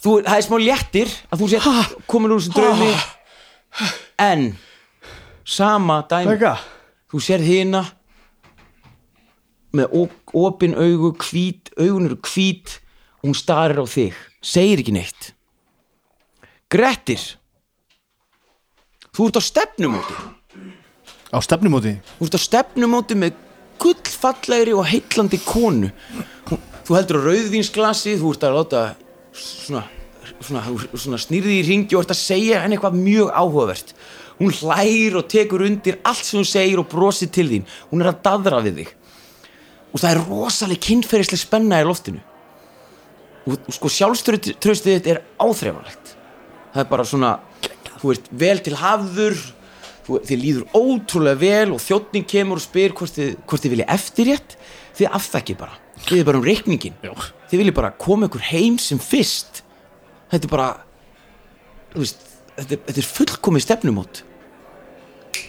þú, 0.03 0.17
það 0.25 0.35
er 0.35 0.43
smá 0.43 0.57
léttir 0.59 1.07
að 1.31 1.39
þú 1.39 1.45
sér 1.53 1.63
komin 2.11 2.33
úr 2.35 2.41
þessu 2.43 2.51
draumi. 2.57 2.89
En 4.19 4.41
sama 5.47 6.01
dæmi. 6.11 6.27
Vega 6.33 6.57
þú 7.13 7.17
sér 7.23 7.39
hina 7.45 7.85
með 9.73 9.87
op- 10.03 10.35
opin 10.43 10.75
augu 10.75 11.13
hvít, 11.23 11.71
augun 11.79 12.09
eru 12.11 12.19
hvít 12.27 12.67
og 13.23 13.31
hún 13.31 13.39
starir 13.39 13.79
á 13.79 13.85
þig 13.87 14.11
segir 14.43 14.83
ekki 14.83 14.91
neitt 14.99 15.31
Grettir 16.73 17.21
þú 19.13 19.27
ert 19.29 19.37
á 19.37 19.41
stefnumóti. 19.45 20.15
Á 21.29 21.37
stefnumóti? 21.45 21.91
Þú 22.17 22.27
ert 22.27 22.37
á 22.37 22.41
stefnumóti 22.41 23.17
með 23.17 23.35
gullfallegri 23.81 24.73
og 24.73 24.87
heitlandi 24.89 25.37
konu. 25.45 25.91
Þú 26.83 26.97
heldur 26.97 27.21
á 27.21 27.25
rauðvínsglasi 27.27 28.15
þú 28.17 28.31
ert 28.33 28.47
að 28.47 28.57
láta 28.57 28.81
svona, 29.37 29.83
svona, 30.39 30.63
svona 30.97 31.19
snýrði 31.21 31.59
í 31.59 31.67
ringi 31.67 31.97
og 31.97 32.07
ert 32.07 32.15
að 32.15 32.21
segja 32.23 32.63
henni 32.63 32.79
eitthvað 32.79 32.97
mjög 33.03 33.29
áhugavert. 33.29 33.93
Hún 34.41 34.57
hlær 34.57 35.19
og 35.21 35.29
tekur 35.29 35.67
undir 35.67 36.01
allt 36.01 36.25
sem 36.25 36.41
hún 36.41 36.49
segir 36.49 36.81
og 36.81 36.89
brosir 36.89 37.29
til 37.29 37.45
þín. 37.51 37.69
Hún 37.91 38.01
er 38.01 38.15
að 38.15 38.23
daðra 38.25 38.63
við 38.65 38.81
þig. 38.81 38.91
Og 39.93 40.01
það 40.01 40.09
er 40.09 40.25
rosaleg 40.25 40.81
kynferðisleg 40.89 41.43
spenna 41.43 41.83
í 41.83 41.85
loftinu. 41.85 42.25
Og, 43.45 43.61
og 43.61 43.77
sko 43.77 43.93
sjálfströstið 43.93 44.89
þitt 44.89 45.13
er 45.13 45.21
áþreifanlegt 45.37 46.17
það 46.73 46.81
er 46.83 46.89
bara 46.89 47.05
svona 47.07 47.33
þú 48.01 48.15
ert 48.15 48.31
vel 48.43 48.57
til 48.63 48.75
hafður 48.79 49.37
þú, 50.05 50.19
þið 50.27 50.41
líður 50.41 50.77
ótrúlega 50.77 51.41
vel 51.41 51.75
og 51.75 51.81
þjóttning 51.83 52.27
kemur 52.29 52.59
og 52.59 52.65
spyr 52.65 52.95
hvort 52.97 53.15
þið, 53.15 53.31
hvort 53.47 53.63
þið 53.63 53.75
vilja 53.75 53.89
eftirrétt. 53.93 54.57
Þið 54.93 55.15
afþakkið 55.17 55.57
bara, 55.57 55.77
þið 56.05 56.19
er 56.19 56.27
bara 56.27 56.39
um 56.39 56.45
reikningin 56.45 56.97
Já. 57.01 57.13
þið 57.49 57.61
viljið 57.63 57.77
bara 57.79 57.95
koma 58.03 58.27
ykkur 58.29 58.45
heim 58.51 58.77
sem 58.81 58.99
fyrst. 59.01 59.63
Þetta 60.29 60.49
er 60.49 60.51
bara 60.51 60.67
veist, 61.95 62.21
þetta 62.57 62.75
er, 62.75 62.83
þetta 62.89 63.01
er 63.01 63.09
fullkomið 63.09 63.65
stefnumót 63.65 64.21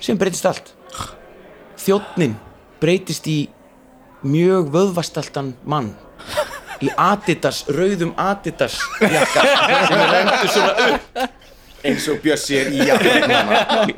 sem 0.05 0.17
breytist 0.21 0.49
allt. 0.49 0.73
Þjóttnin 1.85 2.39
breytist 2.81 3.29
í 3.29 3.39
mjög 4.25 4.71
vöðvastaltan 4.73 5.53
mann 5.69 5.93
í 6.85 6.91
Adidas, 7.01 7.65
rauðum 7.73 8.13
Adidas 8.21 8.79
jakka 9.01 9.45
sem 9.89 9.99
er 9.99 10.13
rendur 10.13 10.53
svona 10.53 10.89
upp. 10.89 11.25
Eins 11.85 12.07
og 12.09 12.23
Bjössi 12.25 12.57
er 12.57 12.71
í 12.73 12.87
jafnvæg 12.89 13.91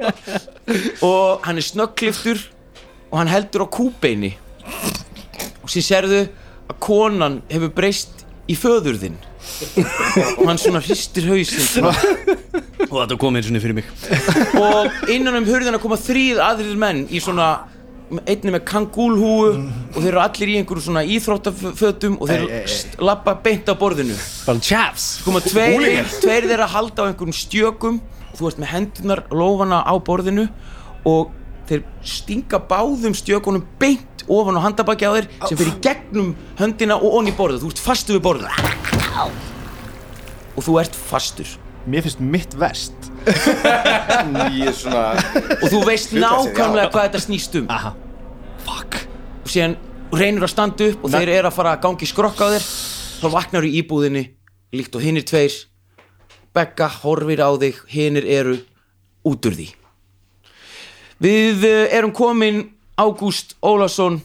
og 1.07 1.47
hann 1.47 1.61
er 1.61 1.67
snöggliftur 1.67 2.41
og 3.13 3.21
hann 3.21 3.31
heldur 3.31 3.67
á 3.67 3.69
kúbeini. 3.71 4.33
Og 5.63 5.71
sér 5.71 5.85
sérðu 5.87 6.21
að 6.67 6.77
konan 6.83 7.41
hefur 7.51 7.71
breyst 7.75 8.27
í 8.51 8.57
föðurðinn 8.59 9.19
og 10.37 10.45
hann 10.49 10.59
svona 10.59 10.83
hristir 10.83 11.29
hausinn. 11.31 11.87
Og 11.87 12.97
þetta 12.99 13.19
kom 13.23 13.39
eins 13.39 13.49
og 13.51 13.63
fyrir 13.63 13.79
mig. 13.79 13.87
Og 14.59 15.11
innan 15.15 15.39
um 15.41 15.47
hurðina 15.47 15.79
koma 15.83 15.99
þrýð 16.01 16.43
aðrir 16.43 16.79
menn 16.79 17.07
í 17.11 17.23
svona 17.23 17.53
einni 18.27 18.53
með 18.55 18.63
kangúlhúu 18.71 19.47
og 19.57 19.97
þeir 19.99 20.09
eru 20.13 20.21
allir 20.23 20.51
í 20.53 20.57
einhverjum 20.61 20.85
svona 20.85 21.03
íþróttafötum 21.11 22.19
og 22.23 22.29
þeir 22.31 22.45
st- 22.71 23.01
labba 23.03 23.35
beint 23.43 23.67
á 23.67 23.75
borðinu. 23.75 24.15
Bara 24.47 24.63
chaps. 24.63 25.07
Koma 25.27 25.41
tveir, 25.43 26.05
tveir 26.23 26.47
þeirra 26.47 26.69
að 26.69 26.75
halda 26.77 27.03
á 27.03 27.09
einhverjum 27.11 27.35
stjökum 27.35 27.99
þú 28.37 28.51
ert 28.51 28.61
með 28.63 28.71
hendunar 28.75 29.25
lófana 29.33 29.81
á 29.83 29.95
borðinu 29.99 30.47
og 31.09 31.33
þeir 31.67 31.83
stinga 32.07 32.61
báðum 32.71 33.15
stjökunum 33.19 33.65
beint 33.83 34.23
ofan 34.31 34.59
á 34.59 34.63
handabaki 34.69 35.07
á 35.07 35.11
þeir 35.19 35.27
sem 35.49 35.59
fyrir 35.59 35.77
gegnum 35.83 36.35
höndina 36.61 36.95
og 37.01 37.19
onni 37.21 37.35
borðið. 37.35 37.65
Þú 37.67 37.73
ert 37.75 37.83
fastur 37.83 38.19
við 38.21 38.25
borðið. 38.29 38.51
Og 40.57 40.65
þú 40.65 40.79
ert 40.81 40.95
fastur 40.97 41.49
Mér 41.87 42.03
finnst 42.03 42.21
mitt 42.21 42.55
verst. 42.59 42.95
Ég 43.27 44.67
er 44.67 44.75
svona 44.75 45.15
og 45.61 45.69
þú 45.71 45.83
veist 45.87 46.11
Hluta 46.11 46.33
sér, 46.43 46.51
nákvæmlega 46.51 46.91
hvað 46.91 47.05
þetta 47.07 47.21
snýst 47.23 47.55
um. 47.61 47.69
Aha. 47.71 47.93
Fuck. 48.67 48.99
Og 49.45 49.53
síðan 49.53 49.77
reynir 50.15 50.43
að 50.43 50.51
standa 50.51 50.89
upp 50.91 51.07
og 51.07 51.15
þeir 51.15 51.33
eru 51.37 51.51
að 51.51 51.57
fara 51.61 51.77
að 51.77 51.85
gangi 51.87 52.09
skrokka 52.11 52.51
á 52.51 52.55
þér. 52.57 52.69
Þá 53.21 53.27
vaknar 53.37 53.67
í 53.67 53.73
íbúðinni 53.81 54.25
líkt 54.75 54.99
og 54.99 55.07
hinnir 55.07 55.27
tveir. 55.27 55.55
Begga 56.57 56.91
horfir 57.05 57.45
á 57.47 57.51
þig 57.55 57.79
hinnir 57.93 58.27
eru 58.27 58.59
út 59.27 59.47
úr 59.47 59.55
því. 59.55 59.69
Við 61.23 61.69
eh, 61.71 61.97
erum 61.97 62.15
komin 62.17 62.65
Ágúst 62.99 63.55
Ólafsson 63.63 64.19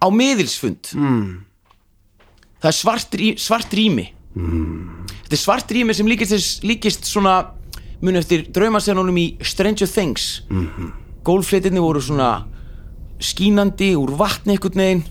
á 0.00 0.06
miðilsfund. 0.12 0.92
Mm. 0.98 1.46
það 2.60 2.70
er 2.70 2.76
svart, 2.76 3.14
rí, 3.16 3.28
svart 3.40 3.72
rými 3.72 4.10
þetta 5.30 5.38
er 5.38 5.44
svart 5.44 5.70
rými 5.70 5.94
sem 5.94 6.08
líkist, 6.10 6.64
líkist 6.66 7.06
svona 7.06 7.36
mun 8.02 8.18
eftir 8.18 8.48
draumasenunum 8.50 9.18
í 9.20 9.26
Stranger 9.46 9.86
Things. 9.86 10.42
Mm 10.50 10.66
-hmm. 10.66 10.90
gólflitinni 11.22 11.80
voru 11.80 12.00
svona 12.00 12.46
skínandi 13.20 13.94
úr 13.94 14.10
vatni 14.16 14.56
einhvern 14.56 14.74
veginn 14.74 15.04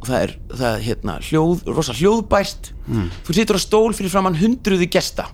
og 0.00 0.08
það 0.08 0.22
er, 0.22 0.38
það 0.48 0.74
er 0.74 0.80
hérna, 0.80 1.18
hljóð, 1.20 1.62
rosa 1.66 1.92
hljóðbært. 1.92 2.72
Þú 3.24 3.32
situr 3.32 3.56
á 3.56 3.60
stól 3.60 3.92
fyrir 3.94 4.10
framann 4.10 4.36
hundruði 4.36 4.90
gesta. 4.90 5.28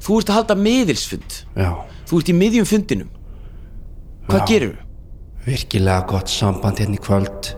Þú 0.00 0.18
ert 0.18 0.28
að 0.28 0.34
halda 0.34 0.54
miðilsfund. 0.54 1.46
Já, 1.56 1.72
þú 2.06 2.18
ert 2.18 2.28
í 2.28 2.32
miðjum 2.34 2.66
fundinum. 2.66 3.08
Hvað 4.28 4.40
Já. 4.40 4.46
gerir 4.46 4.68
þú? 4.68 4.90
virkilega 5.46 6.06
gott 6.06 6.28
samband 6.28 6.78
hérna 6.78 6.98
í 6.98 7.02
kvöld. 7.02 7.54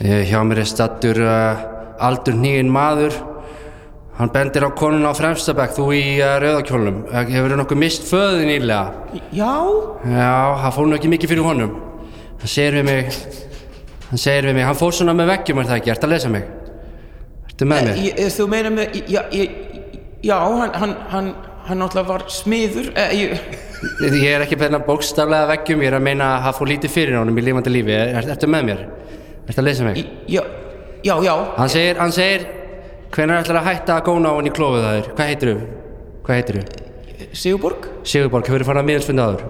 Hjá 0.00 0.40
mér 0.46 0.62
er 0.62 0.64
stattur 0.64 1.18
uh, 1.20 1.58
aldur 2.00 2.34
nýjinn 2.34 2.70
maður 2.70 3.12
hann 4.18 4.30
bendir 4.34 4.64
á 4.66 4.70
konuna 4.74 5.12
á 5.12 5.14
fremstabæk 5.14 5.74
þú 5.76 5.84
í 5.94 6.04
uh, 6.18 6.36
rauðakjólnum 6.42 7.02
uh, 7.06 7.20
hefur 7.30 7.54
nokkuð 7.60 7.78
mist 7.78 8.06
föðu 8.08 8.46
nýlega 8.48 9.20
já, 9.30 9.52
Já, 10.02 10.32
það 10.64 10.72
fór 10.74 10.88
nú 10.90 10.96
ekki 10.98 11.12
mikið 11.12 11.32
fyrir 11.34 11.46
honum 11.46 11.76
Hann 12.38 12.50
segir 12.50 12.78
við 12.80 12.88
mig 12.88 13.12
Hann 14.08 14.22
segir 14.22 14.48
við 14.48 14.58
mig, 14.58 14.66
hann 14.66 14.78
fór 14.78 14.96
svona 14.96 15.14
með 15.14 15.30
veggjum 15.34 15.62
er 15.62 15.70
það 15.70 15.80
ekki, 15.80 15.92
ertu 15.94 16.08
að 16.08 16.12
lesa 16.14 16.32
mig? 16.32 16.50
Ertu 17.50 17.68
með 17.68 17.88
mér? 17.88 18.02
ég, 18.02 18.18
ég, 18.24 18.34
þú 18.34 18.48
meina 18.50 18.74
með 18.74 18.98
já, 19.12 19.20
ég, 19.36 19.56
já 20.24 20.36
hann, 20.38 20.74
hann, 20.82 20.94
hann, 21.12 21.32
hann 21.68 21.82
náttúrulega 21.82 22.08
var 22.08 22.26
smiður 22.32 22.92
eh, 22.94 23.16
ég, 23.18 23.56
Ég 24.02 24.30
er 24.32 24.42
ekki 24.42 24.58
beina 24.58 24.80
bókstaflega 24.82 25.52
veggjum, 25.52 25.82
ég 25.84 25.92
er 25.92 25.98
að 26.00 26.06
meina 26.08 26.32
að 26.38 26.46
það 26.48 26.56
fór 26.58 26.72
lítið 26.72 26.94
fyrir 26.96 27.20
honum 27.20 27.38
í 27.38 27.44
lífandi 27.46 27.74
lífi 27.74 27.94
er, 27.94 28.16
Ertu 28.34 28.50
með 28.50 28.70
mér? 28.72 28.86
Ertu 29.44 29.62
að 29.62 29.68
lesa 29.68 29.86
mig? 29.86 30.00
já, 30.26 30.42
já, 31.06 31.14
já 31.22 31.34
Hann 31.60 31.70
segir, 31.76 32.00
hann 32.00 32.16
segir 32.16 32.48
Hvenær 33.14 33.42
ætlar 33.42 33.60
að 33.62 33.68
hætta 33.70 33.96
að 33.98 34.04
góna 34.08 34.32
á 34.32 34.36
hann 34.36 34.48
í 34.50 34.52
klófið 34.54 34.84
það 34.84 34.98
er? 34.98 35.08
Hvað 35.14 36.38
heitir 36.38 36.58
þú? 36.58 36.84
Sigurborg, 37.38 37.88
Sigurborg, 38.06 38.46
hefur 38.48 38.62
þið 38.62 38.68
farið 38.68 38.82
að 38.82 38.88
miðelsfunda 38.90 39.26
áður? 39.28 39.44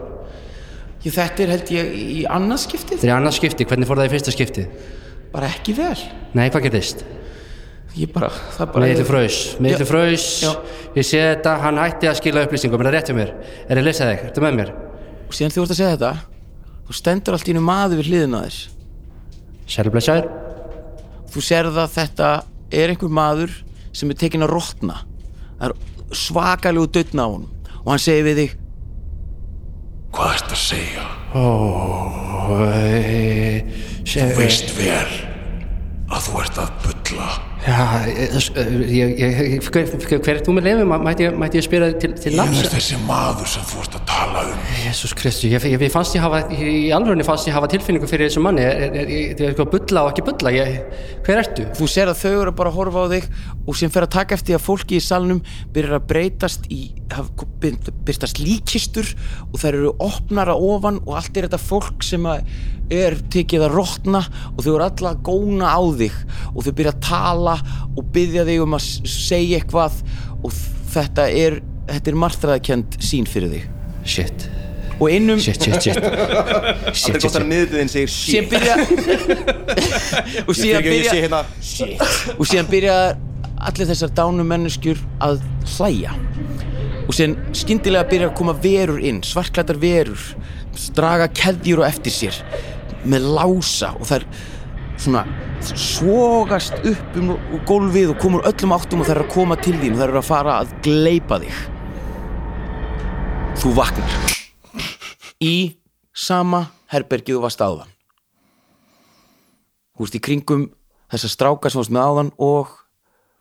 ég, 1.05 1.13
þetta 1.15 1.45
er 1.45 1.53
held 1.55 1.71
ég 1.75 1.91
í 1.99 2.23
annað 2.31 2.61
skiptið 2.65 2.97
Þetta 2.99 3.11
er 3.11 3.17
annað 3.19 3.37
skipti, 3.39 3.67
hvernig 3.69 3.89
fór 3.91 4.01
það 4.01 4.09
í 4.09 4.13
fyrsta 4.15 4.35
skipti? 4.35 4.65
bara 5.33 5.51
ekki 5.53 5.75
vel 5.77 5.99
Nei, 6.39 6.49
hvað 6.49 6.65
getist? 6.69 7.05
ég 7.99 8.11
bara, 8.15 8.31
það 8.57 8.73
bara 8.75 8.89
Miðlu 8.89 9.05
fröys, 9.09 9.39
miðlu 9.63 9.85
Já. 9.85 9.89
fröys. 9.91 10.27
Ég 10.97 11.07
sé 11.07 11.21
þetta, 11.23 11.55
hann 11.65 11.81
hætti 11.83 12.09
að 12.11 12.19
skila 12.21 12.45
upplýsingum 12.47 12.83
Er 12.83 12.89
það 12.89 12.95
rétt 12.97 13.11
hjá 13.11 13.17
mér? 13.19 13.33
Er 13.69 13.79
það 13.81 13.87
lesað 13.89 14.13
þig? 14.13 14.27
Ertu 14.29 14.45
með 14.45 14.59
mér? 14.61 14.75
og 15.29 15.35
síðan 15.37 15.53
þú 15.53 15.63
ert 15.65 15.73
að 15.75 15.79
segja 15.79 15.95
þetta 15.97 16.13
þú 16.89 16.95
stendur 16.97 17.35
allt 17.37 17.49
í 17.49 17.53
einu 17.53 17.63
maður 17.65 17.99
við 18.01 18.07
hliðina 18.09 18.39
á 18.41 18.43
þér 18.49 18.61
Sælu 19.69 19.91
blessaður 19.93 20.29
þú 21.29 21.43
serð 21.45 21.81
að 21.83 21.91
þetta 21.99 22.31
er 22.71 22.93
einhver 22.93 23.13
maður 23.13 23.53
sem 23.97 24.11
er 24.11 24.19
tekinn 24.21 24.45
að 24.47 24.55
rotna 24.55 25.03
það 25.59 25.69
er 25.69 25.75
svakalegu 26.19 26.91
dötna 26.95 27.27
á 27.27 27.29
honum 27.29 27.53
og 27.85 27.93
hann 27.93 28.03
segir 28.03 28.27
við 28.29 28.43
þig 28.43 28.57
Hvað 30.09 30.31
ert 30.35 30.53
að 30.55 30.61
segja? 30.63 31.05
Þú 34.09 34.29
Veist 34.39 34.71
vel 34.79 35.11
að 36.09 36.23
þú 36.25 36.39
ert 36.41 36.61
að 36.63 36.71
bulla. 36.87 37.29
Já, 37.67 38.07
ég, 38.07 39.19
ég, 39.19 39.19
ég, 39.19 39.65
hver, 39.67 40.29
er 40.31 40.39
þú 40.47 40.53
með 40.57 40.67
lefum? 40.69 40.93
Mætti, 41.03 41.25
ég- 41.27 41.35
mætti 41.37 41.59
ég 41.59 41.65
spila 41.67 41.89
til, 41.99 42.13
til 42.15 42.33
Ég 42.33 42.39
nafns? 42.39 42.61
er 42.63 42.69
þessi 42.71 42.99
maður 43.05 43.49
sem 43.51 43.65
þú 43.67 43.81
ert 43.83 43.97
að 43.99 44.05
tala 44.07 44.45
um. 44.47 44.61
Jésús 44.85 45.15
Kristu, 45.19 45.49
ég, 45.51 45.67
ég, 45.67 45.83
ég 45.83 45.91
fannst 45.93 46.15
ég 46.15 46.23
hafa 46.23 46.41
í 46.55 46.93
alvörunni 46.95 47.27
fannst 47.27 47.49
ég 47.51 47.57
hafa 47.59 47.67
tilfinningu 47.73 48.07
fyrir 48.09 48.31
þessu 48.31 48.45
manni 48.47 48.63
er, 48.63 48.95
er, 49.03 49.11
eitthvað 49.51 49.73
bulla 49.75 50.05
og 50.07 50.13
ekki 50.15 50.25
bulla 50.31 50.55
ég, 50.55 50.79
hver 51.27 51.43
ertu? 51.43 51.67
þú 51.77 51.91
ser 51.91 52.13
að 52.13 52.23
þau 52.23 52.33
eru 52.45 52.55
bara 52.63 52.71
að 52.73 52.79
horfa 52.79 53.05
á 53.05 53.07
þig 53.17 53.29
og 53.67 53.77
sem 53.83 53.91
fer 53.91 54.07
að 54.07 54.15
taka 54.17 54.39
eftir 54.39 54.57
að 54.57 54.65
fólki 54.71 54.97
í 55.01 55.05
salnum 55.05 55.43
byrjar 55.75 55.99
að 55.99 56.09
breytast 56.15 56.71
í 56.73 56.81
hafa- 57.11 57.51
byr- 57.61 57.93
byrtast 58.07 58.39
líkistur 58.39 59.11
og 59.53 59.59
þær 59.61 59.75
eru 59.83 59.93
opnar 59.99 60.55
að 60.55 60.63
ofan 60.73 61.03
og 61.05 61.19
allt 61.21 61.37
er 61.37 61.51
þetta 61.51 61.61
fólk 61.67 62.07
sem 62.07 62.23
að 62.23 62.47
er 62.95 63.17
tekið 63.33 63.67
að 63.67 63.75
rotna 63.77 64.23
og 64.55 64.63
þau 64.65 64.71
eru 64.75 64.85
alla 64.87 65.13
að 65.13 65.25
góna 65.29 65.73
á 65.73 65.83
þig 65.99 66.21
og 66.55 66.63
þau 66.65 66.73
byrja 66.81 66.95
að 66.95 67.03
tala 67.09 67.57
og 67.95 68.13
byggja 68.15 68.47
þig 68.49 68.63
um 68.65 68.77
að 68.79 68.87
segja 69.15 69.59
eitthvað 69.61 69.99
og 70.43 70.55
þetta 70.95 71.27
er 71.29 71.61
þetta 71.89 72.13
er 72.13 72.19
martraðakend 72.23 72.99
sín 73.05 73.29
fyrir 73.29 73.53
þig. 73.53 73.69
Shit, 74.09 74.47
og 74.99 75.11
innum 75.13 75.41
shit, 75.43 75.61
shit, 75.63 75.83
shit. 75.85 75.99
Það 76.01 77.15
er 77.15 77.23
gott 77.23 77.25
að 77.29 77.35
shit 77.35 77.49
miðbyrðin 77.53 77.93
segir 77.93 78.13
síðan 78.13 78.45
shit. 78.45 78.53
byrja 78.53 78.75
og 80.47 80.55
síðan 80.59 80.87
byrja 80.89 81.17
hérna. 81.17 81.43
Shit. 81.65 82.07
Og 82.37 82.49
síðan 82.49 82.71
byrja 82.73 82.97
allir 83.69 83.91
þessar 83.91 84.15
dánu 84.17 84.47
menneskjur 84.49 85.03
að 85.25 85.43
hlæja. 85.77 86.17
Og 87.09 87.13
síðan 87.17 87.37
skyndilega 87.57 88.09
byrja 88.11 88.31
að 88.31 88.39
koma 88.41 88.57
verur 88.65 89.01
inn 89.01 89.23
svartklættar 89.27 89.81
verur 89.83 90.25
draga 90.95 91.27
keðjur 91.35 91.83
og 91.83 91.89
eftir 91.89 92.15
sér 92.15 92.37
með 93.07 93.27
lása 93.37 93.93
og 93.99 94.09
þær 94.09 94.25
svona 94.99 95.25
svogast 95.63 96.79
upp 96.87 97.19
um 97.19 97.35
gólfið 97.69 98.15
og 98.15 98.23
komur 98.23 98.47
öllum 98.49 98.75
áttum 98.75 99.03
og 99.03 99.09
þær 99.09 99.21
eru 99.21 99.27
að 99.27 99.35
koma 99.35 99.59
til 99.61 99.77
þín 99.79 99.95
og 99.95 100.01
þær 100.01 100.09
eru 100.13 100.21
að 100.21 100.29
fara 100.29 100.57
að 100.63 100.73
gleipa 100.87 101.39
þig. 101.43 101.61
Þú 103.59 103.75
vaknar. 103.79 104.19
Í 105.43 105.55
sama 106.15 106.65
herbergið 106.91 107.39
þú 107.39 107.45
varst 107.45 107.63
áðan. 107.63 107.95
Þú 109.95 110.07
veist 110.07 110.19
í 110.19 110.23
kringum 110.23 110.69
þessa 111.11 111.31
stráka 111.33 111.71
sem 111.71 111.83
varst 111.83 111.95
með 111.95 112.11
áðan 112.11 112.35
og 112.43 112.75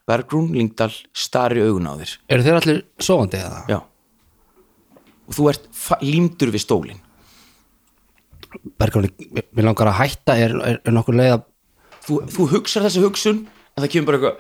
Bergrún 0.08 0.54
Lingdal 0.56 0.94
stari 1.12 1.62
augun 1.66 1.90
á 1.90 1.94
þér. 2.00 2.14
Eru 2.32 2.46
þeir 2.46 2.60
allir 2.62 2.84
sofandi 3.04 3.42
eða? 3.42 3.64
Já. 3.70 3.80
Og 5.28 5.36
þú 5.36 5.50
ert 5.52 5.68
límdur 6.06 6.54
við 6.54 6.64
stólinn 6.64 7.02
Bergráli, 8.80 9.12
mér 9.52 9.66
langar 9.68 9.90
að 9.92 10.00
hætta 10.02 10.38
er, 10.40 10.54
er, 10.64 10.78
er 10.86 10.94
nokkur 10.96 11.18
leið 11.18 11.34
að 11.36 11.46
þú, 12.08 12.20
þú 12.32 12.48
hugsar 12.56 12.86
þessa 12.88 13.04
hugsun 13.04 13.38
en 13.44 13.84
það 13.84 13.92
kemur 13.94 14.08
bara 14.10 14.18
eitthvað 14.18 14.38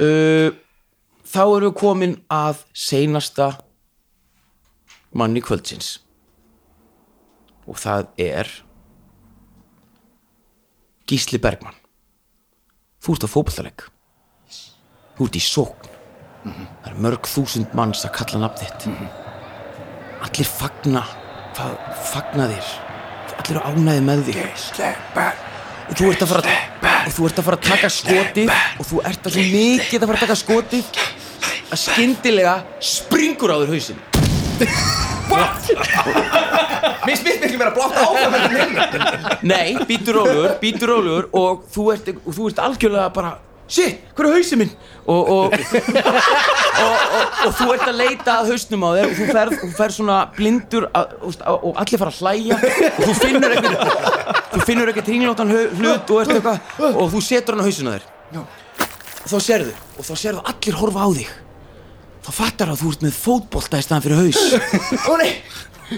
uh, 0.00 0.50
þá 1.34 1.42
erum 1.44 1.68
við 1.68 1.76
komin 1.78 2.16
að 2.32 2.64
seinasta 2.74 3.52
manni 5.14 5.42
kvöldsins 5.44 5.88
og 7.70 7.78
það 7.80 8.10
er 8.20 8.50
Gísli 11.08 11.38
Bergmann 11.38 11.78
þú 13.04 13.14
ert 13.14 13.26
á 13.28 13.34
fótballtaleg 13.36 13.88
þú 15.14 15.28
ert 15.28 15.38
í 15.38 15.44
sókn 15.44 15.93
það 16.44 16.88
er 16.90 16.96
mörg 17.06 17.28
þúsund 17.30 17.74
manns 17.76 18.04
að 18.06 18.14
kalla 18.18 18.42
nafn 18.44 18.60
þitt. 18.62 18.88
Allir 20.24 20.48
fagna 20.48 21.02
hvað 21.54 21.74
fagna 22.10 22.48
þér? 22.52 22.70
Allir 23.34 23.56
eru 23.56 23.62
ánæði 23.70 24.04
með 24.08 24.24
þig. 24.28 24.38
Og 25.84 25.98
þú 25.98 26.10
ert 26.12 26.24
að 26.24 26.32
fara 26.32 26.56
og 27.04 27.12
þú 27.12 27.26
ert 27.28 27.40
að 27.40 27.46
fara 27.48 27.58
að 27.58 27.66
taka 27.68 27.88
skotið 27.92 28.52
og 28.54 28.86
þú 28.88 29.00
ert 29.04 29.26
að 29.28 29.34
svo 29.36 29.44
mikið 29.52 29.98
að 30.04 30.08
fara 30.10 30.18
að 30.18 30.24
taka 30.24 30.38
skotið 30.40 30.84
að 31.74 31.80
skyndilega 31.82 32.54
springur 32.92 33.52
á 33.52 33.56
þér 33.60 33.74
hausinn. 33.74 34.00
Mér 37.04 37.16
smitt 37.18 37.40
miklu 37.42 37.58
meira 37.58 37.72
blátt 37.74 37.96
áfram 38.00 38.36
en 38.38 38.44
hinn 38.54 38.74
Nei, 39.44 39.74
býtur 39.88 40.20
rólegur, 40.20 40.54
býtur 40.60 40.92
rólegur 40.94 41.28
og 41.36 41.64
þú 41.74 41.88
ert, 41.94 42.12
og 42.14 42.36
þú 42.36 42.48
ert 42.50 42.62
algjörlega 42.64 43.08
bara 43.16 43.34
Shit, 43.64 44.02
hver 44.12 44.26
er 44.28 44.34
hausinn 44.36 44.60
minn? 44.60 44.72
Og, 45.08 45.28
og, 45.30 45.54
og, 45.54 45.56
og, 46.84 47.38
og 47.46 47.54
þú 47.58 47.68
ert 47.74 47.86
að 47.88 47.96
leita 47.96 48.38
að 48.40 48.50
hausnum 48.52 48.84
á 48.84 48.90
þér 48.96 49.06
og 49.06 49.14
þú 49.18 49.28
ferð, 49.30 49.54
þú 49.60 49.68
ferð 49.78 49.94
svona 49.98 50.18
blindur 50.36 50.86
að, 50.96 51.14
og, 51.20 51.38
og 51.54 51.80
allir 51.80 52.00
fara 52.00 52.12
að 52.12 52.20
hlæja 52.20 52.58
og 52.58 53.00
þú 53.02 53.14
finnur 53.20 53.56
ekkert 53.56 53.78
þú 54.54 54.66
finnur 54.68 54.92
ekkert 54.92 55.10
hringlóttan 55.12 55.52
hlut 55.52 56.12
og, 56.14 56.20
ert 56.22 56.34
eitthvað, 56.36 56.58
og 56.92 57.06
þú 57.12 57.22
setur 57.24 57.56
hann 57.56 57.64
á 57.64 57.68
hausinn 57.68 57.88
á 57.88 57.92
þér. 57.96 58.04
Og 59.24 59.28
þá 59.32 59.38
sérðu 59.48 59.74
og 59.96 60.08
þá 60.08 60.14
sérðu 60.20 60.40
allir 60.52 60.80
horfa 60.80 61.00
á 61.04 61.08
þig. 61.18 61.30
Þá 62.24 62.30
fattar 62.38 62.72
að 62.72 62.80
þú 62.80 62.88
ert 62.94 63.02
með 63.04 63.14
fótbolta 63.20 63.80
í 63.80 63.84
staðan 63.84 64.04
fyrir 64.04 64.20
haus. 64.24 64.40
Ó 65.08 65.12
nei. 65.20 65.32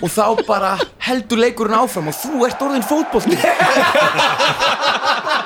Og 0.02 0.10
þá 0.10 0.24
bara 0.48 0.72
heldur 1.06 1.38
leikurinn 1.38 1.78
áfram 1.78 2.10
og 2.10 2.16
þú 2.18 2.42
ert 2.48 2.62
orðin 2.66 2.86
fótbolti. 2.86 3.38
og 3.38 3.42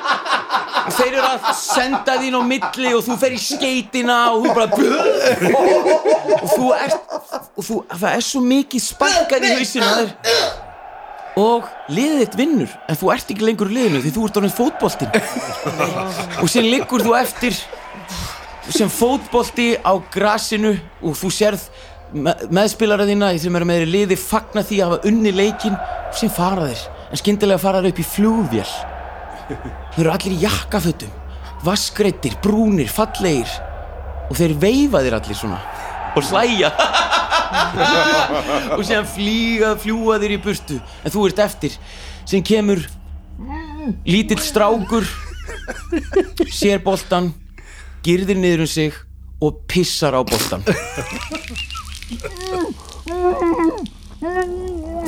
þeir 0.95 1.11
eru 1.11 1.27
að 1.27 1.47
senda 1.59 2.15
þín 2.21 2.37
á 2.37 2.41
milli 2.47 2.93
og 2.95 3.03
þú 3.05 3.17
fer 3.21 3.35
í 3.35 3.39
skeitina 3.41 4.17
og 4.31 4.45
þú 4.45 4.55
bara 4.57 4.67
og 6.41 6.49
þú 6.55 6.71
ert 6.77 7.15
og 7.55 7.65
þú, 7.67 7.77
það 7.91 8.09
er 8.11 8.25
svo 8.25 8.41
mikið 8.45 8.85
sparkað 8.85 9.47
í 9.47 9.53
hausinu 9.59 9.91
þér. 9.99 10.11
Og 11.41 11.67
liðið 11.91 12.23
þitt 12.23 12.39
vinnur 12.39 12.73
en 12.91 12.99
þú 12.99 13.13
ert 13.13 13.31
ekki 13.31 13.47
lengur 13.47 13.71
liðinu 13.71 14.01
því 14.03 14.15
þú 14.17 14.25
ert 14.27 14.41
orðin 14.41 14.57
fótboltin 14.57 15.13
og 16.41 16.51
síðan 16.51 16.71
liggur 16.73 17.05
þú 17.05 17.15
eftir 17.21 17.61
sem 18.71 18.91
fótbolti 18.91 19.73
á 19.79 19.93
grasinu 20.11 20.75
og 21.01 21.15
þú 21.19 21.31
sérð 21.33 21.63
með, 22.11 22.47
meðspilara 22.51 23.07
þína 23.07 23.31
sem 23.39 23.55
eru 23.55 23.67
með 23.67 23.81
þeirri 23.81 23.93
liði 23.95 24.19
fagna 24.19 24.63
því 24.67 24.81
að 24.81 24.89
hafa 24.89 25.11
unni 25.11 25.35
leikin 25.35 25.77
og 25.77 26.17
sem 26.19 26.31
fara 26.31 26.67
þeir 26.67 26.87
en 27.11 27.21
skyndilega 27.21 27.61
fara 27.61 27.83
þeir 27.83 27.93
upp 27.93 28.01
í 28.03 28.07
flugvél 28.07 28.71
þeir 29.95 30.05
eru 30.05 30.13
allir 30.13 30.37
í 30.37 30.43
jakkafötum 30.45 31.17
vaskreittir, 31.65 32.37
brúnir, 32.41 32.89
fallegir. 32.91 33.49
Og 34.29 34.37
þeir 34.39 34.55
veifa 34.61 35.01
þeir 35.03 35.17
allir 35.17 35.37
svona. 35.37 35.59
Og 36.15 36.25
hlæja. 36.29 36.71
Og 38.77 38.83
síðan 38.87 39.09
flýga, 39.11 39.75
fljúa 39.81 40.17
þeir 40.21 40.37
í 40.37 40.41
burtu. 40.43 40.79
En 41.03 41.13
þú 41.13 41.27
ert 41.29 41.43
eftir. 41.43 41.77
Sem 42.29 42.43
kemur 42.45 42.83
lítill 44.05 44.41
strákur 44.43 45.07
sér 46.53 46.83
boltan 46.85 47.31
girðir 48.05 48.37
niður 48.37 48.67
um 48.67 48.69
sig 48.69 48.99
og 49.41 49.63
pissar 49.69 50.13
á 50.13 50.21
boltan 50.21 50.61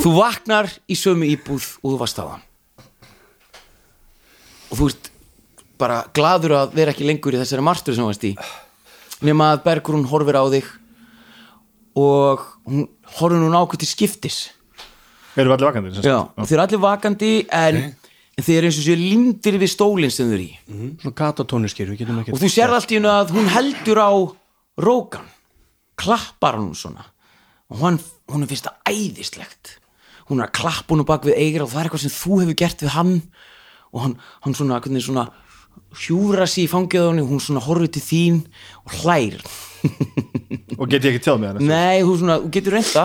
Þú 0.02 0.16
vaknar 0.18 0.72
í 0.90 0.98
sömu 0.98 1.30
íbúð 1.36 1.68
og 1.84 1.94
þú 1.94 2.00
varst 2.02 2.24
hann 2.24 2.42
og 4.74 4.80
þú 4.80 4.90
ert 4.90 5.10
bara 5.82 6.04
gladur 6.16 6.56
að 6.58 6.78
vera 6.78 6.94
ekki 6.94 7.06
lengur 7.08 7.36
í 7.36 7.42
þessari 7.42 7.66
martur 7.66 7.96
sem 7.96 8.04
þú 8.04 8.10
varst 8.10 8.26
í. 8.26 8.34
Nema 9.24 9.54
að 9.54 9.64
Bergrún 9.68 10.08
horfir 10.10 10.40
á 10.42 10.44
þig 10.50 10.70
og 12.00 12.42
hún 12.66 12.88
horfir 13.20 13.42
nú 13.42 13.52
nákvæmt 13.54 13.84
til 13.84 13.90
skiptis. 13.92 14.40
Erum 15.38 15.54
við 15.54 15.58
allir 15.58 15.70
vakandi? 15.70 16.06
Já, 16.06 16.18
þeir 16.42 16.56
eru 16.58 16.64
allir 16.66 16.82
vakandi 16.84 17.32
en, 17.54 17.80
en 18.38 18.48
þeir 18.48 18.58
eru 18.60 18.70
eins 18.70 18.82
og 18.82 18.88
séu 18.88 18.98
lindir 18.98 19.60
við 19.62 19.72
stólinn 19.74 20.14
sem 20.14 20.30
þau 20.30 20.36
eru 20.38 20.48
í. 20.48 20.58
Svona 21.04 21.18
gatatónuskir, 21.22 21.94
við 21.94 22.04
getum 22.04 22.20
ekki 22.22 22.36
og 22.36 22.42
þú 22.42 22.52
sérð 22.54 22.78
allt 22.80 22.94
í 22.94 23.00
hennu 23.00 23.14
að 23.14 23.34
hún 23.38 23.50
heldur 23.54 24.02
á 24.02 24.12
rókan 24.84 25.30
klappar 26.00 26.58
hann 26.60 26.74
svona. 26.78 27.06
Og 27.74 27.82
hann, 27.82 27.98
hún 28.30 28.46
finnst 28.50 28.68
það 28.68 28.94
æðislegt. 28.94 29.78
Hún 30.30 30.42
er 30.42 30.48
að 30.48 30.56
klappa 30.60 30.94
hún 30.94 31.06
bak 31.08 31.26
við 31.28 31.40
eigra 31.40 31.66
og 31.66 31.74
það 31.74 31.82
er 31.82 31.90
eitthvað 31.90 32.06
sem 32.06 32.16
þú 32.16 32.40
hefur 32.42 32.60
gert 32.62 32.84
við 32.86 32.94
hann 32.96 33.16
og 33.94 34.04
hann, 34.04 34.16
hann 34.44 34.58
svona, 34.58 34.80
hvernig 34.84 35.06
svona 35.06 35.28
hjúra 36.04 36.48
sér 36.50 36.66
í 36.66 36.72
fangið 36.72 37.06
á 37.06 37.10
henni 37.12 37.24
og 37.24 37.32
hún 37.32 37.42
svona 37.44 37.64
horfir 37.64 37.92
til 37.94 38.04
þín 38.04 38.40
og 38.84 38.98
hlær. 39.04 39.38
Og 40.80 40.88
get 40.90 41.04
ég 41.04 41.12
ekki 41.14 41.22
tjáð 41.26 41.42
með 41.42 41.58
hann? 41.60 41.70
nei, 41.70 42.02
þú 42.02 42.14
svona, 42.22 42.38
þú 42.42 42.50
getur 42.56 42.74
reynda 42.78 43.04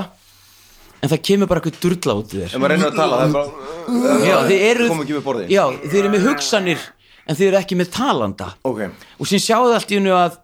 en 1.03 1.11
það 1.11 1.21
kemur 1.29 1.49
bara 1.51 1.61
eitthvað 1.61 1.81
durla 1.83 2.15
út 2.21 2.33
í 2.33 2.39
þér. 2.39 2.53
Ef 2.55 2.63
maður 2.63 2.73
reynir 2.75 2.89
að 2.89 2.99
tala, 2.99 3.19
það 3.19 3.27
er 3.27 3.35
bara 3.37 4.29
já, 4.29 4.37
þið 4.49 4.65
eru 4.69 4.87
Kom 4.89 5.03
ekki 5.05 5.17
við 5.17 5.25
borðið. 5.27 5.53
Já, 5.53 5.65
þið 5.85 5.99
eru 6.01 6.13
með 6.15 6.27
hugsanir 6.29 6.85
en 7.29 7.39
þið 7.39 7.49
eru 7.49 7.59
ekki 7.61 7.79
með 7.79 7.91
talanda. 7.99 8.49
Ok. 8.69 8.81
Og 9.19 9.31
síðan 9.31 9.45
sjáðu 9.45 9.75
allt 9.77 9.93
í 9.93 9.99
hennu 9.99 10.15
að 10.17 10.39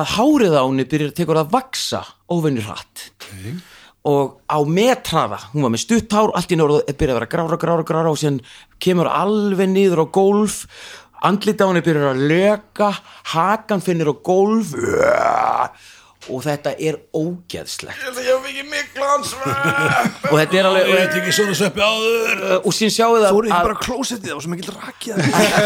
að 0.00 0.12
hárið 0.14 0.54
á 0.54 0.62
henni 0.62 0.86
byrjar 0.90 1.14
tekur 1.18 1.40
að 1.40 1.54
vaksa 1.54 2.04
óveinir 2.30 2.66
hratt 2.68 3.08
og 4.08 4.40
á 4.48 4.58
metraða, 4.64 5.38
hún 5.52 5.66
var 5.66 5.74
með 5.74 5.84
stutt 5.84 6.14
hár 6.16 6.32
allt 6.32 6.48
í 6.48 6.56
hennu 6.56 6.80
byrjar 6.88 7.12
að 7.12 7.18
vera 7.20 7.30
grára, 7.34 7.60
grára, 7.60 7.84
grára 7.84 8.12
og 8.12 8.18
síðan 8.20 8.40
kemur 8.80 9.10
alveg 9.12 9.68
niður 9.68 10.04
á 10.04 10.06
gólf. 10.08 10.62
Andlita 11.20 11.68
á 11.68 11.70
henni 11.70 11.84
byrjar 11.84 12.14
að 12.14 12.22
löka 12.30 12.94
hakan 13.34 13.84
finnir 13.84 14.08
á 14.08 14.16
gólf. 14.16 14.72
Og 16.30 16.42
þetta 16.44 16.74
er 16.76 16.98
ógeðslegt. 17.16 18.00
Ég 18.20 18.42
fikk 18.44 18.66
miklans 18.68 19.32
og 19.40 20.34
þetta 20.36 20.58
er 20.60 20.68
alveg 20.68 20.90
Ég 20.90 20.98
veit 20.98 21.14
ekki 21.16 21.32
svona 21.32 21.56
sveppi 21.56 21.80
áður. 21.84 22.42
Og 22.60 22.76
síðan 22.76 22.92
sjáu 22.96 23.14
það 23.14 23.30
Fóru 23.36 23.48
ekki 23.48 23.56
að 23.56 23.68
bara 23.68 23.78
á 23.80 24.16
það 24.20 24.34
var 24.36 24.44
svo 24.44 24.52
mikil 24.52 24.74
rakið 24.76 25.14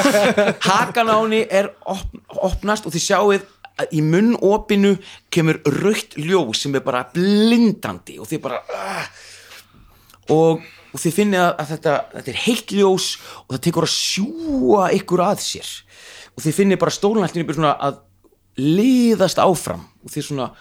hakan 0.71 1.11
á 1.11 1.17
henni 1.19 1.43
er 1.51 1.71
op, 1.83 2.07
opnast 2.51 2.87
og 2.87 2.95
þið 2.95 3.07
sjáuð 3.09 3.47
í 3.91 4.03
munnopinu 4.05 4.95
kemur 5.35 5.59
raukt 5.83 6.15
ljós 6.21 6.63
sem 6.63 6.75
er 6.79 6.85
bara 6.85 7.05
blindandi 7.15 8.21
og 8.23 8.29
þið 8.31 8.43
bara 8.45 8.61
uh, 8.63 9.09
og, 10.35 10.63
og 10.93 11.01
þið 11.03 11.17
finnið 11.17 11.43
að, 11.43 11.65
þetta, 11.73 11.95
þetta 12.13 12.33
er 12.33 12.43
heitt 12.45 12.75
ljós 12.77 13.09
og 13.45 13.57
það 13.57 13.65
tekur 13.67 13.89
að 13.89 13.95
sjúa 13.97 14.91
ykkur 14.99 15.25
að 15.27 15.43
sér. 15.45 15.73
Og 16.35 16.45
þið 16.45 16.57
finnið 16.61 16.81
bara 16.83 16.95
stólnættinu 16.95 17.49
byrja 17.49 17.61
svona 17.61 17.75
að 17.89 17.99
liðast 18.63 19.43
áfram 19.43 19.83
og 20.05 20.15
þið 20.15 20.29
svona 20.29 20.53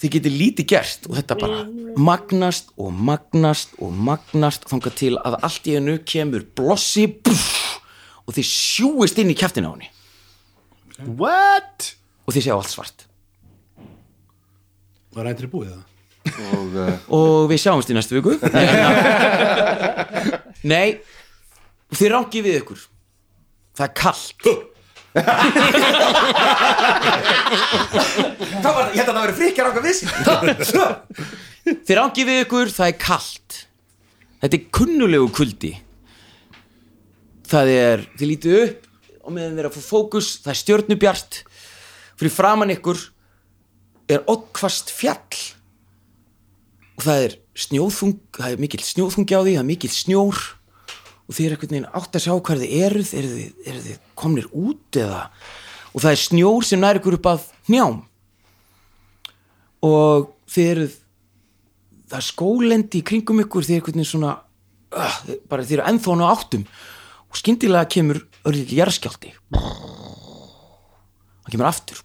þið 0.00 0.12
getið 0.16 0.36
lítið 0.38 0.68
gert 0.70 1.08
og 1.08 1.16
þetta 1.18 1.36
bara 1.40 1.62
magnast 1.98 2.68
og 2.78 2.92
magnast 2.94 3.72
og 3.82 3.94
magnast 3.96 4.68
þangað 4.70 4.98
til 5.00 5.14
að 5.18 5.38
allt 5.40 5.66
í 5.66 5.74
hennu 5.78 5.96
kemur 6.06 6.44
blossi 6.56 7.08
pff, 7.10 7.80
og 8.28 8.36
þið 8.36 8.46
sjúist 8.46 9.18
inn 9.18 9.32
í 9.32 9.38
kjæftina 9.38 9.72
á 9.72 9.74
henni 9.74 9.90
What? 11.06 11.94
og 12.30 12.34
þið 12.36 12.44
sjá 12.46 12.54
allt 12.54 12.70
svart. 12.70 13.06
Var 15.16 15.26
æntri 15.32 15.48
búið 15.50 15.72
það? 15.72 15.86
Og 16.50 16.76
uh, 16.78 16.90
og 17.16 17.48
við 17.50 17.58
sjáumst 17.64 17.90
í 17.90 17.96
næstu 17.96 18.14
viku. 18.18 18.36
Nei. 20.70 21.00
Þið 21.90 22.12
ránkið 22.12 22.46
við 22.46 22.58
ykkur. 22.60 22.84
Það 23.74 23.86
er 23.88 23.94
kallt 23.98 24.38
Hvað 25.10 25.24
var 28.70 28.84
það? 28.84 28.92
Ég 28.94 29.00
held 29.00 29.08
að 29.08 29.16
það 29.16 29.24
verið 29.24 29.38
frikjar 29.40 29.70
ákvað 29.70 29.86
vissi 29.88 30.04
þið 31.88 31.94
ránkið 31.98 32.28
við 32.28 32.38
ykkur 32.44 32.70
það 32.76 32.86
er 32.92 32.98
kallt 33.02 33.56
þetta 34.44 34.56
er 34.60 34.68
kunnulegu 34.78 35.26
kuldi. 35.34 35.72
Það 37.50 37.72
er 37.74 38.04
þið 38.14 38.30
lítið 38.30 38.52
upp 38.60 38.89
og 39.30 39.36
meðan 39.36 39.54
þið 39.54 39.62
er 39.62 39.68
að 39.68 39.76
fá 39.76 39.86
fókus 39.86 40.28
það 40.42 40.52
er 40.52 40.60
stjörnubjart. 40.60 41.40
Fyrir 42.18 42.34
framann 42.34 42.74
ykkur 42.74 43.00
er 44.10 44.24
oddkvast 44.30 44.90
fjall. 44.92 45.40
Og 46.98 47.06
það 47.06 47.26
er 47.26 47.36
snjóðung 47.64 48.18
það 48.36 48.54
er 48.56 48.62
mikill 48.64 48.82
snjóðungi 48.84 49.38
á 49.38 49.40
því, 49.40 49.54
það 49.54 49.62
er 49.62 49.70
mikill 49.70 49.94
snjór. 49.94 50.42
Og 51.30 51.36
þið 51.36 51.46
er 51.46 51.54
einhvern 51.54 51.74
veginn 51.76 51.90
átt 52.00 52.18
að 52.18 52.24
sjá 52.26 52.32
hvað 52.34 52.64
þið 52.64 52.76
eruð 52.84 53.12
eru 53.20 53.32
þið, 53.32 53.50
eru 53.70 53.82
þið 53.86 53.98
komnir 54.18 54.48
út 54.50 55.00
eða? 55.00 55.24
Og 55.94 56.02
það 56.02 56.12
er 56.12 56.22
snjór 56.26 56.66
sem 56.66 56.82
nær 56.82 57.00
ykkur 57.00 57.18
upp 57.20 57.28
að 57.30 57.48
hnjám. 57.70 58.00
Og 59.86 60.30
þið 60.50 60.72
eruð 60.74 60.96
það 62.10 62.18
er 62.18 62.26
skólendi 62.26 62.98
í 62.98 63.06
kringum 63.06 63.44
ykkur 63.44 63.66
þið 63.66 63.76
er 63.76 63.80
einhvern 63.80 64.00
veginn 64.00 64.10
svona 64.10 64.32
uh, 64.34 65.20
bara 65.46 65.62
þið 65.62 65.78
eru 65.78 66.24
á 66.26 66.32
áttum 66.34 66.66
og 67.30 67.38
skyndilega 67.38 67.86
kemur 67.94 68.24
örlítil 68.44 68.82
jarðskjálti 68.82 69.34
það 71.50 71.56
kemur 71.56 71.70
aftur. 71.70 72.02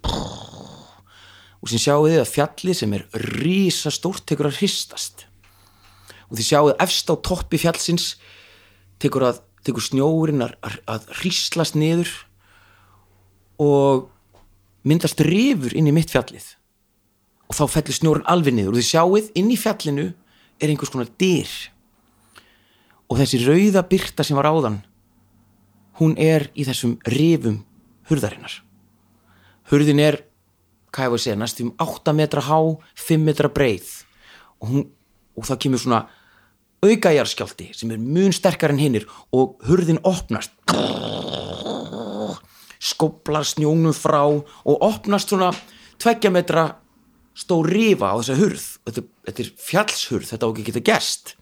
Og 1.61 1.71
sem 1.71 1.81
sjáu 1.81 2.05
þið 2.05 2.19
að 2.21 2.31
fjallið 2.31 2.77
sem 2.79 2.93
er 2.97 3.05
rísa 3.41 3.91
stórt 3.93 4.25
tekur 4.29 4.49
að 4.49 4.59
hristast. 4.61 5.25
Og 6.29 6.37
þið 6.37 6.47
sjáu 6.49 6.73
efst 6.81 7.09
á 7.09 7.15
toppi 7.17 7.59
fjallsins 7.61 8.15
tekur, 9.01 9.27
að, 9.29 9.41
tekur 9.65 9.85
snjórin 9.85 10.45
að, 10.45 10.55
að, 10.65 10.77
að 10.89 11.07
hríslast 11.21 11.77
niður 11.77 12.11
og 13.61 14.09
myndast 14.85 15.21
rifur 15.25 15.73
inn 15.77 15.89
í 15.89 15.95
mitt 15.95 16.13
fjallið. 16.13 16.53
Og 17.49 17.57
þá 17.57 17.65
fellur 17.77 17.97
snjórun 17.97 18.27
alveg 18.29 18.57
niður. 18.57 18.73
Og 18.73 18.81
þið 18.81 18.89
sjáið 18.89 19.31
inn 19.37 19.53
í 19.53 19.59
fjallinu 19.59 20.09
er 20.61 20.71
einhvers 20.71 20.93
konar 20.93 21.09
dyr. 21.21 21.49
Og 23.09 23.21
þessi 23.21 23.41
rauða 23.45 23.85
byrta 23.89 24.25
sem 24.25 24.37
var 24.37 24.49
áðan 24.49 24.81
hún 25.99 26.15
er 26.19 26.49
í 26.55 26.65
þessum 26.67 26.97
rifum 27.07 27.61
hurðarinnar. 28.09 28.59
Hurðin 29.71 30.01
er 30.03 30.19
hvað 30.95 31.07
ég 31.07 31.11
var 31.11 31.19
að 31.19 31.23
segja, 31.25 31.39
næstum 31.39 31.71
8 31.81 32.13
metra 32.15 32.43
há 32.45 32.59
5 33.07 33.25
metra 33.25 33.51
breið. 33.51 33.87
Og, 34.61 34.69
hún, 34.69 34.85
og 35.35 35.47
það 35.47 35.61
kemur 35.65 35.81
svona 35.81 36.05
aukajarskjálti 36.85 37.71
sem 37.75 37.91
er 37.91 38.01
mun 38.01 38.35
sterkar 38.35 38.73
en 38.73 38.79
hinnir 38.79 39.07
og 39.35 39.57
hurðin 39.67 40.01
opnast. 40.05 40.53
Skoplar 42.85 43.47
snjónum 43.47 43.95
frá 43.97 44.21
og 44.27 44.75
opnast 44.85 45.31
svona 45.31 45.51
tveggja 46.01 46.31
metra 46.31 46.67
stór 47.35 47.67
rifa 47.71 48.13
á 48.13 48.15
þessa 48.21 48.39
hurð. 48.39 48.67
Þetta, 48.85 49.05
þetta 49.27 49.43
er 49.43 49.51
fjallshurð, 49.67 50.29
þetta 50.31 50.47
á 50.47 50.49
ekki 50.51 50.67
geta 50.69 50.85
gerst. 50.91 51.35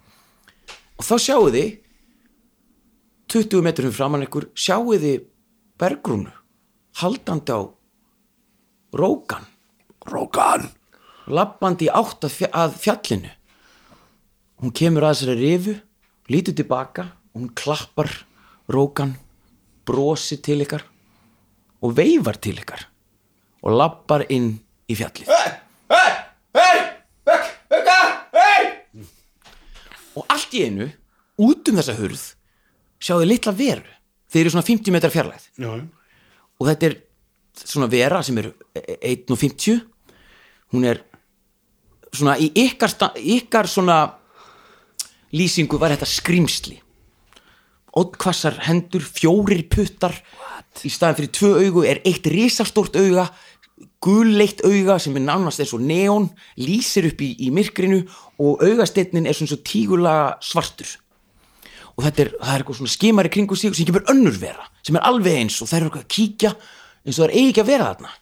Og 0.97 1.06
þá 1.06 1.16
sjáu 1.20 1.49
þið 1.54 1.72
20 3.34 3.63
metrum 3.65 3.91
framan 3.95 4.25
ykkur 4.27 4.45
sjáu 4.53 4.93
þið 5.01 5.23
bergrúnu 5.81 6.31
haldandi 7.01 7.55
á 7.55 7.59
rókan. 8.93 9.45
Rókan? 10.05 10.67
Lappandi 11.31 11.88
átt 11.89 12.25
að, 12.27 12.34
fja- 12.36 12.51
að 12.53 12.73
fjallinu. 12.84 13.31
Hún 14.61 14.73
kemur 14.75 15.05
að 15.07 15.15
þessari 15.15 15.38
rifu 15.39 15.73
lítur 16.29 16.55
tilbaka 16.59 17.05
hún 17.34 17.49
klappar 17.57 18.11
rókan 18.69 19.15
brosi 19.88 20.38
til 20.43 20.61
ykkar 20.63 20.84
og 21.84 21.95
veifar 21.97 22.38
til 22.43 22.59
ykkar 22.61 22.86
og 23.63 23.73
lappar 23.79 24.25
inn 24.31 24.53
í 24.91 24.95
fjallið. 24.99 25.31
Og 30.13 30.25
allt 30.29 30.53
í 30.53 30.61
einu 30.67 30.91
út 31.41 31.69
um 31.71 31.79
þessa 31.79 31.95
hurð 31.97 32.23
sjáðu 33.04 33.28
litla 33.28 33.54
veru 33.56 33.89
þeir 34.32 34.45
eru 34.45 34.54
svona 34.56 34.68
50 34.68 34.95
metrar 34.95 35.14
fjarlæð 35.14 35.49
Já, 35.60 35.72
og 35.74 36.70
þetta 36.70 36.89
er 36.89 36.99
svona 37.64 37.89
vera 37.91 38.22
sem 38.26 38.39
er 38.41 38.51
1.50 38.74 39.82
hún 40.74 40.88
er 40.89 41.04
svona 42.14 42.38
í 42.41 42.49
ykkar, 42.64 42.95
ykkar 43.18 43.70
svona 43.70 43.99
lýsingu 45.34 45.80
var 45.82 45.93
þetta 45.95 46.10
skrýmsli 46.10 46.80
ótkvassar 47.93 48.58
hendur 48.66 49.06
fjórir 49.06 49.68
puttar 49.70 50.16
í 50.82 50.89
staðin 50.89 51.20
fyrir 51.20 51.34
tvö 51.38 51.51
augu 51.62 51.84
er 51.86 52.01
eitt 52.08 52.26
risastórt 52.32 52.97
auga 52.97 53.28
gulleitt 54.04 54.64
auga 54.66 54.97
sem 55.01 55.16
er 55.18 55.26
nánast 55.28 55.62
eins 55.62 55.74
og 55.76 55.84
neon 55.86 56.28
lýsir 56.58 57.08
upp 57.12 57.22
í, 57.22 57.34
í 57.45 57.51
myrkrinu 57.54 58.01
og 58.41 58.64
augasteinnin 58.66 59.28
er 59.30 59.38
svona 59.38 59.54
svo 59.54 59.62
tígulega 59.66 60.34
svartur 60.43 60.89
og 61.94 62.04
þetta 62.08 62.24
er, 62.26 62.30
það 62.39 62.54
er 62.56 62.64
eitthvað 62.64 62.78
svona 62.80 62.94
skimari 62.96 63.30
kringu 63.34 63.56
sig 63.60 63.76
sem 63.78 63.86
kemur 63.88 64.06
önnur 64.10 64.38
vera, 64.41 64.66
sem 64.86 64.96
er 64.98 65.06
alveg 65.08 65.36
eins 65.44 65.60
og 65.62 65.70
þær 65.70 65.80
eru 65.84 65.89
eitthvað 65.91 66.06
að 66.06 66.14
kíkja 66.16 66.52
eins 67.04 67.18
og 67.18 67.22
það 67.22 67.28
er 67.30 67.36
eigi 67.38 67.50
ekki 67.54 67.64
að 67.64 67.72
vera 67.74 67.89
þarna 67.91 68.14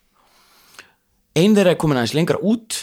ein 1.41 1.53
þeirra 1.55 1.71
er 1.75 1.79
komin 1.79 1.99
aðeins 2.01 2.15
lengra 2.17 2.41
út 2.43 2.79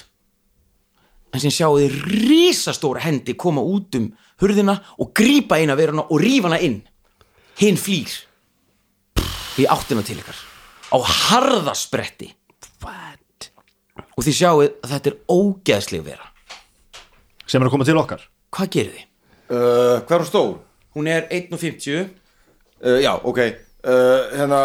en 1.37 1.43
sem 1.43 1.53
sjáu 1.53 1.77
þið 1.77 1.99
risastóra 2.29 3.03
hendi 3.05 3.35
koma 3.37 3.61
út 3.61 3.99
um 3.99 4.07
hurðina 4.41 4.79
og 4.97 5.11
grípa 5.19 5.59
eina 5.61 5.77
veruna 5.77 6.07
og 6.09 6.23
rífa 6.23 6.49
hana 6.49 6.61
inn 6.65 6.79
hinn 7.61 7.77
flýr 7.81 8.15
í 9.61 9.67
áttina 9.69 10.05
til 10.07 10.17
ykkar 10.23 10.39
á 10.95 10.97
harðaspretti 11.05 12.31
What? 12.81 13.51
og 14.17 14.25
þið 14.25 14.37
sjáu 14.39 14.63
að 14.63 14.89
þetta 14.95 15.13
er 15.13 15.19
ógeðsleg 15.35 16.07
vera 16.07 16.31
sem 17.49 17.61
er 17.61 17.69
að 17.69 17.75
koma 17.77 17.89
til 17.89 17.99
okkar 18.01 18.25
hvað 18.55 18.73
gerir 18.79 18.95
þið? 18.97 19.05
uh, 19.53 20.01
Hvað 20.07 20.17
er 20.17 20.25
hún 20.25 20.31
stór? 20.31 20.57
Hún 20.99 21.11
er 21.15 21.29
1.50 21.31 22.09
Uh, 22.79 23.01
já, 23.03 23.11
ok. 23.27 23.39
Uh, 23.83 24.37
Hérna 24.39 24.59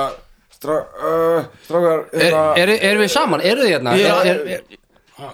strá, 0.53 0.75
uh, 1.01 1.45
Strákar 1.65 2.03
Er, 2.13 2.19
hérna, 2.27 2.41
er, 2.61 2.71
er 2.91 2.99
við 3.01 3.07
saman? 3.09 3.41
Eru 3.41 3.63
þið 3.65 3.71
hérna? 3.71 3.95
Já, 3.97 4.11
Er, 4.21 4.27
er, 4.29 4.59
er, 4.59 4.77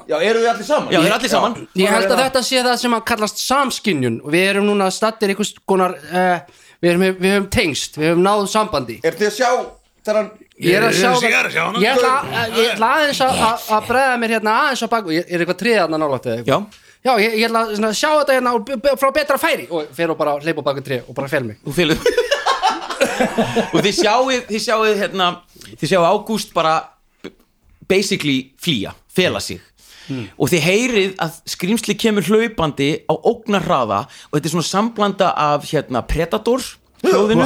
Já, 0.08 0.16
eru 0.30 0.40
þið 0.44 0.48
allir 0.54 0.68
saman? 0.70 0.88
já, 0.94 1.00
þeir 1.02 1.10
eru 1.10 1.16
allir 1.18 1.32
saman. 1.34 1.58
Ég 1.82 1.92
held 1.92 2.14
að 2.16 2.22
þetta 2.24 2.42
sé 2.48 2.62
það 2.70 2.78
sem 2.86 2.96
að 2.96 3.04
kallast 3.12 3.42
samskynjun. 3.44 4.18
Og 4.24 4.32
við 4.32 4.46
erum 4.54 4.68
núna 4.70 4.88
stattir 4.96 5.34
einhvers 5.34 5.52
konar 5.68 5.98
uh, 6.00 6.40
við, 6.80 6.90
erum, 6.94 7.06
við 7.20 7.36
höfum 7.36 7.50
tengst, 7.58 8.00
við 8.00 8.12
höfum 8.14 8.24
náð 8.30 8.46
sambandi. 8.56 8.98
Er 9.04 9.20
þið 9.20 9.28
að 9.32 9.38
sjá 9.42 9.50
þennan 10.10 10.30
ég 10.70 10.76
er 10.80 10.88
að 10.88 11.00
sjá 11.00 11.10
Ég 11.20 11.34
er 11.36 11.48
að 11.50 11.56
sjá 11.58 11.64
hana. 11.68 11.82
ég 11.84 12.70
ætla, 12.76 12.92
aðeins 12.96 13.22
að, 13.28 13.42
að, 13.50 13.68
að 13.76 13.90
bregða 13.92 14.20
mér 14.24 14.34
hérna 14.38 14.56
aðeins 14.64 14.84
á 14.84 14.88
bak 14.96 15.12
ég, 15.16 15.28
er 15.28 15.44
eitthvað 15.44 15.60
triðið 15.66 15.84
að 15.84 15.92
nálægt 15.96 16.30
eða 16.32 16.40
eitthvað? 16.40 16.54
Já, 16.54 16.88
Já, 17.06 17.14
ég, 17.24 17.36
ég 17.40 17.46
ætla 17.48 17.62
að 17.64 17.76
svona, 17.78 17.94
sjá 17.96 18.10
þetta 18.20 18.34
hérna 18.36 18.52
og 18.58 18.66
b- 18.68 18.76
b- 18.84 18.96
frá 19.00 19.12
betra 19.16 19.38
færi. 19.40 19.70
Og 19.72 19.88
fer 19.96 20.12
og 20.12 20.18
bara 20.20 20.34
hleypa 20.44 20.64
baka 20.66 20.82
tré 20.84 20.98
og 21.08 21.16
bara 21.16 21.30
fel 21.32 21.46
mig 21.48 21.60
þú 21.64 21.76
fylgur 21.78 22.02
og 23.74 23.80
þið 23.86 23.94
sjáuð 23.96 24.42
þið 24.50 24.64
sjáuð 24.66 24.98
hérna 25.00 25.28
þið 25.80 25.88
sjáuð 25.94 26.08
Ágúst 26.10 26.52
bara 26.56 26.74
basically 27.90 28.52
flýja, 28.62 28.92
fela 29.10 29.40
sig. 29.42 29.62
Og 30.42 30.50
þið 30.50 30.64
heyrið 30.66 31.12
að 31.22 31.36
skrýmsli 31.54 31.94
kemur 32.02 32.26
hlaupandi 32.26 32.88
á 33.06 33.14
ógnarhraða 33.14 34.00
og 34.10 34.32
þetta 34.36 34.50
er 34.50 34.54
svona 34.56 34.66
samblanda 34.66 35.28
af 35.38 35.68
hérna 35.70 36.02
Predator 36.10 36.64
hljóðinu 37.06 37.46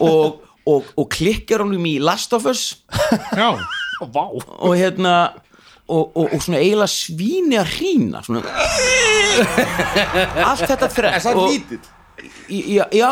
og, 0.00 0.38
og, 0.64 0.88
og 0.96 1.08
klikkar 1.12 1.60
honum 1.60 1.84
í 1.90 1.98
Last 2.00 2.32
of 2.36 2.48
Us. 2.48 2.62
Já, 3.36 3.50
og 4.00 4.72
hérna 4.80 5.14
og, 5.90 6.10
og, 6.16 6.26
og 6.36 6.42
svona 6.44 6.60
eiginlega 6.62 6.90
svíni 6.94 7.58
að 7.60 7.72
hrína 7.76 8.22
svona. 8.26 8.42
Allt 10.46 10.66
þetta 10.66 10.86
Er 10.88 10.94
þrett 10.94 11.24
það 11.24 11.40
og, 11.40 11.48
lítið? 11.54 11.88
já, 12.50 12.84
já 12.92 13.10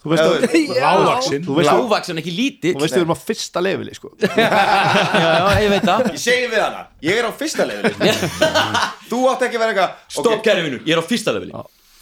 þú 0.00 0.10
veist 0.12 0.24
að 0.24 1.60
lágvaksan 1.68 2.20
ekki 2.22 2.32
lítill. 2.34 2.74
Þú 2.76 2.84
veist 2.84 2.96
við 2.96 3.02
erum 3.02 3.12
á 3.14 3.18
fyrsta 3.20 3.62
leveli 3.64 3.94
sko. 3.96 4.12
já, 4.20 4.28
já, 4.36 5.44
ég 5.64 5.68
veit 5.74 5.86
það. 5.88 6.06
Ég 6.14 6.22
segi 6.24 6.48
við 6.52 6.62
hana, 6.64 6.86
ég 7.04 7.20
er 7.20 7.28
á 7.28 7.32
fyrsta 7.36 7.66
leiðinu 7.68 8.14
Þú 9.10 9.20
átt 9.32 9.44
ekki 9.46 9.58
að 9.60 9.64
vera 9.64 9.74
eitthvað 9.74 10.16
stopp 10.20 10.42
kæri 10.46 10.64
vinur, 10.66 10.82
ég 10.88 10.96
er 10.96 11.02
á 11.02 11.04
fyrsta 11.06 11.34
leveli. 11.36 11.54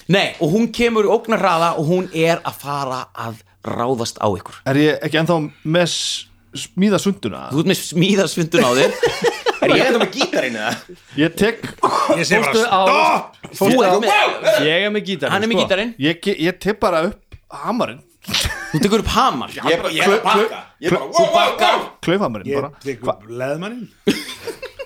Nei, 0.09 0.29
og 0.41 0.55
hún 0.55 0.71
kemur 0.73 1.05
í 1.05 1.13
ógnarraða 1.13 1.75
og 1.81 1.89
hún 1.91 2.07
er 2.17 2.41
að 2.49 2.63
fara 2.63 3.03
að 3.13 3.43
ráðast 3.69 4.17
á 4.23 4.29
ykkur. 4.33 4.63
Er 4.71 4.79
ég 4.81 5.03
ekki 5.05 5.19
ennþá 5.21 5.37
með 5.69 5.89
s- 5.91 6.25
smíða 6.57 6.97
sunduna 7.03 7.43
þú 7.53 7.61
ert 7.61 7.69
með 7.69 7.81
smíðasvundun 7.91 8.65
á 8.65 8.71
þér 8.79 8.95
Er 9.63 9.73
ég 9.75 9.85
enda 9.89 9.99
með 10.03 10.11
gítarinn 10.15 10.57
eða? 10.59 10.97
ég 11.19 11.35
tek 11.39 11.63
ég 12.19 12.25
sé 12.29 12.39
bara 12.39 12.53
Fórstu 12.53 12.67
á- 12.69 12.83
stopp! 12.87 13.39
þú 13.59 13.71
ert 13.85 14.05
með, 14.05 14.61
Ég 14.69 14.85
er 14.87 14.93
með 14.95 15.05
gítar 15.09 15.33
hann 15.35 15.43
er 15.47 15.51
með 15.51 15.63
gítarinn. 15.65 15.95
Ég, 15.99 16.21
ge- 16.23 16.37
ég 16.47 16.59
tek 16.63 16.79
bara 16.81 17.01
upp 17.09 17.39
hamarinn. 17.65 18.01
Þú 18.29 18.79
tekur 18.85 19.01
upp 19.03 19.11
hamar? 19.15 19.49
Ég 19.57 19.65
er 19.73 19.83
bara, 19.83 19.93
ég 19.97 20.03
er 20.05 20.15
að 20.19 20.25
bakka 20.27 20.59
Ég 20.83 20.91
er 20.91 20.97
bara, 20.99 21.07
wow, 21.09 21.29
wow, 21.33 21.55
wow! 21.59 21.85
Klaufhamarinn 22.05 22.51
ég 22.51 22.59
bara. 22.61 22.71
tek 22.85 23.01
Hva? 23.01 23.15
upp 23.17 23.31
leðmannin 23.31 23.89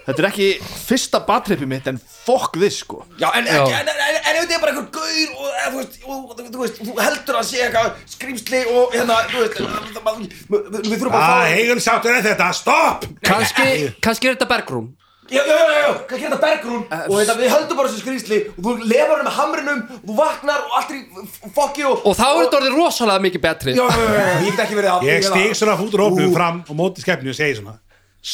þetta 0.06 0.22
er 0.22 0.28
ekki 0.28 0.48
fyrsta 0.86 1.20
batripi 1.26 1.68
mitt 1.68 1.86
en 1.90 2.00
fokk 2.22 2.56
þið 2.62 2.72
sko. 2.76 3.02
Já, 3.20 3.28
en, 3.38 3.46
en, 3.46 3.66
en, 3.66 3.92
en, 3.92 4.16
en 4.20 4.38
ef 4.38 4.40
þetta 4.40 4.56
er 4.56 4.64
bara 4.64 4.72
einhver 4.74 4.88
gaur 4.94 5.36
og, 5.36 5.50
eða, 5.50 5.68
þú, 5.68 5.82
veist, 5.82 6.00
og, 6.06 6.24
þú, 6.38 6.48
þú 6.48 6.64
veist, 6.64 6.80
þú 6.82 6.96
heldur 7.02 7.38
að 7.40 7.46
sé 7.50 7.62
eitthvað 7.66 7.92
skrýmsli 8.16 8.64
og 8.72 8.96
hérna, 8.96 9.20
þú 9.32 9.44
veist 9.44 9.60
við, 9.60 10.66
við 10.80 10.96
þurfum 10.96 11.14
bara 11.14 11.22
að 11.22 11.36
að 11.36 11.46
fá 11.46 11.54
heigum 11.56 11.84
sáttur 11.86 12.16
en 12.16 12.26
þetta, 12.26 12.50
stopp! 12.58 13.06
Kannski, 13.26 13.70
kannski 14.02 14.30
er 14.30 14.36
þetta 14.36 14.50
bergrúm. 14.56 14.90
Já, 15.32 15.40
já, 15.46 15.54
já, 15.54 15.76
já, 15.80 15.90
hvað 16.10 16.18
gerir 16.18 16.32
þetta 16.32 16.38
bergrún 16.42 16.80
og 16.92 17.12
þetta, 17.14 17.34
við 17.38 17.52
höldum 17.54 17.78
bara 17.78 17.88
þessu 17.88 18.00
skrýmsli 18.02 18.38
og 18.50 18.66
þú 18.66 18.72
lefur 18.90 19.12
hann 19.14 19.28
með 19.28 19.36
hamrinum 19.38 19.78
og 19.94 20.00
þú 20.08 20.16
vaknar 20.18 20.64
og 20.66 20.74
allt 20.76 20.90
er 20.92 21.52
fokki 21.56 21.86
og 21.88 22.02
og 22.10 22.16
þá 22.18 22.24
er 22.26 22.40
þetta 22.40 22.58
orðið 22.58 22.74
rosalega 22.76 23.24
mikið 23.28 23.44
betri. 23.46 23.76
Já, 23.78 23.84
já, 23.86 24.02
já, 24.02 24.18
já, 24.18 24.34
ég 24.42 24.50
get 24.50 24.64
ekki 24.66 24.76
verið 24.76 24.90
að 24.92 25.06
ég 25.08 25.28
stíg 25.28 25.54
svona 25.56 25.76
fútur 25.78 26.02
hópnum 26.04 26.34
fram 26.34 26.58
og 26.66 26.78
móti 26.82 27.04
skeppni 27.06 27.32
og 27.32 27.38
segi 27.38 27.56
svona 27.62 27.78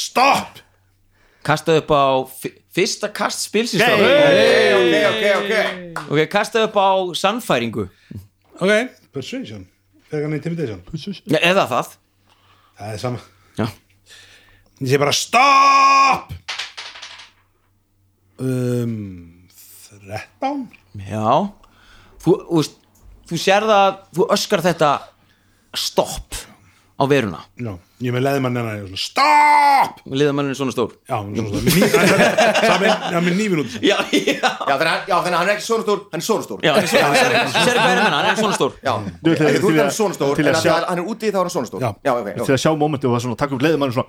stopp 0.01 0.59
kastaðu 1.47 1.82
upp 1.82 1.93
á 1.95 2.07
fyrsta 2.74 3.11
kast 3.14 3.47
spilsins 3.47 3.82
Hey. 3.82 3.97
hey. 4.03 4.74
Ok, 4.78 4.95
ok, 5.11 5.24
ok. 5.39 6.05
Ok, 6.11 6.22
kastaðu 6.32 6.68
upp 6.70 6.78
á 6.78 6.91
sannfæringu. 7.18 7.89
Ok, 8.59 8.72
persuasion. 9.14 9.66
Hann 10.11 10.32
intimidation. 10.32 10.80
Ja, 11.28 11.41
eða 11.45 11.66
það. 11.68 11.97
Það 12.78 12.95
er 12.95 13.01
sama. 13.03 13.20
Já. 13.59 13.66
ég 14.78 14.86
segi 14.86 15.01
bara 15.03 15.12
stopp! 15.12 16.32
Um 18.39 19.49
13 20.09 20.68
Já. 21.09 21.51
Þú, 22.22 22.34
þú, 22.47 22.62
þú 23.28 23.41
sér 23.43 23.66
það 23.68 23.99
þú 24.16 24.26
öskar 24.34 24.62
þetta 24.64 24.91
stopp 25.76 26.39
á 26.99 27.05
veruna. 27.11 27.43
Já, 27.59 27.74
ég 27.99 28.09
er 28.11 28.15
með 28.15 28.23
leðmann 28.29 28.57
en 28.61 28.67
það 28.69 28.75
er 28.79 28.83
svona 28.87 29.03
stopp 29.03 29.97
liðamanninn 30.21 30.53
er 30.55 30.59
svona 30.59 30.75
stór 30.75 30.93
já, 31.09 31.17
með 31.27 31.35
ný- 31.67 31.89
saman, 32.69 32.93
já, 33.15 33.19
með 33.27 33.35
nýfin 33.41 33.63
út 33.65 33.73
já, 33.83 33.97
þannig 34.07 35.11
að- 35.11 35.35
hann 35.35 35.49
er 35.49 35.53
ekki 35.57 35.67
svona 35.67 35.83
stór, 35.87 35.99
hann 36.13 36.23
er 36.23 36.27
svona 36.29 36.45
stór 36.47 36.59
sér 36.63 37.03
hvað 37.03 37.17
er 37.19 37.79
að 37.79 37.89
menna, 37.89 38.21
hann 38.21 38.31
er 38.31 38.39
svona 38.39 38.55
stór 38.59 38.73
Já, 38.87 38.95
Þú- 38.95 39.35
að- 39.35 39.83
hann 39.83 39.91
svona 39.99 40.15
stór 40.15 40.39
En 40.39 40.55
hann 40.89 40.99
er 41.03 41.07
úti 41.11 41.27
þá 41.33 41.39
er 41.39 41.43
hann 41.43 41.55
svona 41.57 41.69
stór 41.73 41.81
til 41.83 42.55
að 42.55 42.63
sjá 42.63 42.71
mómenti 42.79 43.07
og 43.11 43.17
það 43.17 43.23
svona 43.27 43.39
takk 43.43 43.53
upp 43.59 43.63
leiðumann 43.67 43.93
svona 43.99 44.09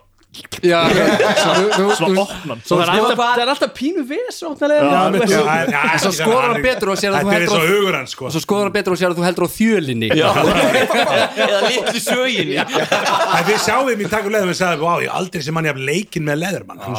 Já, 0.62 0.86
þú- 0.86 1.72
þú- 1.74 1.96
Svona 1.98 2.14
þú- 2.14 2.22
opnan 2.22 2.60
Svo 2.62 2.78
það 2.78 2.84
er 2.84 2.90
alltaf, 3.02 3.18
það 3.18 3.40
er 3.42 3.50
alltaf 3.50 3.72
pínu 3.74 4.04
mitt, 4.06 5.24
svo- 5.26 6.14
já, 6.14 6.26
hann 6.46 6.62
betur 6.62 6.90
og 6.94 6.98
sér 7.02 7.10
að 7.10 7.24
þú 7.26 7.32
heldur 7.34 8.06
sko. 8.12 8.30
svo 8.30 8.40
skoður 8.44 8.64
hann 8.70 8.76
betur 8.76 8.94
og 8.94 9.00
sér 9.02 9.10
að 9.10 9.18
þú 9.18 9.24
heldur 9.26 9.44
á 9.44 9.52
þjölinni. 9.56 10.10
Eða 11.50 11.60
litlu 11.66 12.00
sögin. 12.04 12.54
En 12.62 13.44
við 13.50 13.58
sjáum 13.66 13.86
við 13.90 13.98
mér 14.04 14.10
takkum 14.14 14.32
leður 14.38 14.54
og 14.54 14.60
sagði, 14.62 14.78
vá, 14.86 14.94
ég 15.02 15.10
aldrei 15.18 15.42
sem 15.48 15.56
hann 15.60 15.66
ég 15.66 15.74
haf 15.74 15.82
leikin 15.90 16.24
með 16.30 16.38
leðurmann. 16.46 16.80
Hann 16.86 16.94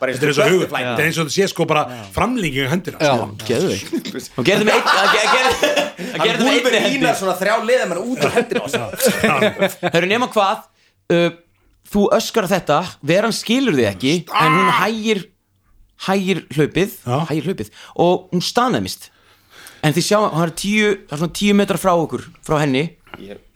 Þetta 0.00 0.06
er 0.06 0.30
eins 0.30 0.38
og 0.38 0.46
hugur, 0.46 0.68
þetta 0.70 0.94
er 0.94 1.06
eins 1.10 1.18
og 1.18 1.26
þetta 1.26 1.36
sé 1.40 1.44
sko 1.50 1.66
bara 1.66 1.82
framlíking 2.14 2.64
í 2.64 2.70
höndina 2.70 2.98
Hann 6.10 6.22
gerðum 6.26 6.46
húlfur 6.46 6.74
einni 6.74 6.96
ínar 6.96 7.12
hendi 7.12 7.18
svona 7.18 7.34
þrjá 7.38 7.54
liðamenn 7.66 7.98
út 7.98 8.20
á 8.22 8.30
sig 8.70 8.86
Hörru 9.90 10.06
nema 10.10 10.28
hvað 10.32 10.68
uh, 11.10 11.30
Þú 11.90 12.06
öskar 12.14 12.46
þetta 12.50 12.80
Veran 13.02 13.34
skilur 13.34 13.76
þig 13.76 13.88
ekki 13.90 14.14
En 14.30 14.56
hún 14.58 14.72
hægir 14.80 15.24
Hægir 16.06 16.46
hlaupið. 16.56 16.94
Hægir 17.28 17.50
hlaupið 17.50 17.72
Og 18.00 18.30
hún 18.30 18.40
staðnæmist. 18.44 19.10
En 19.84 19.92
þið 19.96 20.06
sjá, 20.06 20.18
hann 20.32 20.46
er 20.46 20.54
tíu 20.56 20.88
er 20.96 21.26
tíu 21.36 21.56
metrar 21.56 21.80
frá 21.80 21.92
okkur 21.96 22.24
Frá 22.46 22.60
henni. 22.62 22.86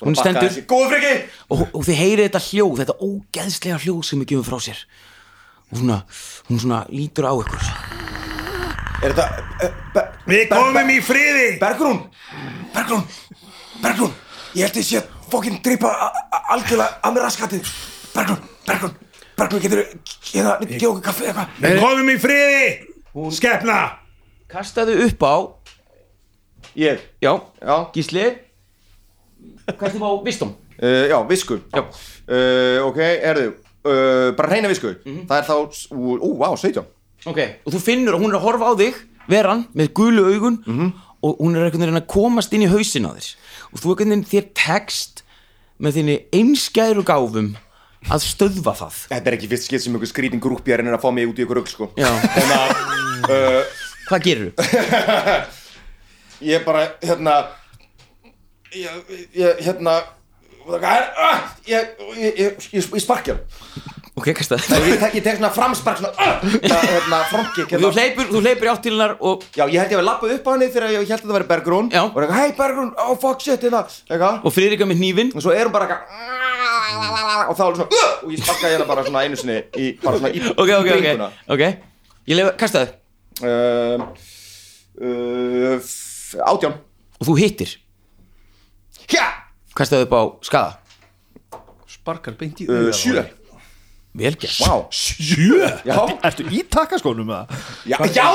Hún 0.03 0.17
stendur 0.19 0.51
og, 1.49 1.63
og 1.71 1.85
þið 1.87 1.99
heyrið 2.01 2.27
þetta 2.27 2.43
hljóð 2.49 2.81
Þetta 2.83 2.97
ógeðslega 3.07 3.81
hljóð 3.85 4.03
sem 4.09 4.21
við 4.21 4.33
gefum 4.35 4.49
frá 4.49 4.59
sér. 4.67 4.83
Og 5.71 5.81
svona 5.81 6.01
Hún 6.51 6.61
svona 6.61 6.83
lítur 6.91 7.29
á 7.31 7.33
ykkur. 7.33 7.71
Er 9.05 9.15
þetta 9.15 9.71
uh, 9.71 10.05
Við 10.29 10.47
komum 10.53 10.93
í 10.93 11.01
friði! 11.05 11.49
Bergrún! 11.61 12.03
Bergrún! 12.75 13.05
Bergrún! 13.83 14.15
Ég 14.55 14.69
held 14.69 14.77
að 14.77 14.81
ég 14.81 14.89
sé 14.89 15.01
að 15.01 15.14
fokkin 15.35 15.59
dreipa 15.65 15.89
a- 15.91 16.13
a- 16.33 16.43
algjörlega 16.55 17.01
að 17.03 17.15
mér 17.17 17.27
raskatið. 17.27 17.73
Bergrún 18.15 18.41
Bergrún 18.67 18.95
Bergrún 19.37 19.61
getur 19.65 19.85
Hérna, 20.31 20.53
gefa 20.67 20.89
okkur 20.93 21.03
kaffi 21.09 21.25
eitthvað? 21.29 21.49
Við 21.61 21.81
komum 21.83 22.11
í 22.13 22.17
friði 22.23 23.35
Skepna. 23.35 23.79
Kastaðu 24.51 24.97
upp 25.07 25.23
á 25.23 25.35
Ég? 26.77 26.99
Já, 27.23 27.33
Já. 27.63 27.77
Gísli? 27.95 28.25
Kastaðu 29.79 30.01
upp 30.03 30.09
á 30.09 30.13
Vistum. 30.27 30.55
Uh, 30.83 31.07
Já, 31.09 31.19
visku. 31.29 31.61
Já. 31.73 31.83
uh, 31.85 32.87
Ok, 32.89 32.99
erðu 32.99 33.53
uh, 33.87 34.33
Bara 34.35 34.49
reyna 34.51 34.69
visku. 34.69 34.95
Það 35.05 35.37
er 35.39 35.47
þá 35.47 35.55
Ú, 35.95 36.19
ú, 36.19 36.31
vá, 36.41 36.49
17 36.59 36.83
Ok, 37.27 37.39
og 37.65 37.73
þú 37.73 37.81
finnur 37.81 38.17
að 38.19 38.21
hún 38.25 38.35
er 38.35 38.39
að 38.41 38.45
horfa 38.45 38.69
á 38.69 38.75
þig 38.77 38.99
Veran, 39.31 39.63
með 39.75 39.93
gulu 39.97 40.25
augun 40.35 40.59
Og 41.25 41.39
hún 41.41 41.55
er 41.57 41.65
einhvern 41.71 41.81
veginn 41.87 41.97
að 42.03 42.09
komast 42.11 42.53
inn 42.53 42.67
í 42.67 42.69
hausin 42.69 43.07
á 43.09 43.17
þér. 43.17 43.29
Og 43.73 43.81
þú 43.81 43.95
einhvern 43.95 44.11
veginn 44.13 44.27
þér 44.29 44.49
tekst 44.61 45.23
Með 45.83 45.99
þinni 45.99 46.17
einskæru 46.35 47.03
gáfum 47.07 47.55
Að 48.13 48.21
stöðva 48.21 48.75
það. 48.77 48.97
Þetta 49.09 49.31
er 49.31 49.35
ekki 49.39 49.49
fyrst 49.49 49.69
skilt 49.71 49.83
sem 49.85 49.95
einhver 49.97 50.11
skrítin 50.11 50.43
grúpjar 50.45 50.83
en 50.83 50.91
er 50.91 50.97
að 50.99 51.05
fá 51.07 51.09
mig 51.17 51.25
út 51.31 51.39
í 51.41 51.45
ykkur 51.47 51.57
rugl 51.57 51.71
sko. 51.73 51.87
Þannig 51.97 52.57
að 52.61 53.31
uh, 53.33 53.79
hvað 54.11 54.27
gerur 54.27 54.51
Ég 56.53 56.67
bara, 56.67 56.83
hérna 57.01 57.39
Ég, 58.75 59.13
ég 59.39 59.65
hérna 59.65 60.01
er, 60.83 61.05
ég, 61.69 61.91
ég, 62.19 62.39
ég, 62.41 62.65
ég 62.75 63.03
sparkja 63.05 63.39
Ok, 64.15 64.29
kastaðu 64.39 64.63
Nei, 64.71 64.93
ég 64.93 65.01
tek, 65.03 65.15
ég 65.19 65.25
tek 65.27 65.39
svona 65.41 65.49
framspark 65.51 65.99
svona, 65.99 66.13
uh, 66.15 66.45
það, 66.63 66.85
hérna, 66.87 67.17
frontkick 67.33 67.67
Þú 67.73 67.79
hérna. 67.81 67.89
hleypur, 67.97 68.29
þú 68.31 68.43
hleypur 68.45 68.69
í 68.69 68.71
átt 68.71 68.83
til 68.85 68.93
hennar 68.95 69.15
og 69.19 69.43
Já, 69.59 69.65
ég 69.67 69.79
held 69.83 69.91
ég 69.95 69.99
að 69.99 70.07
lappað 70.07 70.35
upp 70.37 70.47
á 70.47 70.51
henni 70.55 70.69
þegar 70.71 70.93
ég 70.95 71.01
held 71.03 71.15
að 71.17 71.25
það 71.25 71.35
væri 71.35 71.49
Bergrún. 71.51 71.89
Já. 71.91 72.03
Og 72.05 72.21
eitthvað, 72.23 72.39
hei 72.39 72.53
Bergrún, 72.61 72.93
oh 73.03 73.17
fuck 73.25 73.43
shit, 73.43 73.65
hérna. 73.67 73.81
Eitthvað. 74.07 74.39
Og 74.47 74.55
Friðrika 74.55 74.87
með 74.87 75.01
hnífin 75.03 75.33
Og 75.35 75.43
svo 75.43 75.51
er 75.57 75.67
hún 75.67 75.75
bara 75.75 75.89
eitthvað 75.99 77.51
Og 77.51 77.59
þá 77.59 77.65
er 77.65 77.73
hún 77.73 77.81
svona, 77.81 77.91
uh, 77.91 78.15
og 78.23 78.31
ég 78.37 78.45
sparkaði 78.45 78.77
hérna 78.77 78.87
bara 78.93 79.05
svona 79.09 79.25
einu 79.27 79.41
sinni 79.43 79.59
í, 79.83 79.91
Bara 80.05 80.21
svona 80.23 80.31
í, 80.31 80.45
Ok, 80.63 80.63
ok, 80.63 80.73
ok. 80.79 80.89
bringuna. 80.95 81.31
Ok, 81.51 81.65
ég 82.31 82.39
lefa, 82.39 82.55
kastaðu 82.63 82.95
uh, 83.43 84.09
uh, 85.03 85.77
f- 85.83 86.39
Átján. 86.55 86.79
Og 87.19 87.27
þú 87.33 87.35
hittir. 87.43 87.75
Hjá, 89.11 89.27
Kastaðu 89.75 90.07
upp 90.07 90.15
á 90.15 90.23
skada 90.47 90.79
Sparkar 91.91 92.35
beint 92.39 92.63
í 92.63 92.69
uh, 92.71 92.75
augað 92.79 92.95
á 92.95 92.99
sjö. 92.99 93.15
henni. 93.19 93.41
Vel 94.15 94.37
gert. 94.39 94.61
Vá, 94.63 94.87
Sjö? 94.95 95.59
Já, 95.83 95.97
Ertu 96.23 96.45
í 96.47 96.61
takkaskónum 96.71 97.27
með 97.27 97.51
það? 97.51 97.65
já, 97.91 97.99
já. 98.15 98.27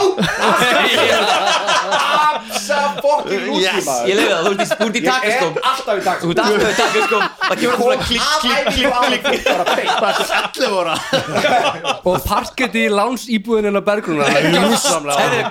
Absa 1.90 2.80
fokkin 3.00 3.46
lúsi 3.48 3.64
Yes, 3.64 3.88
ég 4.10 4.18
lefa 4.20 4.36
það, 4.36 4.44
þú 4.44 4.52
ert 4.52 4.60
í, 4.60 4.68
þú 4.76 4.88
í 4.90 5.00
Ég 5.00 5.08
er 5.08 5.40
alltaf 5.70 5.96
í 5.96 6.04
Þú 6.04 6.04
takkaskóm 6.04 6.32
ert 6.36 6.42
alltaf 6.44 6.68
í 6.68 6.76
takaskóm 6.82 7.24
Það 7.40 7.56
kemur 7.62 7.76
svona 7.80 7.96
klikk, 8.10 8.28
klikk, 8.44 8.68
klikk, 8.76 9.24
klikk. 9.24 9.44
Bara 9.48 9.64
beint. 9.72 9.96
11 10.60 10.76
óra 10.76 10.96
og 12.10 12.16
parketti 12.28 12.80
í 12.84 12.92
lánsýbúðin 12.92 13.70
en 13.72 13.80
að 13.80 13.86
bergruna 13.88 14.28
Herðu, 14.28 14.60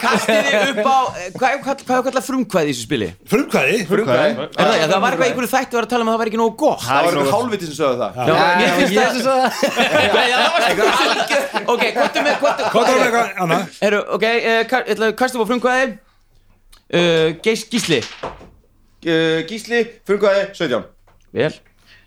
kastið 0.05 0.37
þið 0.45 0.61
upp 0.74 0.85
á 0.85 1.01
Hvað 1.39 1.49
er 1.49 1.59
hvað 1.64 1.72
er 1.72 2.05
kallað 2.05 2.29
frumkvæði 2.29 2.68
í 2.68 2.72
þessu 2.76 2.85
spili? 2.85 3.09
Frumkvæði? 3.33 3.76
Frumkvæði. 3.89 4.29
Er 4.29 4.53
það, 4.59 4.76
já, 4.76 4.87
það 4.93 5.01
var 5.01 5.11
eitthvað 5.16 5.29
einhverju 5.31 5.51
þætti 5.55 5.72
var 5.79 5.85
að 5.87 5.93
tala 5.93 6.03
um 6.05 6.09
að 6.09 6.12
það 6.14 6.20
var 6.22 6.29
ekki 6.29 6.41
nógu 6.43 6.55
gott. 6.59 6.83
Það 6.85 6.99
var 6.99 7.12
einhver 7.12 7.33
hálfviti 7.39 7.64
sem 7.68 7.76
sögðu 7.79 7.97
það 8.03 8.12
Ok, 11.68 11.82
hvað 11.94 12.18
er 12.18 12.26
með 12.26 12.36
Hvað 12.42 12.90
er 12.92 13.00
eitthvað 13.04 13.40
annað? 13.44 13.78
Herru, 13.82 14.00
ok, 14.16 14.24
eh, 14.28 14.60
ka- 14.70 14.82
ég 14.86 14.94
ætla 14.96 15.08
að 15.12 15.16
kasta 15.20 15.38
upp 15.38 15.44
á 15.46 15.50
frumkvæði? 15.52 15.86
Uh, 16.88 17.36
Geis 17.44 17.64
Gísli. 17.68 17.98
Uh, 19.04 19.42
Gísli, 19.48 19.82
frumkvæði, 20.08 20.44
17 20.56 20.84
Vel. 21.36 21.52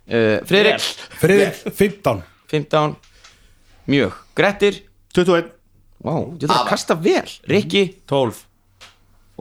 Uh, 0.10 0.38
Friðrik. 0.50 0.86
Friði 1.22 1.50
15 1.78 2.24
15 2.52 2.96
Mjög. 3.92 4.16
Grettir. 4.36 4.82
21 5.16 5.52
Vá, 6.02 6.16
þú 6.18 6.48
þarf 6.48 6.56
að 6.64 6.70
kasta 6.72 6.96
vel. 6.98 7.28
Rikki. 7.52 7.84
12 8.10 8.40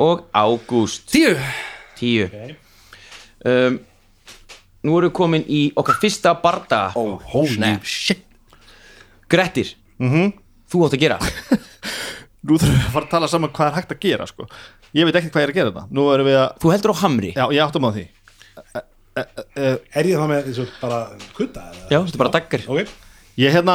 og 0.00 0.26
Ágúst. 0.36 1.06
Tíu. 1.12 1.36
10 2.00 2.56
um, 3.44 3.78
Nú 4.80 4.94
erum 4.96 5.10
við 5.10 5.14
komin 5.16 5.42
í 5.44 5.62
okkar 5.76 5.98
fyrsta 6.00 6.32
barda 6.40 6.86
Oh, 6.96 7.18
holy 7.32 7.74
shit 7.84 8.22
Grettir 9.30 9.74
Þú 10.70 10.84
átt 10.86 10.94
að 10.96 11.02
gera. 11.02 11.16
Nú 12.46 12.56
þurfum 12.56 12.76
við 12.78 12.84
að 12.86 12.92
fara 12.94 13.04
að 13.04 13.10
tala 13.12 13.28
saman 13.28 13.50
hvað 13.52 13.68
er 13.70 13.74
hægt 13.76 13.90
að 13.92 13.98
gera 14.04 14.26
sko. 14.30 14.46
Ég 14.96 15.04
veit 15.08 15.16
ekkert 15.18 15.34
hvað 15.34 15.42
ég 15.42 15.48
er 15.48 15.52
að 15.52 15.58
gera 15.58 15.70
þetta. 15.72 15.82
Nú 15.98 16.04
erum 16.14 16.28
við 16.30 16.36
að, 16.40 16.52
Þú 16.62 16.70
heldur 16.72 16.92
á 16.94 16.96
hamri. 17.02 17.32
Já, 17.36 17.44
ég 17.52 17.64
áttum 17.66 17.84
á 17.84 17.90
því. 17.96 18.04
Er 19.20 20.06
ég 20.08 20.14
það 20.16 20.30
með 20.30 20.46
eins 20.48 20.60
og 20.62 20.70
bara 20.80 21.00
kutta? 21.36 21.64
eða? 21.72 21.88
Já, 21.90 21.98
þetta 21.98 22.14
er 22.16 22.22
bara 22.22 22.32
daggar 22.36 22.64
Ok. 22.70 22.94
Ég 23.42 23.52
hérna 23.56 23.74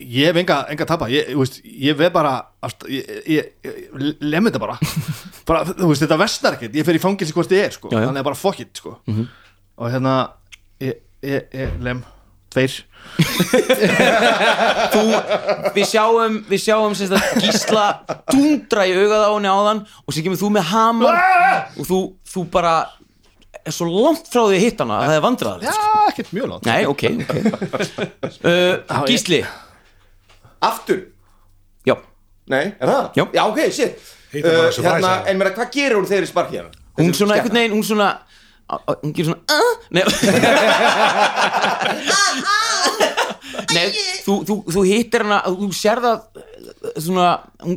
Ég 0.00 0.28
hef 0.30 0.38
enga, 0.40 0.58
enga 0.72 0.86
tapa 0.88 1.08
Ég, 1.12 1.32
þú 1.32 1.42
veist, 1.42 1.58
ég 1.64 1.96
veð 1.98 2.12
bara 2.14 2.34
ást- 2.64 2.86
Ég, 2.88 3.10
ég, 3.28 3.50
ég 3.66 4.14
lemmi 4.22 4.52
þetta 4.52 4.62
bara. 4.62 4.76
Bara, 5.50 5.64
Þú 5.72 5.88
veist, 5.90 6.04
þetta 6.04 6.20
vestnar 6.20 6.54
ekkert. 6.56 6.76
Ég 6.78 6.86
fer 6.86 6.94
í 6.96 7.02
fangilsi 7.02 7.34
hvort 7.34 7.50
ég 7.56 7.64
er, 7.66 7.72
sko. 7.74 7.88
Já, 7.90 7.98
já. 8.04 8.06
Þannig 8.06 8.22
að 8.22 8.28
bara 8.30 8.38
fuck 8.38 8.60
it, 8.62 8.70
sko. 8.78 8.92
Og 9.10 9.90
hérna 9.90 10.14
Ég, 10.84 11.00
ég, 11.26 11.48
ég 11.56 11.74
lem 11.84 12.04
Tveir. 12.50 12.72
Þú, 14.92 15.02
við 15.74 15.84
sjáum 15.88 16.38
við 16.50 16.62
sjáum 16.62 16.94
sem 16.98 17.10
sagt 17.10 17.42
gísla 17.42 17.84
dundra 18.30 18.86
í 18.88 18.94
augað 18.96 19.24
á 19.26 19.30
henni 19.34 19.50
áðan 19.50 19.82
og 20.04 20.14
sem 20.14 20.24
kemur 20.24 20.40
þú 20.40 20.50
með 20.56 20.68
hamar 20.70 21.18
og 21.74 21.88
þú, 21.88 22.00
þú 22.32 22.44
bara 22.52 22.74
er 23.60 23.74
svo 23.74 23.88
langt 23.90 24.28
frá 24.30 24.44
því 24.46 24.58
að 24.58 24.64
hitta 24.64 24.86
hana 24.86 24.98
að 25.00 25.10
það 25.10 25.16
er 25.16 25.24
vandræðar 25.26 25.66
Já, 25.66 25.74
ekkert 26.10 26.30
mjög 26.36 26.52
langt. 26.52 26.68
Nei, 26.68 26.82
ok, 26.90 27.04
ok. 27.24 27.34
Uh, 28.40 29.04
Gísli, 29.08 29.40
Aftur? 30.64 31.02
Já. 31.88 31.96
Nei, 32.50 32.64
er 32.80 32.88
það? 32.88 33.04
Já. 33.16 33.24
Já, 33.36 33.42
ok, 33.46 33.60
shit. 33.74 34.10
Uh, 34.30 34.68
Hérna, 34.80 35.12
en 35.28 35.40
mér 35.40 35.52
hvað 35.56 35.72
gerir 35.74 35.98
hún 35.98 36.08
þegar 36.08 36.26
ég 36.26 36.30
sparki 36.30 36.58
hérna? 36.60 36.72
Hún 37.00 37.14
svona 37.16 37.36
einhvern 37.38 37.58
veginn, 37.60 37.74
hún 37.76 37.86
svona 37.86 38.10
hún 39.02 39.12
gerir 39.16 39.28
svona 39.30 39.42
uh, 39.50 39.72
Nei. 39.90 40.04
Nei, 43.74 43.90
þú, 44.24 44.34
þú, 44.46 44.54
þú 44.72 44.80
hittir 44.86 45.22
hana 45.24 45.38
þú 45.46 45.68
sér 45.74 46.00
það 46.02 46.18
uh, 46.40 46.44
svona, 47.02 47.26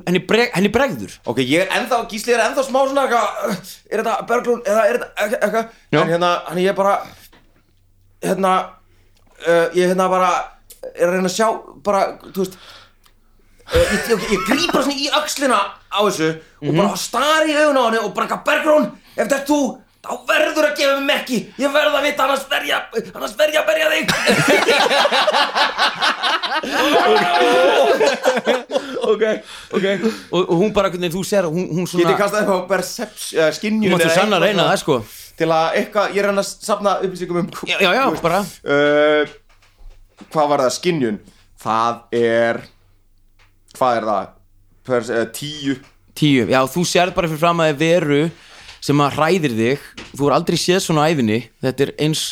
henni, 0.08 0.22
breg, 0.28 0.52
henni 0.56 0.70
bregður. 0.74 1.12
Ok, 1.30 1.40
ég 1.46 1.60
er 1.66 1.70
ennþá, 1.80 1.98
Gísli 2.12 2.32
er 2.36 2.42
ennþá 2.48 2.64
smá 2.68 2.80
svona 2.88 3.04
eitthvað, 3.06 3.28
Er 3.90 3.98
þetta 4.04 4.14
Berglún, 4.30 4.62
eða 4.70 4.82
er 4.90 4.96
þetta 5.02 5.38
eitthvað-. 5.48 5.70
En 6.00 6.10
hérna, 6.14 6.30
hann 6.48 6.62
ég 6.62 6.70
er 6.74 6.78
bara 6.78 6.94
Hérna 8.24 8.54
uh, 8.64 9.68
Ég 9.78 9.84
hérna 9.92 10.06
bara 10.12 10.32
Er 10.94 11.08
að 11.08 11.14
reyna 11.18 11.30
að 11.32 11.38
sjá, 11.38 11.48
bara, 11.86 12.02
þú 12.30 12.40
veist 12.46 12.56
uh, 12.58 12.62
Ég, 13.78 13.84
ég, 14.14 14.20
ég 14.36 14.42
gríp 14.50 14.70
bara 14.74 14.84
svona 14.86 15.00
í 15.00 15.02
öxlina 15.22 15.60
á 15.94 16.00
þessu 16.08 16.30
Og 16.64 16.72
bara 16.78 16.98
stari 17.00 17.48
í 17.54 17.58
augun 17.60 17.80
á 17.82 17.84
henni 17.88 18.00
Og 18.04 18.12
bara 18.16 18.26
eitthvað, 18.28 18.46
Berglún, 18.50 18.86
ef 19.16 19.22
þetta 19.24 19.38
er 19.42 19.48
þú 19.50 19.60
Þá 20.04 20.12
verður 20.28 20.66
að 20.68 20.74
gefa 20.76 20.96
mig 21.00 21.06
merki. 21.08 21.38
Ég 21.62 21.72
verð 21.72 21.94
að 21.96 22.04
vita, 22.04 22.24
annars 22.26 22.44
að- 22.52 23.12
annars 23.16 23.36
verð 23.40 23.54
ég 23.56 23.62
að 23.62 23.68
berja 23.70 23.88
þig. 23.94 24.06
Ok, 29.04 29.24
ok. 29.74 29.86
Og, 30.32 30.42
og 30.50 30.56
hún 30.60 30.72
bara, 30.76 30.90
hvernig 30.92 31.12
þú 31.14 31.22
sér 31.28 31.46
hún, 31.52 31.66
hún 31.76 31.88
svona 31.90 32.14
ég 32.14 32.20
kastað 32.20 32.44
eitthvað 32.44 32.62
perception, 32.70 33.40
uh, 33.44 33.50
skinjun 33.56 33.84
Þú 33.90 33.94
máttu 33.96 34.08
eða 34.08 34.16
sann 34.18 34.36
að 34.38 34.46
reyna 34.48 34.66
það 34.70 34.80
sko. 34.84 34.96
Til 35.40 35.50
að 35.54 35.78
eitthvað, 35.80 36.14
ég 36.16 36.22
er 36.24 36.28
hann 36.30 36.42
að 36.44 36.48
safna 36.52 36.94
upplýsingum 37.04 37.40
um 37.42 37.50
Já, 37.70 37.78
já, 37.84 37.90
já, 37.98 38.04
bara. 38.24 38.40
uh, 38.64 39.34
hvað 40.34 40.52
var 40.54 40.64
það? 40.66 40.72
Skinjun 40.78 41.20
það 41.64 41.94
er 42.20 42.62
hvað 43.78 44.00
er 44.00 44.08
það? 44.12 44.32
Per, 44.84 45.02
uh, 45.10 45.26
tíu. 45.40 45.78
Tíu, 46.14 46.48
já 46.52 46.60
þú 46.70 46.82
sérð 46.88 47.16
bara 47.18 47.30
fyrir 47.32 47.42
fram 47.44 47.64
að 47.64 47.72
er 47.74 47.80
veru 47.84 48.22
sem 48.84 49.04
að 49.04 49.18
hræðir 49.18 49.56
þig. 49.60 49.88
Þú 50.14 50.28
er 50.28 50.36
aldrei 50.38 50.60
séð 50.60 50.82
svona 50.84 51.08
á 51.08 51.10
æfinni 51.14 51.40
Þetta 51.64 51.86
er 51.88 51.94
eins 52.04 52.24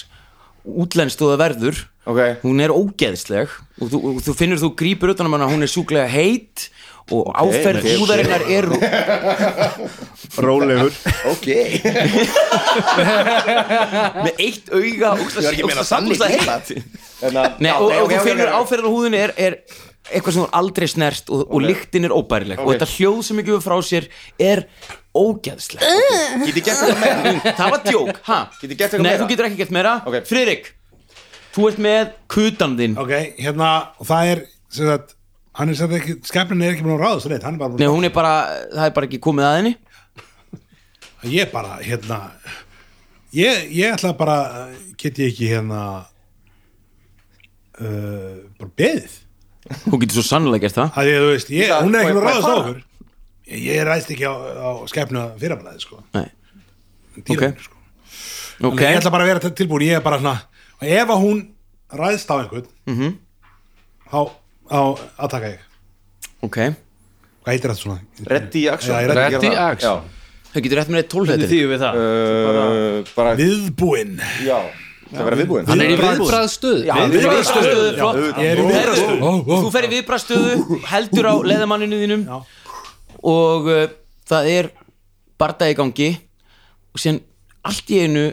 útlenskt 0.68 1.24
og 1.24 1.32
það 1.34 1.42
verður. 1.46 1.82
Ok, 2.12 2.20
Hún 2.42 2.62
er 2.66 2.74
ógeðsleg. 2.74 3.52
Og 3.82 3.92
þú, 3.94 4.00
og 4.10 4.24
þú 4.26 4.34
finnur 4.38 4.62
þú 4.62 4.72
grípur 4.78 5.14
utan 5.14 5.30
um 5.30 5.38
hana 5.38 5.50
Hún 5.52 5.64
er 5.66 5.72
sjúklega 5.72 6.10
heit 6.12 6.70
og 7.12 7.28
áferð 7.36 7.82
ok, 7.82 7.88
ok. 7.88 7.98
húðarinnar 8.00 8.44
er 8.56 8.68
Rólegur. 10.46 10.94
Ok. 11.32 11.48
Með 14.24 14.42
eitt 14.46 14.70
auga 14.72 15.14
er 15.18 16.46
og, 17.82 18.12
þú 18.14 18.22
finnur 18.26 18.52
ok. 18.52 18.60
áferðin 18.62 18.88
á 18.88 18.92
húðinni 18.96 19.20
er, 19.22 19.34
er 19.38 19.58
eitthvað 20.12 20.36
sem 20.36 20.44
þú 20.44 20.50
aldrei 20.60 20.88
snert 20.92 21.30
og, 21.34 21.42
og 21.48 21.64
lyktin 21.66 22.06
er 22.08 22.14
óbærileg 22.16 22.60
og 22.62 22.68
Ok. 22.68 22.74
þetta 22.76 22.90
hljóð 22.96 23.22
sem 23.28 23.40
ekki 23.42 23.54
við 23.56 23.64
frá 23.66 23.78
sér 23.88 24.08
er 24.40 24.64
ógeðsleg 25.16 25.82
Get 26.46 26.60
ég 26.60 26.66
gert 26.68 26.84
þetta 26.84 27.00
meira? 27.02 27.56
það 27.62 27.74
var 27.76 27.82
djók, 27.88 28.22
ha? 28.28 28.40
Get 28.62 28.70
ég 28.70 28.78
gert 28.80 28.94
eitthvað 28.94 29.06
Nei, 29.06 29.10
meira? 29.12 29.24
þú 29.24 29.30
getur 29.34 29.50
ekki 29.50 29.60
gert 29.64 29.74
meira 29.78 29.94
Ok. 30.08 30.20
Friðrik, 30.30 30.70
þú 31.56 31.68
ert 31.72 31.82
með 31.88 32.14
kutan 32.36 32.78
þinn 32.80 32.98
ok, 33.02 33.14
hérna, 33.42 33.72
og 34.00 34.08
það 34.12 34.32
er 34.36 34.44
sem 34.72 34.88
sagt, 34.92 35.16
hann 35.60 35.72
er 35.74 35.76
sem 35.82 35.90
sagt 35.92 35.98
ekki 36.02 36.18
skepnin 36.32 36.62
er 36.64 36.76
ekki 36.76 36.86
búin 36.88 36.96
að 36.96 37.04
ráðast 37.08 37.28
neitt, 37.32 37.44
hann 37.48 37.58
er 37.60 37.64
bara 37.66 37.80
Nei, 37.82 37.88
hún 37.92 38.08
er 38.08 38.14
bara, 38.16 38.36
það 38.72 38.86
er 38.88 38.94
bara 39.00 39.10
ekki 39.12 39.20
komið 39.28 39.48
að 39.50 39.58
henni 39.62 39.74
ég 41.32 41.52
bara, 41.54 41.76
hérna 41.86 42.22
ég, 43.36 43.68
ég 43.78 43.94
ætla 43.94 44.14
bara 44.18 44.38
get 44.98 45.20
ég 45.22 45.34
ekki 45.34 45.52
hérna 45.52 45.82
uh, 47.82 48.40
bara 48.60 48.72
beðið 48.80 49.20
Hún 49.90 50.00
getur 50.02 50.18
svo 50.20 50.26
sannlega 50.28 50.62
gert 50.68 50.78
það 50.78 50.98
að 51.02 51.10
ég, 51.12 51.20
þú 51.24 51.30
veist, 51.32 51.50
ég, 51.56 51.72
hún 51.86 51.96
er 51.96 52.02
ekki 52.06 52.14
ég 52.16 52.26
ráðast 52.26 52.52
okkur 52.52 52.78
ég, 53.52 53.64
ég 53.68 53.82
ræðst 53.88 54.12
ekki 54.16 54.26
á, 54.30 54.34
á 54.36 54.70
skepna 54.92 55.24
fyrirblæði 55.42 55.82
sko. 55.84 56.02
Nei, 56.16 56.28
Dýrarnir, 57.26 57.58
Ok. 57.58 57.66
sko. 57.66 57.76
ok 58.62 58.78
Þannig 58.78 58.86
að 58.86 58.92
ég 58.94 59.02
ætla 59.02 59.12
bara 59.12 59.26
að 59.26 59.32
vera 59.34 59.52
tilbúin 59.62 59.86
ég 59.88 59.98
er 60.00 60.06
bara 60.06 60.20
svona, 60.22 60.38
og 60.82 60.88
ef 60.88 61.08
að 61.16 61.22
hún 61.26 61.42
ræðst 62.02 62.32
á 62.32 62.36
einhvern 62.40 62.68
Mhm. 62.88 63.12
þá, 64.12 64.20
þá 64.72 64.80
aðtaka 65.20 65.52
ég 65.56 65.60
Ok, 66.42 66.58
hvað 66.58 67.52
heitir 67.54 67.70
þetta 67.70 67.82
svona? 67.82 68.00
Ready 68.26 68.68
action 68.70 68.96
Já, 68.96 69.02
ég 69.02 69.08
gera 69.08 69.30
það. 69.40 69.58
action. 69.72 70.02
það 70.54 70.64
getur 70.64 70.78
rétt 70.82 70.90
með 70.92 70.98
eitt 71.02 71.12
Hvernig 71.12 71.28
tólhættir 71.28 71.52
þýðum 71.52 71.72
við 71.72 71.82
það? 71.84 71.94
Já. 71.96 72.62
Uh, 73.02 73.04
bara, 73.16 73.36
viðbúin 73.36 74.16
já 74.46 74.58
Það 75.12 75.26
verður 75.28 75.42
viðbúin. 75.42 75.66
Hann 75.68 75.82
er 75.84 75.92
í 75.92 75.96
viðbræðstöð 76.00 76.78
Já, 76.88 76.94
Við 76.96 77.02
erum 77.02 77.16
viðbragðsstöðu, 77.16 77.88
flott. 77.98 78.20
ég 78.40 78.52
er 78.52 78.60
í 78.62 78.66
viðbragðsstöðu. 78.68 79.18
Ó, 79.22 79.32
ó. 79.42 79.56
Þú 79.66 79.72
fer 79.76 79.88
í 79.88 79.90
viðbrastöðu, 79.92 80.78
heldur 80.92 81.28
á 81.28 81.34
leðamanninu 81.52 82.00
þínum. 82.02 82.24
Já. 82.30 82.38
og 83.32 83.68
uh, 83.72 83.82
það 84.32 84.52
er 84.54 84.70
bardaði 85.42 85.76
í 85.76 85.80
gangi. 85.82 86.10
Og 86.92 87.04
síðan 87.04 87.20
allt 87.68 87.92
í 87.92 88.00
einu 88.06 88.24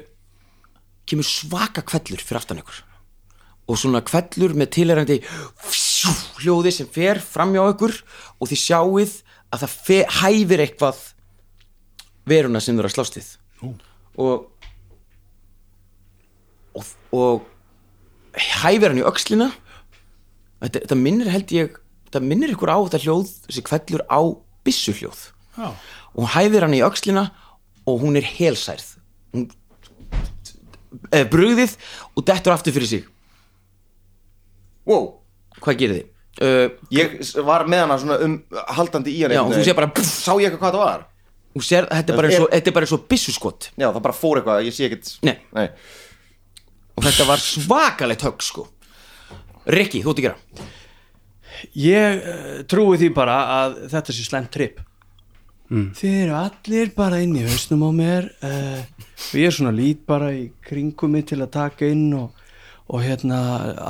kemur 1.08 1.26
svaka 1.26 1.82
kvellur 1.88 2.22
fyrir 2.22 2.40
aftan 2.42 2.62
ykkur. 2.62 2.82
Og 3.68 3.80
svona 3.80 4.00
kvellur 4.06 4.54
með 4.56 4.70
tilherrandi 4.78 5.18
hljóði 6.38 6.72
sem 6.72 6.88
fer 6.92 7.20
fram 7.20 7.52
hjá 7.56 7.64
ykkur. 7.72 7.96
Og 8.38 8.52
þið 8.52 8.62
sjáið 8.62 9.18
að 9.48 9.64
það 9.64 10.14
hæfir 10.20 10.62
eitthvað 10.64 11.02
veruna 12.28 12.60
sem 12.62 12.76
þú 12.76 12.84
eru 12.84 12.90
að 12.92 12.96
slást 12.96 13.18
við. 13.18 13.28
Og 14.18 14.46
og, 17.14 17.44
og 18.34 18.42
hæfir 18.62 18.92
hann 18.92 19.00
í 19.00 19.06
öxlina 19.08 19.50
þetta, 20.62 20.82
þetta 20.82 20.98
minnir 20.98 21.30
held 21.32 21.54
ég 21.54 21.78
þetta 22.08 22.22
minnir 22.24 22.54
ykkur 22.54 22.72
á 22.72 22.78
þetta 22.84 23.02
hljóð 23.04 23.32
þessi 23.48 23.64
kvellur 23.68 24.04
á 24.08 24.20
byssuhljóð 24.66 25.22
Já. 25.58 25.68
og 25.68 26.18
hún 26.22 26.32
hæfir 26.34 26.66
hann 26.66 26.76
í 26.78 26.82
öxlina 26.86 27.28
og 27.88 28.02
hún 28.04 28.18
er 28.20 28.26
helsærð 28.26 28.94
hún 29.34 29.48
eh, 31.12 31.24
brugðið 31.28 31.76
og 32.14 32.26
dettur 32.28 32.54
aftur 32.56 32.76
fyrir 32.76 32.92
sig 32.92 33.08
Wow 34.88 35.18
hvað 35.60 35.80
gerir 35.82 35.98
þið? 35.98 36.14
Uh, 36.38 36.68
Ég 36.94 37.16
var 37.42 37.64
með 37.66 37.80
hana 37.82 37.96
svona 37.98 38.16
um 38.22 38.34
haldandi 38.76 39.10
í 39.10 39.24
hann 39.24 39.32
já, 39.34 39.40
einhvern 39.42 39.58
þú 39.58 39.66
sé 39.66 39.74
bara 39.74 40.04
Sá 40.06 40.32
ég 40.38 40.52
eitthvað 40.52 40.60
hvað 40.62 40.76
það 40.76 40.84
var? 40.84 41.06
þú 41.58 41.62
sér, 41.66 41.88
þetta 41.90 42.12
er 42.12 42.18
bara 42.20 42.28
eins 42.30 42.42
og, 42.44 42.50
þetta 42.52 42.70
er 42.70 42.76
bara 42.76 42.86
eins 42.86 42.94
og 42.94 43.06
byssuskott 43.10 43.68
Já, 43.74 43.88
það 43.88 44.02
bara 44.04 44.16
fór 44.16 44.38
eitthvað, 44.40 44.60
ég 44.68 44.76
sé 44.76 44.86
ekkert 44.86 45.10
Nei. 45.26 45.34
Nei. 45.56 45.66
Og 46.98 47.06
þetta 47.06 47.28
var 47.28 47.42
svakalegt 47.42 48.26
högg 48.26 48.42
sko. 48.42 48.66
Rikki, 49.70 50.02
þú 50.02 50.12
ert 50.12 50.20
að 50.20 50.26
gera. 50.26 50.68
Ég 51.78 52.20
uh, 52.20 52.52
trúi 52.70 52.98
því 52.98 53.14
bara 53.14 53.38
að 53.62 53.80
þetta 53.94 54.14
sé 54.14 54.26
slæmt 54.26 54.52
tripp 54.54 54.84
Þið 55.68 56.12
eru 56.22 56.36
allir 56.38 56.92
bara 56.96 57.18
inn 57.20 57.34
í 57.36 57.44
hausnum 57.44 57.82
á 57.84 57.90
mér 57.92 58.28
uh, 58.40 58.78
og 58.80 59.34
ég 59.36 59.50
er 59.50 59.52
svona 59.52 59.72
lít 59.76 60.06
bara 60.08 60.30
í 60.32 60.46
kringum 60.64 61.12
mig 61.12 61.26
til 61.28 61.42
að 61.44 61.50
taka 61.58 61.90
inn 61.92 62.06
og, 62.16 62.30
og 62.88 63.02
hérna 63.04 63.40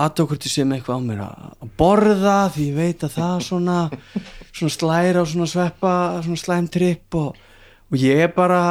aðtökurti 0.08 0.50
sem 0.50 0.72
eitthvað 0.74 0.98
á 0.98 1.06
mér 1.06 1.22
að 1.28 1.70
borða 1.78 2.34
því 2.50 2.66
ég 2.66 2.80
veit 2.80 3.06
að 3.06 3.14
það 3.20 3.44
svona 3.46 3.78
svona 4.50 4.74
slæra 4.74 5.22
og 5.22 5.30
svona 5.30 5.48
sveppa 5.52 5.94
svona 6.26 6.42
slæmt 6.42 6.74
tripp 6.74 7.18
og, 7.20 7.38
og 7.86 8.02
ég 8.02 8.24
er 8.26 8.34
bara 8.34 8.62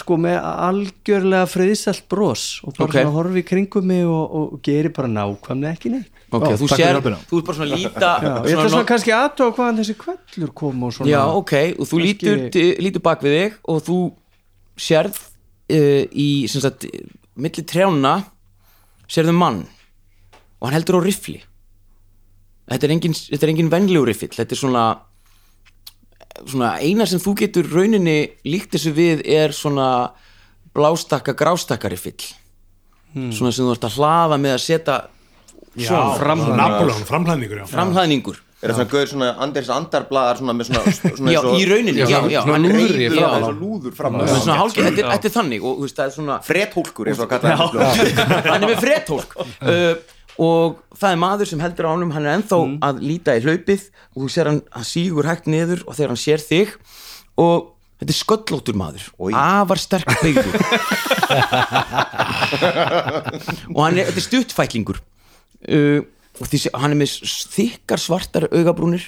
sko 0.00 0.16
með 0.20 0.36
algjörlega 0.42 1.46
friðsælt 1.50 2.04
bros 2.12 2.42
og 2.64 2.74
bara 2.76 2.86
Ok. 2.88 2.96
svona 2.98 3.14
horfi 3.14 3.42
í 3.42 3.46
kringum 3.46 3.86
mig 3.88 4.04
og, 4.04 4.24
og, 4.36 4.52
og 4.56 4.62
geri 4.66 4.88
bara 4.94 5.08
nákvæmlega 5.08 5.72
ekki 5.76 5.92
neitt. 5.94 6.10
Ok, 6.34 6.42
Ó, 6.42 6.56
þú 6.58 6.66
sér, 6.72 6.96
þú 7.00 7.38
ert 7.38 7.46
bara 7.46 7.56
svona 7.56 7.68
að 7.70 7.78
líta 7.78 8.08
Já, 8.18 8.30
ég 8.50 8.56
ætla 8.58 8.70
svona 8.72 8.88
kannski 8.88 9.12
aðtóa 9.14 9.52
hvaðan 9.54 9.76
þessi 9.78 9.94
kvellur 10.00 10.50
kom 10.58 10.82
og 10.88 10.92
svona 10.96 11.10
Já, 11.12 11.20
ok, 11.38 11.52
og 11.78 11.86
þú 11.86 12.00
Kannski- 12.00 12.06
lítur, 12.06 12.80
lítur 12.82 13.04
bak 13.06 13.22
við 13.22 13.36
þig 13.38 13.58
og 13.70 13.82
þú 13.86 13.98
sérð 14.76 15.20
uh, 15.22 16.02
í, 16.10 16.28
sem 16.50 16.60
sagt, 16.64 16.88
milli 17.38 17.62
trjána 17.62 18.16
sérðu 19.06 19.36
mann 19.38 19.62
og 20.58 20.66
hann 20.66 20.74
heldur 20.80 20.98
á 20.98 21.06
riffli. 21.06 21.38
Þetta 22.66 22.86
er 22.88 22.92
engin, 22.96 23.14
þetta 23.14 23.46
er 23.46 23.50
engin 23.52 23.68
venlegur 23.70 24.08
riffill 24.10 24.32
Þetta 24.34 24.56
er 24.56 24.58
svona 24.58 24.84
svona 26.44 26.74
eina 26.82 27.06
sem 27.08 27.20
þú 27.22 27.34
getur 27.42 27.68
rauninni 27.72 28.16
líkt 28.48 28.74
þessu 28.76 28.92
við 28.96 29.22
er 29.26 29.54
svona 29.56 29.88
blástakka, 30.76 31.32
grástakka 31.38 31.88
riffill 31.92 32.26
svona 33.32 33.52
sem 33.54 33.64
þú 33.64 33.72
ert 33.76 33.86
að 33.88 33.96
hlaða 33.96 34.36
með 34.42 34.56
að 34.58 34.64
setja 34.66 34.96
já. 35.76 35.92
framhlaðningur 37.72 38.42
Er 38.64 38.72
það 38.72 38.78
svona 38.78 38.88
gauður 38.88 39.10
svona 39.10 39.26
Anders 39.44 39.66
Andarblaðar 39.68 40.38
svona 40.40 40.52
með 40.56 40.68
svona, 40.70 40.92
svona 41.18 41.32
Já, 41.34 41.38
eins 41.42 41.48
og- 41.50 41.56
í 41.60 41.64
rauninni, 41.68 42.00
já, 42.00 42.18
já, 42.32 42.38
svona 42.40 42.56
er 42.56 43.56
lúður 43.58 43.92
fram 43.98 44.16
Það 44.16 44.30
er 44.32 44.38
svona 44.40 44.56
hálfgerð, 44.62 45.00
þetta 45.02 45.28
er- 45.28 45.34
þannig 45.34 45.66
og 45.68 45.74
þú 45.76 45.84
veist, 45.84 45.96
það 45.98 46.06
er 46.08 46.14
svona 46.14 46.36
Frethólkur 46.46 47.10
eins 47.12 47.20
og 47.20 47.26
að 47.26 47.30
kalla 47.34 47.48
það 47.60 47.68
hann 48.50 48.56
er 48.56 48.70
með 48.70 48.80
fredtólk 48.86 49.36
uh, 49.36 50.15
og 50.42 50.80
það 50.96 51.14
er 51.14 51.20
maður 51.20 51.50
sem 51.50 51.62
heldur 51.62 51.88
á 51.88 51.94
honum 51.94 52.12
hann 52.12 52.26
er 52.26 52.36
ennþá 52.36 52.58
að 52.88 53.00
líta 53.04 53.36
í 53.38 53.44
hlaupið 53.44 53.86
og 54.12 54.18
þú 54.20 54.28
sér 54.32 54.50
hann, 54.50 54.60
hann 54.74 54.88
sígur 54.88 55.28
hægt 55.28 55.48
niður 55.48 55.84
og 55.86 55.96
þegar 55.96 56.12
hann 56.12 56.20
sér 56.20 56.44
þig 56.44 56.74
og 57.40 57.72
þetta 58.00 58.12
er 58.12 58.18
sköllóttur 58.18 58.76
maður. 58.76 59.06
Afar 59.32 59.80
sterk 59.80 60.10
beigður 60.20 60.56
og 63.74 63.80
hann 63.80 63.96
er, 63.96 64.10
þetta 64.10 64.20
er 64.20 64.26
stuttfæklingur. 64.26 65.00
Uh, 65.66 66.04
og 66.36 66.50
því 66.50 66.66
hann 66.76 66.92
er 66.92 67.00
með 67.00 67.14
þykkar 67.56 68.02
svartar 68.02 68.48
augabrúnir 68.50 69.06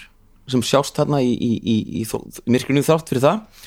sem 0.49 0.63
sjást 0.65 0.97
þarna 0.97 1.21
í, 1.21 1.35
í, 1.35 1.51
í, 1.61 1.77
í, 2.01 2.05
myrkrinu 2.49 2.81
þrátt 2.87 3.11
fyrir 3.13 3.27
það. 3.27 3.67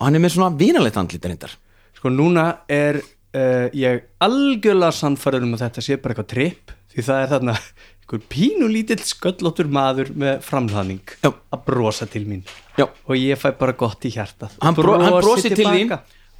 Og 0.00 0.06
hann 0.08 0.16
er 0.16 0.24
með 0.24 0.38
svona 0.38 0.56
vinalegt 0.56 0.96
andlit 0.96 1.28
reyndar. 1.28 1.52
Sko 1.98 2.10
núna 2.12 2.46
er 2.72 3.02
uh, 3.36 3.66
ég 3.76 4.04
algjörlega 4.22 4.96
sannfæður 4.96 5.48
um 5.48 5.56
að 5.56 5.66
þetta 5.66 5.84
sé 5.84 5.98
bara 6.00 6.14
eitthvað 6.14 6.30
tripp 6.34 6.76
því 6.92 7.06
það 7.08 7.22
er 7.22 7.32
þarna 7.32 7.56
einhver 8.02 8.24
pínulítill 8.28 9.00
sköllóttur 9.06 9.68
maður 9.72 10.12
með 10.18 10.42
framhlaðning 10.44 11.14
Já. 11.22 11.30
að 11.32 11.64
brosa 11.66 12.06
til 12.10 12.24
mín. 12.28 12.42
Já. 12.76 12.88
og 13.06 13.16
ég 13.16 13.38
fæ 13.40 13.52
bara 13.58 13.72
gott 13.72 14.04
í 14.04 14.12
hjartað. 14.12 14.56
Hann, 14.60 14.76
bro, 14.76 14.98
hann 15.00 15.18
Brosi 15.20 15.52
til 15.52 15.66
þín 15.66 15.94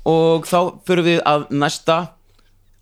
og 0.09 0.47
þá 0.49 0.59
fyrir 0.87 1.07
við 1.07 1.21
að 1.29 1.47
næsta 1.55 1.99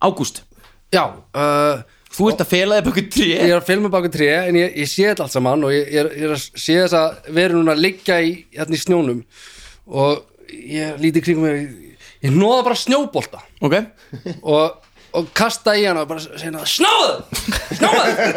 ágúst. 0.00 0.42
Já, 0.90 1.04
uh, 1.36 1.82
þú 2.10 2.30
ert 2.32 2.42
að 2.42 2.50
fela 2.50 2.78
þig 2.80 2.88
baka 2.88 3.04
tré. 3.14 3.28
ég 3.28 3.50
er 3.50 3.58
að 3.60 3.68
filma 3.68 3.92
baka 3.92 4.10
tré 4.10 4.30
en 4.48 4.58
ég, 4.58 4.72
ég 4.80 4.90
sé 4.90 5.06
þetta 5.10 5.26
allt 5.26 5.36
saman 5.36 5.68
og 5.68 5.74
ég, 5.74 5.86
ég, 5.86 6.00
er, 6.00 6.10
ég 6.16 6.26
er 6.26 6.34
að 6.34 6.46
sé 6.48 6.78
þess 6.80 6.96
að 6.98 7.30
vera 7.36 7.54
núna 7.58 7.76
að 7.76 7.84
liggja 7.84 8.18
í, 8.24 8.32
hérna 8.56 8.78
í 8.78 8.82
snjónum 8.82 9.22
og 9.86 10.24
ég 10.50 10.98
líti 11.02 11.22
kringum 11.22 11.46
mér 11.46 11.89
ég, 12.24 12.34
nóða 12.34 12.62
bara 12.68 12.78
snjóbolta. 12.78 13.42
Ok, 13.64 13.76
og, 14.42 14.78
og 15.16 15.30
kasta 15.36 15.74
í 15.78 15.86
hann 15.88 16.00
og 16.00 16.08
bara 16.10 16.22
segja 16.24 16.64
snáðu, 16.68 17.16
snáðu 17.78 18.30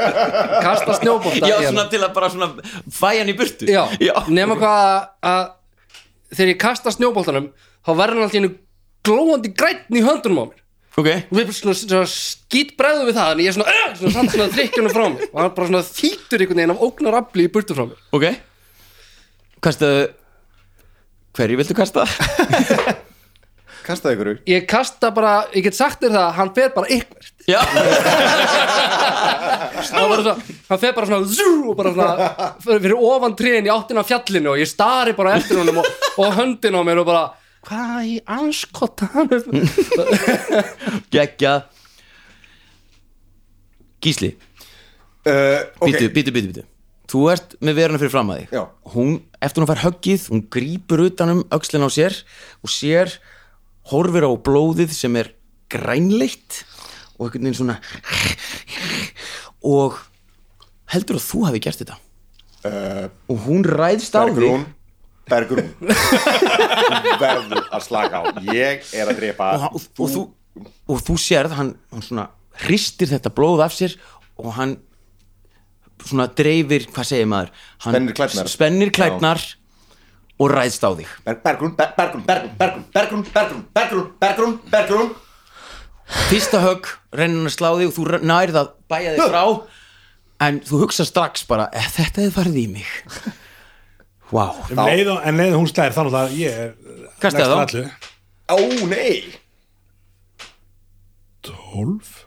kasta 0.65 0.97
snjóbolta 1.01 1.43
já 1.43 1.57
í 1.59 1.67
svona 1.67 1.84
hana. 1.84 1.89
til 1.91 2.01
að 2.01 2.15
bara 2.15 2.31
svona 2.34 2.49
fæ 2.88 3.09
hann 3.19 3.31
í 3.34 3.38
burtu. 3.38 3.69
Já, 3.69 3.86
nema 4.31 4.57
hvað 4.59 5.07
að 5.34 5.45
þegar 6.34 6.53
ég 6.55 6.61
kasta 6.63 6.93
snjóboltanum 6.95 7.51
þá 7.84 7.91
verður 7.93 8.19
hann 8.19 8.27
alltaf 8.27 8.41
einu 8.41 8.53
glóandi 9.03 9.51
grætn 9.53 9.99
í 9.99 10.03
höndunum 10.05 10.43
á 10.43 10.45
mér. 10.49 10.59
Ok. 10.93 11.07
Og 11.09 11.38
við 11.38 11.47
bara 11.49 11.55
svona, 11.57 11.73
svona 11.79 12.09
skýt 12.09 12.75
bregðum 12.77 13.07
við 13.09 13.15
það 13.17 13.31
en 13.34 13.39
ég 13.41 13.49
er 13.49 13.55
svona, 13.55 13.71
uh, 13.73 13.93
svona 13.97 14.13
samt 14.13 14.34
svona 14.36 14.53
þrykkjunum 14.53 14.93
frá 14.93 15.05
mér. 15.09 15.29
Og 15.31 15.39
hann 15.41 15.55
bara 15.55 15.69
svona 15.71 15.86
þýtur 15.88 16.43
einhvern 16.43 16.59
veginn 16.61 16.73
af 16.75 16.84
ógnarafli 16.86 17.47
í 17.47 17.53
burtu 17.53 17.77
frá 17.77 17.88
mér. 17.88 18.03
Ok. 18.13 18.27
Kastaðu 19.63 20.03
hverju 21.34 21.59
viltu 21.63 21.77
kasta? 21.77 22.05
Kastaði 23.84 24.15
ykkur 24.15 24.29
ég 24.49 24.65
kasta 24.69 25.11
bara, 25.15 25.34
ég 25.53 25.65
get 25.65 25.77
sagt 25.77 26.03
þér 26.03 26.13
það 26.15 26.29
hann 26.38 26.51
fer 26.55 26.69
bara 26.75 26.88
ykkert 26.93 27.45
já, 27.49 27.59
hann, 29.91 30.41
hann 30.69 30.81
fer 30.81 30.95
bara 30.95 31.09
svona 31.09 31.27
zú, 31.27 31.51
og 31.71 31.77
bara 31.79 31.93
svona 31.95 32.49
fyrir 32.63 32.95
ofan 32.97 33.36
tríðin 33.39 33.67
í 33.67 33.73
áttina 33.73 34.05
fjallinu 34.07 34.53
og 34.53 34.61
ég 34.61 34.69
stari 34.69 35.15
bara 35.17 35.36
eftir 35.39 35.59
honum 35.59 35.81
og, 35.84 35.89
og 36.23 36.36
höndin 36.39 36.79
á 36.79 36.81
mér 36.88 37.03
og 37.03 37.09
bara 37.11 37.23
hvað 37.67 38.09
í 38.09 38.17
anskotan 38.39 39.31
geggjað 41.13 41.59
Gísli, 44.03 44.34
uh, 45.31 45.59
Ok, 45.79 45.88
býtu, 45.88 46.07
býtu, 46.11 46.31
býtu, 46.36 46.47
býtu 46.51 46.63
Þú 47.13 47.27
ert 47.29 47.51
með 47.61 47.75
veruna 47.77 47.99
fyrir 48.01 48.09
fram 48.09 48.31
að 48.34 48.39
þig. 48.39 48.53
Já. 48.55 48.61
Hún, 48.95 49.11
eftir 49.43 49.61
hún 49.61 49.69
fær 49.69 49.81
höggið, 49.84 50.23
hún 50.31 50.39
grípur 50.55 51.03
utanum 51.03 51.43
öxlin 51.53 51.86
á 51.86 51.89
sér 51.93 52.15
og 52.63 52.71
sér 52.73 53.11
horfir 53.91 54.27
á 54.27 54.31
blóðið 54.45 54.93
sem 54.95 55.15
er 55.19 55.34
grænleitt 55.73 56.63
og 57.17 57.27
einhvern 57.27 57.49
veginn 57.49 57.57
svona 57.57 57.79
og 59.63 59.99
heldur 60.93 61.19
að 61.19 61.27
þú 61.27 61.43
hafi 61.47 61.61
gert 61.63 61.84
þetta? 61.84 61.99
Uh, 62.63 63.07
og 63.31 63.43
hún 63.47 63.65
ræðst 63.67 64.15
á 64.15 64.23
þig? 64.29 64.63
Bergrún. 65.27 65.69
Verður 67.21 67.61
að 67.71 67.84
slaka 67.86 68.19
á. 68.19 68.23
Ég 68.51 68.84
er 68.91 69.07
að 69.07 69.19
drepa 69.21 69.53
og, 69.55 69.77
og, 69.79 69.86
og, 70.03 70.09
þú, 70.11 70.23
og 70.91 71.03
þú 71.07 71.15
sérð 71.23 71.55
hann, 71.55 71.69
hann 71.93 72.03
svona 72.03 72.25
hristir 72.65 73.11
þetta 73.11 73.31
blóð 73.34 73.63
af 73.65 73.75
sér 73.75 73.95
og 74.39 74.51
hann 74.57 74.77
svona 76.03 76.27
dreifir, 76.36 76.89
hvað 76.91 77.07
segir 77.07 77.29
maður? 77.31 77.53
Hann 77.86 77.95
Spennir 77.95 78.17
klærnar. 78.17 78.51
spennir 78.51 78.93
klærnar 78.93 79.43
og 80.43 80.51
ræðst 80.53 80.83
á 80.83 80.89
þig. 80.99 81.11
Ber- 81.25 81.39
Bergrún, 81.45 81.75
Ber- 81.77 81.93
Bergrún, 81.97 82.23
Bergrún, 82.27 82.53
Bergrún, 82.59 82.83
Bergrún, 82.93 83.23
Bergrún, 83.33 83.63
Bergrún, 83.73 84.09
Bergrún, 84.19 84.59
Bergrún. 84.73 85.13
Fyrsta 86.29 86.59
högg 86.61 86.89
rennir 87.15 87.39
hann 87.39 87.47
að 87.49 87.55
slá 87.55 87.69
þig 87.79 87.87
og 87.89 87.95
þú 87.95 88.19
nærð 88.27 88.57
að 88.59 88.71
bæja 88.91 89.13
þig 89.15 89.29
frá. 89.31 89.43
En 90.43 90.59
þú 90.67 90.79
hugsa 90.83 91.05
strax 91.07 91.45
bara 91.47 91.69
"Eh, 91.71 91.85
þetta 91.95 92.21
hefði 92.21 92.33
farið 92.35 92.57
í 92.59 92.67
mig. 92.73 92.85
Wow, 94.33 94.55
Um 94.71 94.77
leið 94.83 95.11
og- 95.13 95.21
en 95.27 95.37
leið 95.37 95.53
og 95.53 95.61
hún 95.61 95.69
slæðir 95.71 95.93
þannig 95.93 96.17
að 96.19 96.35
ég 96.37 96.51
er 96.51 96.75
næstur 97.21 97.47
þá. 97.47 97.61
allu. 97.63 97.91
Ó, 98.49 98.57
nei. 98.89 99.39
12 101.43 102.25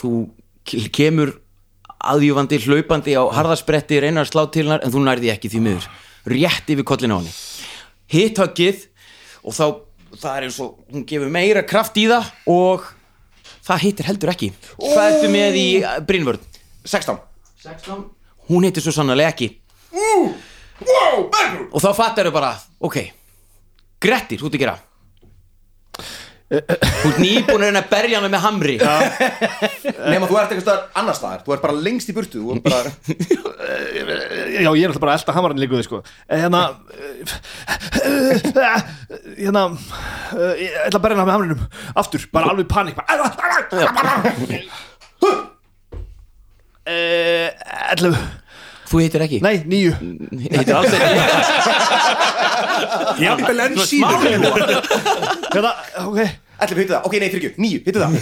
þú 0.00 0.10
ke- 0.64 0.88
kemur 0.92 1.32
aðjúfandi 2.00 2.58
hlaupandi 2.64 3.16
á 3.16 3.22
harðaspretti 3.36 4.00
reynar 4.00 4.26
að 4.26 4.32
slá 4.32 4.42
til 4.52 4.64
hennar 4.64 4.84
en 4.84 4.92
þú 4.94 5.02
nærði 5.04 5.32
ekki 5.34 5.50
því 5.52 5.62
miður. 5.66 5.88
Rétt 6.30 6.72
yfir 6.72 6.86
kollin 6.88 7.14
á 7.14 7.18
henni. 7.20 7.34
Hitt 8.10 8.40
höggið 8.40 8.86
og 9.44 9.56
þá 9.56 9.66
það 10.20 10.30
er 10.36 10.46
eins 10.48 10.60
og 10.64 10.78
hún 10.90 11.06
gefur 11.08 11.30
meira 11.32 11.62
kraft 11.66 11.98
í 12.00 12.06
það 12.10 12.30
og 12.50 12.88
það 13.66 13.84
hittir 13.86 14.08
heldur 14.10 14.32
ekki. 14.34 14.52
Hvað 14.80 15.10
ertu 15.12 15.32
með 15.32 15.60
í 15.60 15.68
Brynvörn? 16.08 16.42
16 16.84 17.20
16 17.62 18.04
hún 18.50 18.66
hittir 18.66 18.82
svo 18.82 18.94
sannlega 18.94 19.30
ekki. 19.34 19.52
Wow, 19.92 21.26
Bergrún 21.28 21.66
og 21.70 21.82
þá 21.82 21.90
fattar 21.96 22.28
þau 22.30 22.34
bara 22.34 22.54
ok, 22.80 23.02
Grettir, 24.00 24.40
þú 24.40 24.48
ert 24.48 24.56
að 24.56 24.62
gera 24.62 24.78
þú 26.50 27.10
ert 27.10 27.18
nýbúin 27.22 27.62
að 27.62 27.68
reyna 27.68 27.80
að 27.84 27.90
berja 27.92 28.18
hana 28.18 28.30
með 28.32 28.42
hamri 28.42 28.72
Nefn 28.80 30.24
að 30.24 30.30
þú 30.32 30.38
ert 30.40 30.54
eitthvað 30.56 30.80
annar 30.98 31.14
staðar 31.14 31.44
Þú 31.46 31.54
ert 31.54 31.62
bara 31.62 31.82
lengst 31.86 32.10
í 32.10 32.14
burtu 32.16 32.42
bara 32.64 32.90
Já, 34.58 34.70
ég 34.74 34.82
er 34.82 34.90
alltaf 34.90 35.04
bara 35.04 35.14
að 35.14 35.20
elda 35.20 35.36
hamarinn 35.36 35.62
líka 35.62 35.78
við 35.78 35.86
sko 35.86 36.00
Eh, 36.26 36.40
Hérna 36.42 36.62
eh, 38.50 38.82
Hérna 39.38 39.62
eh, 39.70 40.54
Ég 40.64 40.74
ætla 40.88 40.98
að 40.98 41.04
berja 41.06 41.16
hana 41.20 41.28
með 41.28 41.34
hamarinnum 41.36 41.62
Aftur, 42.02 42.26
bara 42.34 42.50
alveg 42.50 42.66
panik 42.70 42.98
Eh, 46.90 47.48
11 47.94 48.16
þú 48.90 49.00
hittir 49.04 49.24
ekki? 49.26 49.38
Nei, 49.44 49.56
9 49.70 49.96
hittir 50.50 50.74
alls 50.76 50.94
ekki. 50.98 52.20
Jafnvel 53.24 53.64
enn 53.66 53.76
síður. 53.86 54.30
Hérna, 55.50 55.74
ok. 56.06 56.20
Ætlum 56.60 56.80
hittu 56.82 56.92
það. 56.92 57.04
Ok, 57.08 57.14
nei, 57.22 57.28
fyrir 57.32 57.46
ekki 57.48 57.62
Níu, 57.64 57.78
hittu 57.86 58.00
það. 58.02 58.16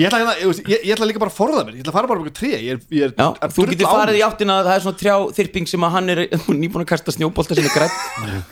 Ég 0.00 0.06
ætla, 0.08 0.20
hérna, 0.20 0.34
ég, 0.40 0.60
ég, 0.64 0.84
ég 0.88 0.92
ætla 0.94 1.08
líka 1.10 1.20
bara 1.20 1.32
að 1.32 1.36
forða 1.36 1.64
mér. 1.66 1.74
Ég 1.76 1.82
ætla 1.84 1.92
að 1.92 1.98
fara 1.98 2.10
bara 2.10 2.22
bara 2.24 2.32
tré. 2.36 2.52
Ég 2.54 2.70
er, 2.76 2.78
ég 2.96 3.04
er 3.08 3.12
Já, 3.12 3.26
er 3.44 3.52
þú 3.56 3.66
getur 3.70 3.90
á 3.90 3.92
farið 3.98 4.18
í 4.20 4.22
áttina 4.24 4.56
að 4.60 4.68
það 4.70 4.76
er 4.78 4.84
svona 4.86 5.00
trjá 5.02 5.16
þyrping 5.40 5.68
sem 5.72 5.84
að 5.88 5.94
hann 5.96 6.12
er 6.14 6.22
nýbúin 6.62 6.84
að 6.84 6.88
kasta 6.94 7.14
snjóbolta 7.16 7.58
sem 7.58 7.68
er 7.68 7.74
grætt 7.74 7.98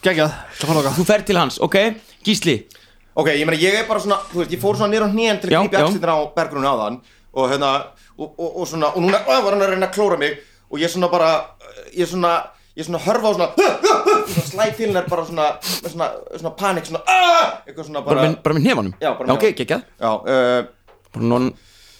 Geggjað, 0.05 0.35
ætla 0.53 0.67
að 0.69 0.73
fara 0.73 0.83
okkar 0.83 0.99
Þú 0.99 1.07
fer 1.09 1.25
til 1.31 1.39
hans, 1.41 1.57
ok? 1.65 1.79
Gísli, 2.29 2.57
Ok, 3.19 3.33
ég 3.35 3.49
meina, 3.49 3.59
ég 3.59 3.81
er 3.81 3.89
bara 3.89 4.03
svona 4.05 4.21
Þú 4.31 4.43
veist, 4.43 4.53
ég 4.55 4.61
fór 4.63 4.77
svona 4.79 4.93
nýr 4.93 5.05
á 5.05 5.09
hnén 5.11 5.41
til 5.43 5.49
að 5.51 5.65
grípa 5.65 5.81
já. 5.81 5.87
axlindina 5.89 6.15
á 6.15 6.21
Bergrún 6.37 6.69
áðan 6.69 7.01
Og 7.35 7.49
hérna 7.51 7.73
Og, 8.19 8.29
og, 8.35 8.51
og 8.63 8.69
svona 8.71 8.93
Og 8.95 9.03
núna 9.03 9.19
var 9.27 9.49
hann 9.49 9.65
að 9.65 9.73
reyna 9.73 9.89
að 9.89 9.97
klóra 9.97 10.21
mig 10.21 10.37
Og 10.71 10.79
ég 10.83 10.89
svona 10.93 11.09
bara 11.13 11.31
Ég 11.97 12.07
svona 12.11 12.33
Ég 12.79 12.85
svona 12.87 12.99
hörfa 13.03 13.29
á 13.29 13.31
svona 13.35 13.49
Svona 14.29 14.47
slæð 14.53 14.73
til 14.77 14.87
hennar 14.89 15.07
bara 15.11 15.25
svona 15.27 15.47
með 15.63 15.89
Svona, 15.95 16.07
svona 16.39 16.53
panik 16.59 16.85
Svona 16.91 17.03
"Ah!" 17.07 17.47
Eitthvað 17.67 17.85
svona 17.89 18.01
bara, 18.05 18.17
bara 18.45 18.55
með, 18.55 18.63
nefanum 18.69 18.93
Já, 19.01 19.11
bara 19.19 19.27
með 19.27 19.33
Ok, 19.35 19.43
hnefanum. 19.43 19.59
geggjað. 19.59 19.83
Já, 20.01 20.11
uh, 20.23 20.63
Bara 21.15 21.25
non 21.25 21.53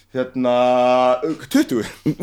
hérna 0.09 0.55
uh, 1.23 1.37
20 1.53 1.85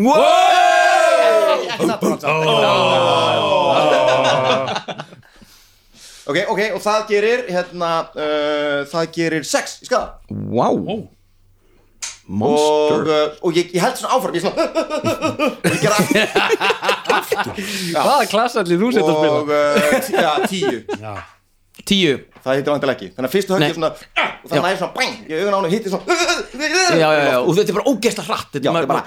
Ok, 6.26 6.38
ok, 6.50 6.60
og 6.74 6.82
það 6.82 7.04
gerir 7.12 7.42
hérna, 7.54 7.90
uh, 8.18 8.80
það 8.90 9.04
gerir 9.14 9.44
6 9.46 9.76
í 9.84 9.86
skada 9.86 10.18
Wow 10.34 11.06
Monster. 12.28 13.06
Uh, 13.06 13.38
og 13.46 13.54
ég, 13.60 13.70
ég 13.76 13.82
held 13.84 14.00
svona 14.00 14.16
áfram 14.18 14.34
ég 14.34 14.42
svona 14.42 14.58
ég 15.76 15.80
gera 15.84 15.98
hvaða 18.02 18.26
klassalli 18.32 18.78
þú 18.82 18.88
setja 18.96 19.12
að 19.14 19.18
spila? 19.20 19.38
Og 19.38 19.48
uh, 19.54 19.56
tí- 20.02 20.18
ja, 20.18 20.34
10 20.50 21.00
Já. 21.06 21.14
Tíu. 21.86 22.14
Það 22.42 22.54
heitir 22.56 22.72
vantilega 22.72 22.96
ekki. 22.96 23.08
Þannig 23.14 23.28
að 23.30 23.34
fyrstu 23.36 23.52
högg 23.54 23.62
Nei. 23.62 23.68
er 23.70 23.76
svona 23.76 23.90
uh, 23.92 23.98
og 24.46 24.50
það 24.50 24.56
Já. 24.58 24.62
næri 24.64 24.78
svona 24.80 24.94
bang 24.96 25.14
ég 25.30 25.36
augun 25.42 25.54
á 25.54 25.58
hann 25.58 25.68
og 25.68 25.74
hittir 25.74 25.92
svona 25.92 26.06
Já, 27.02 27.10
já, 27.12 27.22
já, 27.26 27.38
og 27.42 27.52
þetta 27.58 27.70
er 27.74 27.78
bara 27.78 27.90
ógeðslega 27.92 28.28
hratt 28.30 28.52
Já, 28.56 28.60
Þetta 28.62 28.70
er 28.72 28.76
er 28.80 28.90
bara 28.90 29.02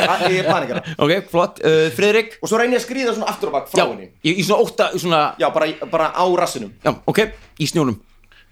Það- 0.00 0.24
er 0.30 0.48
panikara 0.48 0.82
Ok, 1.04 1.12
flott, 1.30 1.60
uh, 1.62 1.86
Friðrik? 1.94 2.30
Og 2.40 2.50
svo 2.50 2.58
reynir 2.62 2.78
ég 2.78 2.82
að 2.82 2.86
skrýða 2.88 3.14
svona 3.18 3.28
aftur 3.34 3.52
og 3.52 3.56
bak 3.58 3.68
frá 3.70 3.84
henni. 3.84 4.08
í, 4.24 4.34
í 4.40 4.42
svona 4.46 4.62
ótta 4.64 4.88
í 4.96 5.02
svona, 5.04 5.20
Já, 5.42 5.46
bara, 5.54 5.68
í- 5.70 5.78
bara 5.92 6.10
á 6.16 6.24
rassinum. 6.40 6.72
Já, 6.82 6.94
ok, 7.06 7.18
í 7.60 7.68
snjónum 7.70 8.00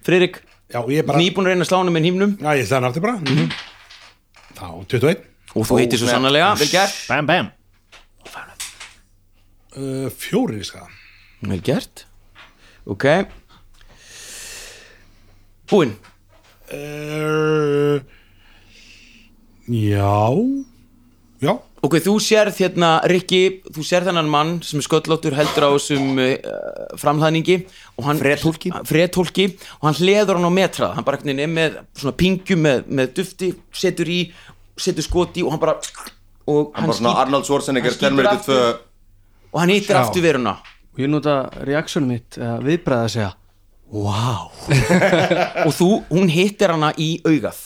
Friðrik, 0.07 0.39
Já, 0.69 0.83
ég 0.93 1.07
bara 1.09 1.21
nýbúin 1.23 1.47
að 1.49 1.55
reyna 1.55 1.65
að 1.65 1.71
slá 1.71 1.79
hana 1.81 1.93
með 1.95 2.07
hímnum 2.11 2.33
Já, 2.43 2.51
ég 2.59 2.67
stæði 2.69 2.77
hann 2.77 2.89
aftur 2.91 3.05
bara. 3.07 3.21
Þá, 4.59 4.67
21 4.93 5.23
Og 5.57 5.65
þú 5.65 5.79
heitir 5.81 6.01
svo 6.03 6.11
sannlega, 6.11 6.51
vel 6.61 6.69
gert. 6.69 6.99
Bam, 7.09 7.29
bam. 7.29 7.49
Uh, 9.79 10.09
Fjórir 10.19 10.65
skada 10.67 10.89
Vel 11.47 11.61
gert. 11.63 12.05
Ok. 12.89 13.05
Búinn. 15.71 15.95
Uh, 16.73 18.01
Já. 19.69 20.35
Já 21.41 21.53
Ok, 21.79 21.95
þú 22.03 22.17
sérð 22.19 22.57
hérna, 22.59 22.89
Rikki, 23.07 23.61
þú 23.71 23.85
sérð 23.87 24.09
þennan 24.11 24.31
mann 24.33 24.49
sem 24.67 24.81
er 24.81 24.87
sköllóttur 24.87 25.37
heldur 25.39 25.67
á 25.67 25.71
þessum 25.77 26.19
uh, 26.19 26.33
framhæðningi 26.99 27.59
Fredhólki. 28.19 28.73
Fredhólki 28.89 29.47
og 29.79 29.87
hann 29.87 29.99
hleður 30.01 30.41
hann 30.41 30.49
á 30.51 30.53
metrað 30.59 30.97
hann 30.97 31.07
bara 31.07 31.21
er 31.45 31.53
með 31.53 31.77
svona 31.95 32.17
pingu 32.19 32.59
með, 32.59 32.83
með 32.91 33.13
dufti, 33.21 33.53
setur 33.71 34.11
í 34.11 34.19
setur 34.79 35.07
skoti 35.07 35.45
og 35.47 35.55
hann 35.55 35.63
bara 35.63 35.77
og 36.49 36.73
Hann 36.75 36.89
bara 36.89 36.97
svona 36.99 37.13
skýt- 37.15 37.23
Arnold 37.23 37.47
Schwarzenegger 37.47 37.95
hann 38.03 38.27
aftur. 38.27 38.75
2 38.75 39.55
og 39.55 39.61
hann 39.63 39.75
Já. 39.95 40.03
aftur 40.03 40.27
veruna 40.27 40.57
og 40.59 40.99
ég 41.05 41.13
nota 41.15 41.37
reaksjónum 41.63 42.11
mitt 42.17 42.41
uh, 42.43 42.59
viðbræða 42.65 43.07
að 43.07 43.15
segja 43.15 43.31
wow. 43.95 44.51
og 45.67 45.73
þú, 45.79 45.91
hún 46.11 46.33
hittir 46.33 46.75
hana 46.75 46.91
í 46.99 47.21
augað 47.23 47.63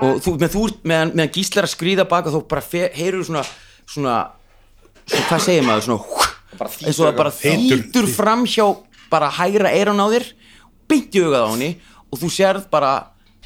og 0.00 0.20
þú, 0.24 0.34
með 0.40 0.54
þú 0.54 0.62
meðan, 0.88 1.10
meðan 1.16 1.32
gíslar 1.34 1.66
að 1.68 1.74
skrýða 1.74 2.06
baka 2.08 2.32
þá 2.32 2.38
bara 2.48 2.64
fe- 2.64 2.92
heyrur 2.96 3.24
svona 3.28 3.42
svona, 3.86 4.14
svona 5.04 5.26
hvað 5.28 5.42
segir 5.44 5.66
maður? 5.66 5.86
Svona, 5.88 6.68
eins 6.86 6.98
og 7.00 7.06
það 7.08 7.16
bara 7.18 7.32
Þýtur. 7.36 8.08
fram 8.16 8.44
hjá 8.48 8.66
bara 9.12 9.28
hægra 9.36 9.72
eiran 9.76 10.00
á 10.00 10.06
þér 10.14 10.28
beint 10.88 11.12
í 11.16 11.20
augað 11.24 11.44
á 11.44 11.48
henni 11.52 11.70
og 12.12 12.20
þú 12.22 12.30
sérð 12.32 12.68
bara 12.72 12.92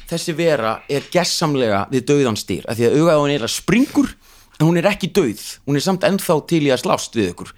þessi 0.07 0.35
vera 0.37 0.77
er 0.87 1.03
gessamlega 1.11 1.81
við 1.91 2.05
dauðan 2.07 2.37
stýr 2.39 2.63
af 2.71 2.77
því 2.79 2.87
að 2.87 2.97
augað 3.01 3.17
á 3.19 3.23
henni 3.25 3.35
er 3.41 3.47
að 3.47 3.55
springur 3.57 4.13
en 4.57 4.65
hún 4.65 4.77
er 4.79 4.87
ekki 4.89 5.11
dauð, 5.13 5.41
hún 5.67 5.75
er 5.77 5.83
samt 5.85 6.05
ennþá 6.07 6.39
til 6.49 6.63
í 6.65 6.71
að 6.73 6.79
slást 6.81 7.13
við 7.13 7.27
ykkur. 7.35 7.51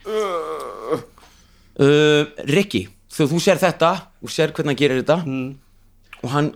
Uh, 1.79 2.25
Rikki 2.49 2.81
þegar 3.13 3.29
þú 3.31 3.37
sér 3.43 3.59
þetta 3.61 3.91
þú 4.19 4.31
sér 4.33 4.51
hvernig 4.51 4.73
hann 4.73 4.79
gerir 4.81 4.99
þetta 4.99 5.15
og 6.25 6.33
hann 6.33 6.49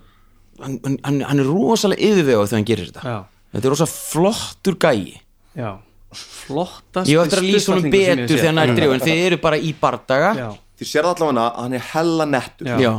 hann, 0.64 0.98
hann, 1.03 1.22
hann 1.30 1.41
er 1.44 1.49
rosalega 1.49 2.02
yfirvegað 2.10 2.49
þegar 2.49 2.60
hann 2.60 2.69
gerir 2.69 2.91
þetta. 2.91 3.03
Já. 3.14 3.48
þetta 3.53 3.69
er 3.69 3.76
rosa 3.76 3.88
flottur 3.91 4.77
gæi. 4.81 5.15
Já, 5.53 5.72
flottast 6.18 7.10
ég 7.11 7.22
eftir 7.23 7.41
að 7.41 7.49
lýsa 7.49 7.73
honum 7.73 7.94
betur 7.94 8.38
þegar 8.38 8.49
hann 8.52 8.61
er 8.64 8.76
drifun 8.77 8.99
en 8.99 9.07
þið 9.07 9.23
eru 9.27 9.41
bara 9.44 9.60
í 9.60 9.73
bardaga. 9.80 10.34
Já, 10.40 10.49
Þið 10.81 10.90
sérðu 10.90 11.11
allavega 11.14 11.44
að 11.45 11.60
hann 11.61 11.76
er 11.77 11.84
hella 11.94 12.26
nettur. 12.26 12.72
Já. 12.72 12.77
Já. 12.81 12.94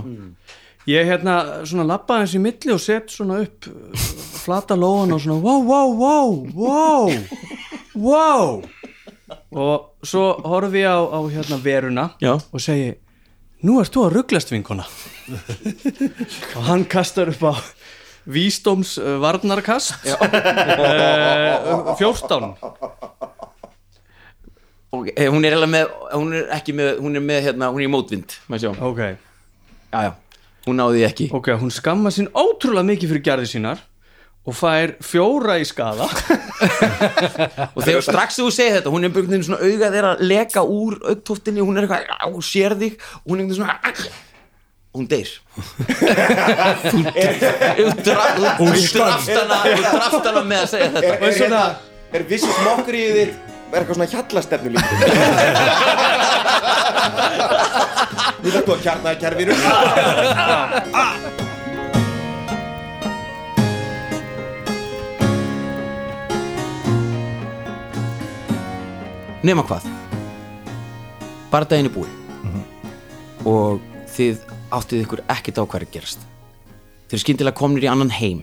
ég 0.86 1.08
hérna 1.08 1.34
svona 1.64 1.86
lappa 1.88 2.20
hans 2.20 2.34
í 2.36 2.40
milli 2.44 2.72
og 2.74 2.80
set 2.82 3.08
svona 3.12 3.40
upp 3.42 3.66
uh, 3.70 4.08
flata 4.44 4.76
lóan 4.76 5.16
og 5.16 5.22
svona 5.24 5.40
wow, 5.40 5.64
wow, 5.64 5.94
wow, 5.96 6.34
wow 6.54 7.54
wow. 7.94 8.62
Og 9.54 10.06
svo 10.06 10.26
horfi 10.44 10.82
ég 10.82 10.90
á, 10.90 10.98
á 11.00 11.18
hérna 11.30 11.58
veruna 11.62 12.10
Já. 12.20 12.34
og 12.36 12.60
segi 12.60 12.92
nú 13.64 13.80
ert 13.80 13.94
þú 13.94 14.06
að 14.06 14.14
rugglast 14.18 14.52
vinkona. 14.52 14.86
Og 16.56 16.62
hann 16.68 16.84
kastar 16.90 17.32
upp 17.32 17.42
á 17.48 17.52
vísdóms 18.24 18.96
uh, 19.00 19.16
varnarkast. 19.22 19.96
Uh, 20.04 21.94
14 21.98 22.54
og 24.94 25.08
eh, 25.16 25.28
hún 25.30 25.44
er, 25.46 25.56
með, 25.66 25.90
hún 26.14 26.34
er 26.36 26.50
ekki 26.54 26.74
með 26.76 27.00
hún 27.02 27.18
er 27.18 27.24
með 27.24 27.48
hérna, 27.48 27.70
hún 27.72 27.82
er 27.82 27.88
í 27.88 27.90
mótvind 27.90 28.36
maður 28.50 28.62
sjá. 28.62 28.84
ok, 28.88 29.00
já, 29.90 30.04
já, 30.06 30.12
hún 30.68 30.78
náði 30.78 31.02
ekki. 31.08 31.26
Ok, 31.34 31.50
hún 31.60 31.72
skamma 31.74 32.12
sín 32.14 32.30
ótrúlega 32.30 32.86
mikið 32.92 33.14
fyrir 33.14 33.24
gerði 33.26 33.50
sínar 33.50 33.82
og 34.44 34.52
fær 34.58 34.90
fjóra 35.00 35.54
í 35.56 35.64
skada 35.64 36.04
og 37.74 37.80
þegar 37.80 38.02
strax 38.04 38.36
þú 38.42 38.50
segir 38.52 38.74
þetta 38.78 38.90
hún 38.92 39.06
er 39.08 39.12
byrjum 39.14 39.44
svona 39.46 39.62
augað 39.64 39.96
er 40.00 40.04
að 40.10 40.20
leka 40.28 40.60
úr 40.68 40.98
augtóftinni, 41.14 41.62
hún 41.64 41.76
er 41.80 41.86
eitthvað, 41.86 42.28
hún 42.34 42.44
sér 42.44 42.72
þig. 42.80 42.94
Hún 43.24 43.36
er 43.40 43.42
eitthvað 43.46 43.58
svona 43.62 43.76
og 44.94 45.00
hún 45.00 45.08
deyr. 45.10 45.30
Þú 46.84 46.98
þú 47.80 47.88
dra- 48.04 48.34
þú- 48.36 48.54
þú 48.60 48.66
drafst 48.94 49.32
hana 49.34 49.56
þú 49.64 49.80
drafst 49.88 50.26
hana 50.28 50.42
með 50.52 50.60
að 50.60 50.68
segja 50.74 50.90
þetta. 50.94 51.08
Er, 51.08 51.16
er, 51.18 51.18
hérna, 51.40 51.62
er 52.14 52.22
vissi 52.30 52.50
smokkur 52.60 52.94
í 52.94 53.02
þitt 53.16 53.34
er 53.74 53.80
eitthvað 53.80 53.96
svona 53.98 54.12
hjallastefnu 54.12 54.68
líka? 54.76 54.92
Nú 58.44 58.48
þarf 58.54 58.66
þú 58.68 58.72
að 58.76 58.84
kjarnaði 58.84 59.16
kerfinu 59.24 59.52
nema 69.44 69.64
hvað. 69.68 69.84
Bardaginn 71.52 71.90
er 71.90 71.94
búinn 71.94 72.20
og 73.44 73.82
þið 74.14 74.40
áttið 74.72 75.02
ykkur 75.04 75.22
ekkert 75.28 75.58
á 75.60 75.64
hvað 75.64 75.76
er 75.76 75.84
að 75.84 75.94
gerast. 75.98 76.22
Þið 77.04 77.16
eru 77.16 77.22
skyndilega 77.22 77.58
komnir 77.58 77.84
í 77.84 77.90
annan 77.92 78.12
heim. 78.14 78.40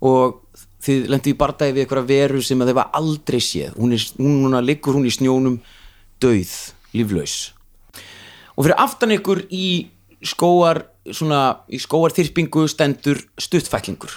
Og 0.00 0.40
þið 0.82 1.10
lendið 1.12 1.34
í 1.34 1.38
bardagi 1.38 1.76
við 1.76 1.84
ykkur 1.84 2.00
veru 2.08 2.40
sem 2.42 2.64
að 2.64 2.72
þið 2.72 2.78
var 2.80 2.96
aldrei 2.98 3.38
séð. 3.44 3.76
Hún, 3.76 3.92
er, 3.92 4.06
núna 4.24 4.62
liggur 4.64 4.96
hún 4.96 5.06
í 5.06 5.12
snjónum 5.12 5.60
döið, 6.22 6.54
líflaus. 6.96 7.36
Og 8.56 8.64
fyrir 8.64 8.80
aftan 8.80 9.12
ykkur 9.18 9.44
í 9.52 9.68
skóar 10.24 10.86
svona, 11.12 11.60
í 11.68 11.76
skóarþyrpingu 11.82 12.64
stendur 12.72 13.20
stuttfæklingur. 13.36 14.16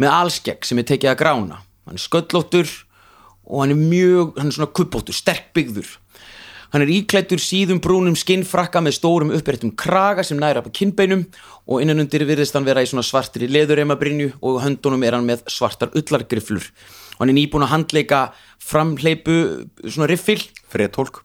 Með 0.00 0.14
allskegg 0.14 0.64
sem 0.64 0.80
er 0.80 0.88
tekið 0.88 1.12
að 1.12 1.20
grána. 1.20 1.62
Hann 1.84 2.00
er 2.00 2.06
sköllóttur 2.06 2.70
og 3.48 3.64
hann 3.64 3.72
er 3.72 3.80
mjög, 3.80 4.36
hann 4.38 4.52
er 4.52 4.56
svona 4.58 4.70
kuppóttur, 4.76 5.16
sterk 5.16 5.50
byggður. 5.56 5.96
Hann 6.68 6.84
er 6.84 6.90
íklættur 6.92 7.40
síðum 7.40 7.80
brúnum 7.80 8.16
skinnfrakka 8.18 8.82
með 8.84 8.98
stórum 8.98 9.32
uppréttum 9.32 9.72
kraga 9.72 10.24
sem 10.26 10.36
næra 10.36 10.60
upp 10.60 10.68
á 10.68 10.76
kinnbeinum. 10.76 11.24
Og 11.64 11.80
innan 11.80 12.02
undir 12.04 12.26
virðist 12.28 12.56
hann 12.56 12.68
vera 12.68 12.84
í 12.84 12.88
svona 12.88 13.06
svartri 13.06 13.48
leðurreimabrinju 13.48 14.34
og 14.44 14.60
höndunum 14.64 15.04
er 15.04 15.16
hann 15.16 15.28
með 15.28 15.46
svartar 15.52 15.94
ullargriflur 15.96 16.68
og 17.18 17.24
hann 17.24 17.32
er 17.32 17.38
nýbúin 17.40 17.64
að 17.66 17.72
handleika 17.72 18.20
framleipu 18.62 19.38
svona 19.88 20.06
riffil. 20.06 20.38
Fredholk 20.70 21.22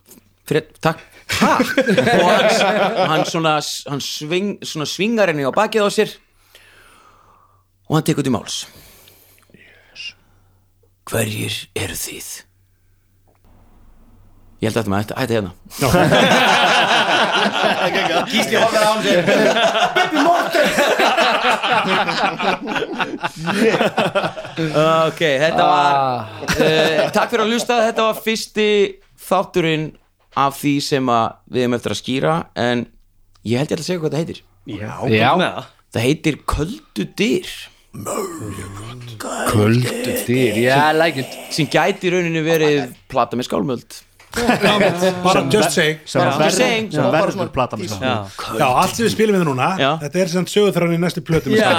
Fred, 0.48 0.74
takk. 0.84 1.00
Ha? 1.40 1.54
og 2.20 2.28
hann, 2.28 2.50
hann, 3.12 3.26
svona, 3.30 3.58
hann 3.88 4.04
sving, 4.04 4.58
svona 4.66 4.88
svingar 4.90 5.32
henni 5.32 5.48
á 5.48 5.56
bakið 5.56 5.88
á 5.88 5.90
sér. 5.94 6.16
Og 7.88 8.00
hann 8.00 8.08
tekur 8.08 8.26
til 8.28 8.36
máls 8.36 8.64
hverjir 11.14 11.53
eru 11.77 11.95
þið? 11.98 12.30
ég 14.64 14.72
held 14.72 14.77
að 14.77 14.80
þetta 14.80 14.94
maður 14.94 15.18
hætti 15.19 15.35
hérna. 15.35 15.52
Gísli 18.31 18.56
horfður 18.61 18.80
á 18.80 18.88
hann 18.88 19.03
sér 19.03 19.23
ok, 25.10 25.19
þetta 25.19 25.64
var 25.68 25.91
uh, 26.48 27.11
takk 27.11 27.27
fyrir 27.34 27.44
að 27.44 27.49
hlusta, 27.52 27.84
þetta 27.90 28.03
var 28.07 28.15
fyrsti 28.23 28.69
þátturinn 29.27 29.85
af 30.40 30.56
því 30.61 30.73
sem 30.85 31.03
að 31.11 31.27
við 31.53 31.61
erum 31.65 31.76
eftir 31.77 31.91
að 31.95 31.99
skýra 31.99 32.35
en 32.64 32.77
ég 33.44 33.60
held 33.60 33.72
ég 33.73 33.77
að 33.77 33.88
segja 33.90 33.99
hvað 34.02 34.11
þetta 34.14 34.23
heitir. 34.23 34.40
Já, 34.64 34.95
Já. 35.11 35.31
það 35.91 36.06
heitir 36.07 36.35
Köldu 36.48 37.03
dyr 37.19 37.49
Köldu 37.94 39.86
dýr, 40.26 40.56
yeah, 40.57 40.90
I 40.90 40.98
like 40.98 41.22
it 41.22 41.36
sem 41.53 41.68
gæti 41.70 42.10
í 42.10 42.14
rauninni 42.15 42.41
verið 42.41 42.95
plata 43.11 43.38
með 43.38 43.45
skálmöld 43.52 43.99
bara 44.34 45.44
just 45.53 45.76
saying 45.76 45.99
sem 46.10 46.22
Já. 46.22 46.32
Just 46.41 46.57
saying. 46.57 46.88
verður 46.90 46.95
sem 46.95 47.03
Bara 47.03 47.20
verður 47.20 47.36
svona 47.36 47.53
platan 47.53 47.84
með 47.84 47.91
Já. 47.94 48.14
já, 48.57 48.65
allt 48.65 48.95
sem 48.98 49.06
við 49.06 49.14
spilum 49.14 49.38
við 49.38 49.45
núna 49.52 49.68
Já. 49.78 49.91
þetta 50.02 50.24
er 50.24 50.32
sem 50.34 50.48
sögurþráni 50.56 50.98
í 50.98 51.03
næstu 51.03 51.22
plötu 51.26 51.53
með. 51.53 51.61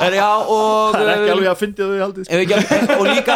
Er, 0.00 0.14
og 0.16 0.94
það 0.94 1.02
er 1.02 1.10
ekki 1.12 1.24
um, 1.26 1.32
alveg 1.34 1.48
að 1.50 1.58
fyndi 1.60 1.84
þau 1.84 1.92
ef 2.00 2.28
við 2.30 2.52
ekki, 2.56 2.78
og 2.94 3.02
líka 3.04 3.34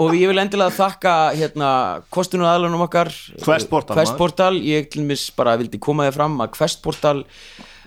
og 0.00 0.14
ég 0.16 0.30
vil 0.30 0.40
endilega 0.40 0.72
þakka 0.72 1.12
hérna 1.36 1.68
kostunum 2.12 2.48
aðlunum 2.48 2.86
okkar 2.86 3.10
Questportal, 3.44 3.98
Questportal, 3.98 4.54
ég 4.64 4.88
til 4.92 5.04
mis 5.04 5.26
bara 5.36 5.58
vildi 5.60 5.80
koma 5.84 6.08
þér 6.08 6.16
fram 6.16 6.40
að 6.40 6.54
Questportal 6.56 7.18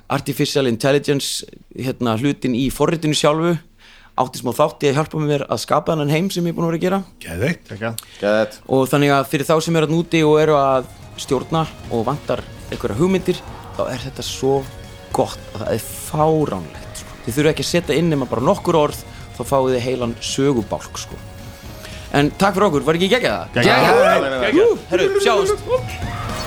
Artificial 0.07 0.69
Intelligence 0.69 1.47
hérna 1.75 2.15
hlutin 2.19 2.55
í 2.55 2.67
forritinu 2.71 3.15
sjálfu 3.17 3.57
átti 4.17 4.41
smá 4.41 4.53
þátti 4.55 4.89
að 4.89 4.97
hjálpa 4.97 5.19
mér 5.21 5.43
að 5.45 5.61
skapa 5.61 5.93
þennan 5.93 6.13
heim 6.13 6.29
sem 6.33 6.45
ég 6.47 6.53
er 6.53 6.57
búin 6.57 6.67
að 6.67 6.71
vera 6.71 6.79
að 6.79 6.85
gera 6.85 6.99
Geðveikt. 7.25 7.73
Gæðið 8.21 8.57
og 8.73 8.87
þannig 8.89 9.13
að 9.13 9.27
fyrir 9.33 9.49
þá 9.49 9.55
sem 9.65 9.77
eru 9.77 9.89
að 9.89 9.93
núti 9.93 10.23
og 10.25 10.39
eru 10.41 10.57
að 10.57 10.89
stjórna 11.21 11.63
og 11.91 12.05
vantar 12.07 12.41
einhverja 12.71 12.97
hugmyndir 12.97 13.41
þá 13.77 13.83
er 13.91 14.01
þetta 14.07 14.25
svo 14.25 14.55
gott 15.13 15.53
að 15.53 15.61
það 15.61 15.71
er 15.75 15.85
fáránlegt 15.85 17.03
sko. 17.03 17.19
þið 17.25 17.37
þurfu 17.37 17.53
ekki 17.53 17.65
að 17.65 17.71
setja 17.71 17.99
inn 17.99 18.11
nema 18.13 18.29
bara 18.29 18.45
nokkur 18.47 18.79
orð 18.79 19.03
þá 19.37 19.41
fáið 19.51 19.75
þið 19.75 19.85
heilan 19.85 20.17
sögubálk 20.23 21.01
sko. 21.03 21.19
en 22.17 22.31
takk 22.39 22.57
fyrir 22.57 22.69
okkur, 22.71 22.87
var 22.87 22.97
ekki 22.97 23.11
geggjað 23.13 23.37
það? 23.37 23.69
Gæðið 23.69 24.85
Herru, 24.91 25.09
sjáumst 25.21 26.46